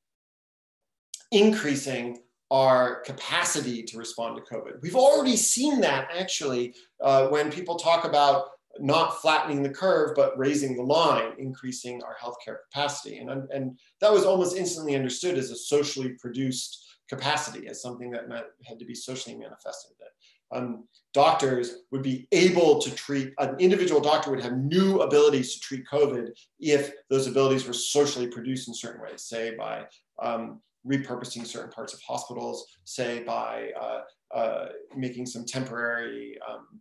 increasing 1.31 2.19
our 2.51 3.01
capacity 3.01 3.81
to 3.81 3.97
respond 3.97 4.37
to 4.37 4.55
COVID. 4.55 4.81
We've 4.81 4.95
already 4.95 5.35
seen 5.35 5.81
that 5.81 6.09
actually 6.15 6.75
uh, 7.01 7.27
when 7.27 7.51
people 7.51 7.75
talk 7.75 8.05
about 8.05 8.45
not 8.79 9.21
flattening 9.21 9.61
the 9.61 9.69
curve, 9.69 10.15
but 10.15 10.37
raising 10.37 10.75
the 10.75 10.83
line, 10.83 11.33
increasing 11.37 12.01
our 12.03 12.15
healthcare 12.21 12.57
capacity. 12.71 13.17
And, 13.17 13.29
and 13.51 13.77
that 14.01 14.11
was 14.11 14.25
almost 14.25 14.55
instantly 14.55 14.95
understood 14.95 15.37
as 15.37 15.51
a 15.51 15.55
socially 15.55 16.15
produced 16.19 16.83
capacity, 17.09 17.67
as 17.67 17.81
something 17.81 18.09
that 18.11 18.29
meant, 18.29 18.45
had 18.65 18.79
to 18.79 18.85
be 18.85 18.95
socially 18.95 19.35
manifested. 19.35 19.91
That 19.99 20.09
um, 20.53 20.85
doctors 21.13 21.77
would 21.91 22.01
be 22.01 22.27
able 22.31 22.79
to 22.79 22.93
treat, 22.95 23.33
an 23.39 23.55
individual 23.59 24.01
doctor 24.01 24.31
would 24.31 24.41
have 24.41 24.57
new 24.57 25.01
abilities 25.01 25.53
to 25.53 25.59
treat 25.59 25.83
COVID 25.91 26.29
if 26.59 26.91
those 27.09 27.27
abilities 27.27 27.67
were 27.67 27.73
socially 27.73 28.27
produced 28.27 28.67
in 28.67 28.73
certain 28.73 29.01
ways, 29.01 29.23
say 29.23 29.55
by 29.55 29.85
um, 30.21 30.61
repurposing 30.85 31.45
certain 31.45 31.71
parts 31.71 31.93
of 31.93 32.01
hospitals, 32.01 32.65
say 32.83 33.23
by 33.23 33.69
uh, 33.79 34.01
uh, 34.35 34.65
making 34.95 35.25
some 35.25 35.45
temporary 35.45 36.37
um, 36.49 36.79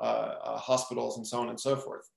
uh, 0.00 0.34
uh, 0.44 0.58
hospitals 0.58 1.16
and 1.16 1.26
so 1.26 1.40
on 1.40 1.48
and 1.48 1.58
so 1.58 1.76
forth. 1.76 2.08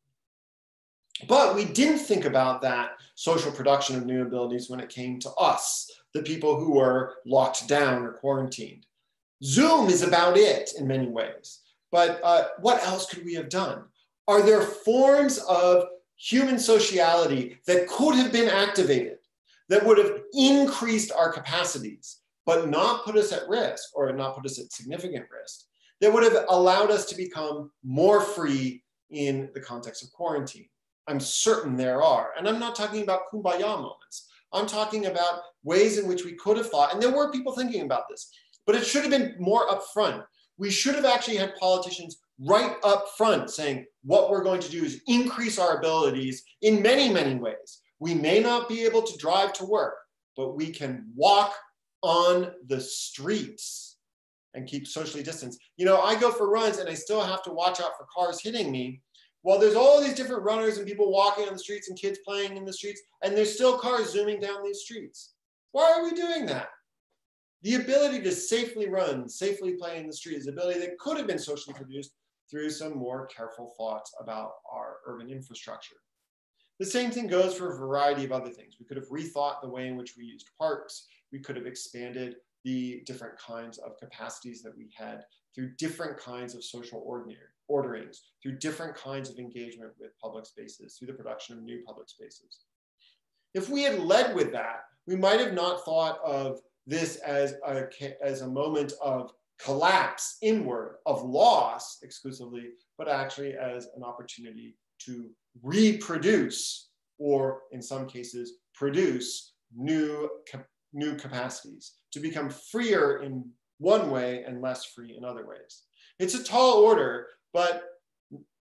But 1.28 1.56
we 1.56 1.66
didn't 1.66 2.00
think 2.00 2.26
about 2.26 2.62
that 2.62 2.92
social 3.16 3.52
production 3.52 3.98
of 3.98 4.06
new 4.06 4.22
abilities 4.22 4.70
when 4.70 4.80
it 4.80 4.90
came 4.90 5.20
to 5.20 5.30
us, 5.32 5.90
the 6.14 6.22
people 6.22 6.58
who 6.58 6.74
were 6.74 7.16
locked 7.26 7.68
down 7.68 8.04
or 8.04 8.14
quarantined. 8.14 8.86
Zoom 9.44 9.88
is 9.90 10.02
about 10.02 10.38
it 10.38 10.72
in 10.78 10.88
many 10.88 11.08
ways. 11.08 11.60
But 11.92 12.20
uh, 12.24 12.50
what 12.60 12.84
else 12.86 13.08
could 13.08 13.26
we 13.26 13.34
have 13.36 13.50
done? 13.50 13.84
Are 14.28 14.42
there 14.42 14.62
forms 14.62 15.40
of 15.40 15.86
human 16.18 16.60
sociality 16.60 17.58
that 17.66 17.88
could 17.88 18.16
have 18.16 18.32
been 18.32 18.50
activated 18.50 19.18
that 19.70 19.86
would 19.86 19.98
have 19.98 20.22
increased 20.34 21.12
our 21.12 21.32
capacities, 21.32 22.18
but 22.46 22.70
not 22.70 23.06
put 23.06 23.16
us 23.16 23.32
at 23.32 23.48
risk 23.48 23.90
or 23.96 24.12
not 24.12 24.36
put 24.36 24.46
us 24.46 24.60
at 24.60 24.72
significant 24.72 25.26
risk, 25.32 25.62
that 26.02 26.12
would 26.12 26.24
have 26.24 26.46
allowed 26.50 26.92
us 26.92 27.06
to 27.06 27.16
become 27.16 27.72
more 27.84 28.22
free 28.22 28.84
in 29.10 29.50
the 29.54 29.60
context 29.60 30.04
of 30.04 30.12
quarantine. 30.12 30.68
I'm 31.08 31.20
certain 31.20 31.76
there 31.76 32.02
are. 32.02 32.32
And 32.38 32.48
I'm 32.48 32.60
not 32.60 32.76
talking 32.76 33.02
about 33.02 33.32
kumbaya 33.32 33.62
moments. 33.62 34.30
I'm 34.52 34.68
talking 34.68 35.08
about 35.08 35.42
ways 35.64 35.98
in 35.98 36.08
which 36.08 36.26
we 36.26 36.34
could 36.34 36.58
have 36.58 36.70
thought, 36.70 36.94
and 36.94 37.02
there 37.02 37.16
were 37.16 37.32
people 37.32 37.54
thinking 37.54 37.82
about 37.82 38.10
this, 38.10 38.32
but 38.70 38.76
it 38.76 38.86
should 38.86 39.02
have 39.02 39.10
been 39.10 39.34
more 39.40 39.68
upfront. 39.68 40.24
We 40.60 40.70
should 40.70 40.94
have 40.94 41.04
actually 41.04 41.38
had 41.38 41.56
politicians 41.56 42.20
right 42.40 42.76
up 42.84 43.08
front 43.18 43.50
saying 43.50 43.88
what 44.04 44.30
we're 44.30 44.44
going 44.44 44.62
to 44.62 44.70
do 44.70 44.84
is 44.84 45.02
increase 45.08 45.58
our 45.58 45.80
abilities 45.80 46.44
in 46.62 46.84
many, 46.84 47.12
many 47.12 47.34
ways. 47.34 47.82
We 48.00 48.14
may 48.14 48.40
not 48.40 48.70
be 48.70 48.84
able 48.86 49.02
to 49.02 49.18
drive 49.18 49.54
to 49.54 49.66
work, 49.66 49.96
but 50.38 50.56
we 50.56 50.70
can 50.70 51.08
walk 51.16 51.56
on 52.04 52.52
the 52.68 52.80
streets 52.80 53.98
and 54.54 54.68
keep 54.68 54.86
socially 54.86 55.24
distanced. 55.24 55.60
You 55.78 55.86
know, 55.86 56.02
I 56.02 56.14
go 56.20 56.30
for 56.30 56.48
runs 56.48 56.78
and 56.78 56.88
I 56.88 56.94
still 56.94 57.24
have 57.24 57.42
to 57.46 57.52
watch 57.52 57.82
out 57.82 57.98
for 57.98 58.06
cars 58.16 58.40
hitting 58.40 58.72
me. 58.72 59.02
Well, 59.42 59.58
there's 59.58 59.74
all 59.74 60.00
these 60.00 60.14
different 60.14 60.44
runners 60.44 60.78
and 60.78 60.86
people 60.86 61.12
walking 61.12 61.48
on 61.48 61.54
the 61.54 61.60
streets 61.60 61.90
and 61.90 61.98
kids 61.98 62.20
playing 62.24 62.56
in 62.56 62.66
the 62.66 62.74
streets, 62.74 63.02
and 63.24 63.36
there's 63.36 63.56
still 63.56 63.80
cars 63.80 64.12
zooming 64.12 64.40
down 64.40 64.64
these 64.64 64.82
streets. 64.82 65.34
Why 65.72 65.92
are 65.92 66.04
we 66.04 66.12
doing 66.12 66.46
that? 66.46 66.70
The 67.62 67.76
ability 67.76 68.22
to 68.22 68.32
safely 68.32 68.88
run, 68.88 69.28
safely 69.28 69.74
play 69.74 69.98
in 69.98 70.08
the 70.08 70.14
street 70.14 70.38
is 70.38 70.48
ability 70.48 70.80
that 70.80 70.98
could 70.98 71.18
have 71.18 71.28
been 71.28 71.40
socially 71.40 71.76
produced 71.76 72.14
through 72.50 72.70
some 72.70 72.98
more 72.98 73.28
careful 73.28 73.74
thoughts 73.78 74.14
about 74.20 74.54
our 74.72 74.98
urban 75.06 75.30
infrastructure. 75.30 75.98
The 76.80 76.86
same 76.86 77.12
thing 77.12 77.28
goes 77.28 77.56
for 77.56 77.74
a 77.74 77.78
variety 77.78 78.24
of 78.24 78.32
other 78.32 78.50
things. 78.50 78.76
We 78.80 78.86
could 78.86 78.96
have 78.96 79.10
rethought 79.10 79.62
the 79.62 79.70
way 79.70 79.88
in 79.88 79.98
which 79.98 80.16
we 80.18 80.24
used 80.24 80.50
parks. 80.58 81.08
We 81.34 81.40
could 81.40 81.58
have 81.58 81.66
expanded 81.66 82.36
the 82.64 83.04
different 83.06 83.38
kinds 83.38 83.78
of 83.78 83.98
capacities 83.98 84.62
that 84.64 84.78
we 84.78 84.90
had 84.96 85.24
through 85.54 85.76
different 85.76 86.18
kinds 86.18 86.56
of 86.56 86.64
social 86.64 87.04
ordinary, 87.06 87.40
orderings, 87.68 88.22
through 88.42 88.60
different 88.60 88.96
kinds 88.96 89.30
of 89.30 89.38
engagement 89.38 89.92
with 90.00 90.18
public 90.22 90.46
spaces, 90.46 90.96
through 90.96 91.08
the 91.08 91.14
production 91.14 91.58
of 91.58 91.64
new 91.64 91.84
public 91.86 92.08
spaces. 92.08 92.62
If 93.54 93.70
we 93.70 93.84
had 93.84 94.00
led 94.00 94.36
with 94.36 94.52
that, 94.54 94.84
we 95.06 95.16
might 95.16 95.40
have 95.40 95.54
not 95.54 95.84
thought 95.84 96.20
of 96.24 96.60
this 96.88 97.18
as 97.18 97.56
a, 97.66 97.88
as 98.24 98.42
a 98.42 98.48
moment 98.48 98.94
of 99.02 99.32
collapse 99.60 100.38
inward, 100.42 100.98
of 101.06 101.24
loss 101.24 102.00
exclusively, 102.02 102.70
but 102.98 103.08
actually 103.10 103.54
as 103.54 103.88
an 103.96 104.04
opportunity 104.04 104.76
to 105.00 105.30
reproduce, 105.62 106.90
or 107.18 107.62
in 107.72 107.82
some 107.82 108.08
cases, 108.08 108.54
produce 108.74 109.54
new, 109.76 110.30
new 110.94 111.16
capacities, 111.16 111.94
to 112.12 112.20
become 112.20 112.50
freer 112.50 113.22
in 113.24 113.46
one 113.78 114.10
way 114.10 114.44
and 114.48 114.62
less 114.62 114.86
free 114.86 115.16
in 115.18 115.24
other 115.24 115.46
ways. 115.46 115.84
It's 116.20 116.36
a 116.36 116.44
tall 116.44 116.80
order, 116.80 117.28
but 117.54 117.84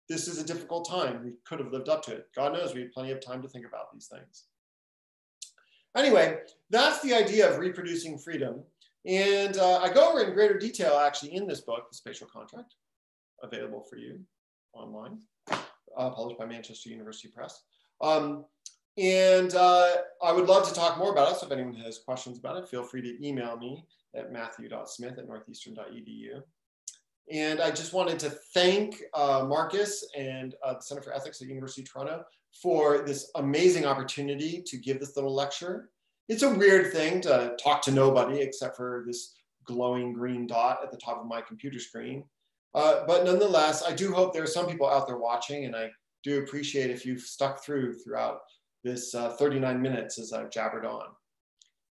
this 0.08 0.26
is 0.28 0.38
a 0.38 0.44
difficult 0.44 0.88
time. 0.88 1.22
We 1.22 1.32
could 1.46 1.58
have 1.60 1.72
lived 1.72 1.88
up 1.88 2.02
to 2.04 2.12
it. 2.12 2.26
God 2.34 2.54
knows 2.54 2.74
we 2.74 2.80
had 2.80 2.92
plenty 2.92 3.12
of 3.12 3.20
time 3.20 3.42
to 3.42 3.48
think 3.48 3.66
about 3.66 3.92
these 3.92 4.06
things. 4.06 4.44
Anyway, 5.98 6.38
that's 6.70 7.00
the 7.02 7.12
idea 7.12 7.50
of 7.50 7.58
reproducing 7.58 8.16
freedom. 8.18 8.62
And 9.04 9.56
uh, 9.56 9.78
I 9.78 9.92
go 9.92 10.10
over 10.10 10.22
in 10.22 10.32
greater 10.32 10.56
detail 10.56 10.94
actually 10.94 11.34
in 11.34 11.46
this 11.48 11.60
book, 11.60 11.90
The 11.90 11.96
Spatial 11.96 12.28
Contract, 12.28 12.74
available 13.42 13.82
for 13.82 13.96
you 13.96 14.20
online 14.72 15.18
uh, 15.50 16.10
published 16.10 16.38
by 16.38 16.46
Manchester 16.46 16.90
University 16.90 17.28
Press. 17.28 17.62
Um, 18.00 18.44
and 18.96 19.54
uh, 19.56 19.88
I 20.22 20.32
would 20.32 20.46
love 20.46 20.68
to 20.68 20.74
talk 20.74 20.98
more 20.98 21.10
about 21.10 21.32
it. 21.32 21.38
So 21.38 21.46
if 21.46 21.52
anyone 21.52 21.74
has 21.74 21.98
questions 21.98 22.38
about 22.38 22.58
it, 22.58 22.68
feel 22.68 22.84
free 22.84 23.02
to 23.02 23.26
email 23.26 23.56
me 23.56 23.84
at 24.14 24.32
matthew.smith 24.32 25.18
at 25.18 25.26
northeastern.edu. 25.26 26.42
And 27.30 27.60
I 27.60 27.70
just 27.70 27.92
wanted 27.92 28.20
to 28.20 28.30
thank 28.54 29.02
uh, 29.14 29.44
Marcus 29.48 30.04
and 30.16 30.54
uh, 30.64 30.74
the 30.74 30.80
Center 30.80 31.02
for 31.02 31.12
Ethics 31.12 31.42
at 31.42 31.48
University 31.48 31.82
of 31.82 31.90
Toronto 31.90 32.24
for 32.52 32.98
this 33.06 33.30
amazing 33.36 33.86
opportunity 33.86 34.62
to 34.66 34.76
give 34.76 35.00
this 35.00 35.16
little 35.16 35.34
lecture. 35.34 35.90
It's 36.28 36.42
a 36.42 36.54
weird 36.54 36.92
thing 36.92 37.20
to 37.22 37.56
talk 37.62 37.82
to 37.82 37.92
nobody 37.92 38.40
except 38.40 38.76
for 38.76 39.04
this 39.06 39.34
glowing 39.64 40.12
green 40.12 40.46
dot 40.46 40.80
at 40.82 40.90
the 40.90 40.98
top 40.98 41.20
of 41.20 41.26
my 41.26 41.40
computer 41.40 41.78
screen. 41.78 42.24
Uh, 42.74 43.04
but 43.06 43.24
nonetheless, 43.24 43.82
I 43.82 43.94
do 43.94 44.12
hope 44.12 44.32
there 44.32 44.42
are 44.42 44.46
some 44.46 44.66
people 44.66 44.88
out 44.88 45.06
there 45.06 45.18
watching, 45.18 45.64
and 45.64 45.74
I 45.74 45.90
do 46.22 46.40
appreciate 46.40 46.90
if 46.90 47.06
you've 47.06 47.22
stuck 47.22 47.64
through 47.64 47.94
throughout 47.94 48.40
this 48.84 49.14
uh, 49.14 49.30
39 49.30 49.80
minutes 49.80 50.18
as 50.18 50.32
I've 50.32 50.50
jabbered 50.50 50.84
on. 50.84 51.06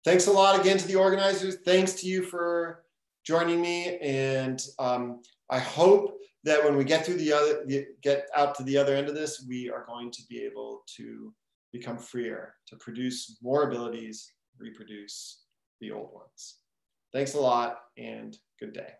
Thanks 0.04 0.26
a 0.26 0.32
lot 0.32 0.58
again 0.60 0.78
to 0.78 0.86
the 0.86 0.94
organizers. 0.96 1.56
Thanks 1.64 1.94
to 1.94 2.06
you 2.06 2.22
for 2.22 2.84
joining 3.24 3.60
me, 3.60 3.98
and 3.98 4.62
um, 4.78 5.22
I 5.50 5.58
hope 5.58 6.18
that 6.46 6.64
when 6.64 6.76
we 6.76 6.84
get 6.84 7.04
through 7.04 7.16
the 7.16 7.32
other, 7.32 7.66
get 8.02 8.28
out 8.34 8.54
to 8.54 8.62
the 8.62 8.78
other 8.78 8.94
end 8.94 9.08
of 9.08 9.14
this, 9.14 9.44
we 9.46 9.68
are 9.68 9.84
going 9.84 10.10
to 10.12 10.22
be 10.30 10.42
able 10.44 10.82
to 10.96 11.34
become 11.72 11.98
freer, 11.98 12.54
to 12.68 12.76
produce 12.76 13.36
more 13.42 13.68
abilities, 13.68 14.32
reproduce 14.58 15.42
the 15.80 15.90
old 15.90 16.10
ones. 16.14 16.60
Thanks 17.12 17.34
a 17.34 17.40
lot, 17.40 17.80
and 17.98 18.38
good 18.60 18.72
day. 18.72 18.92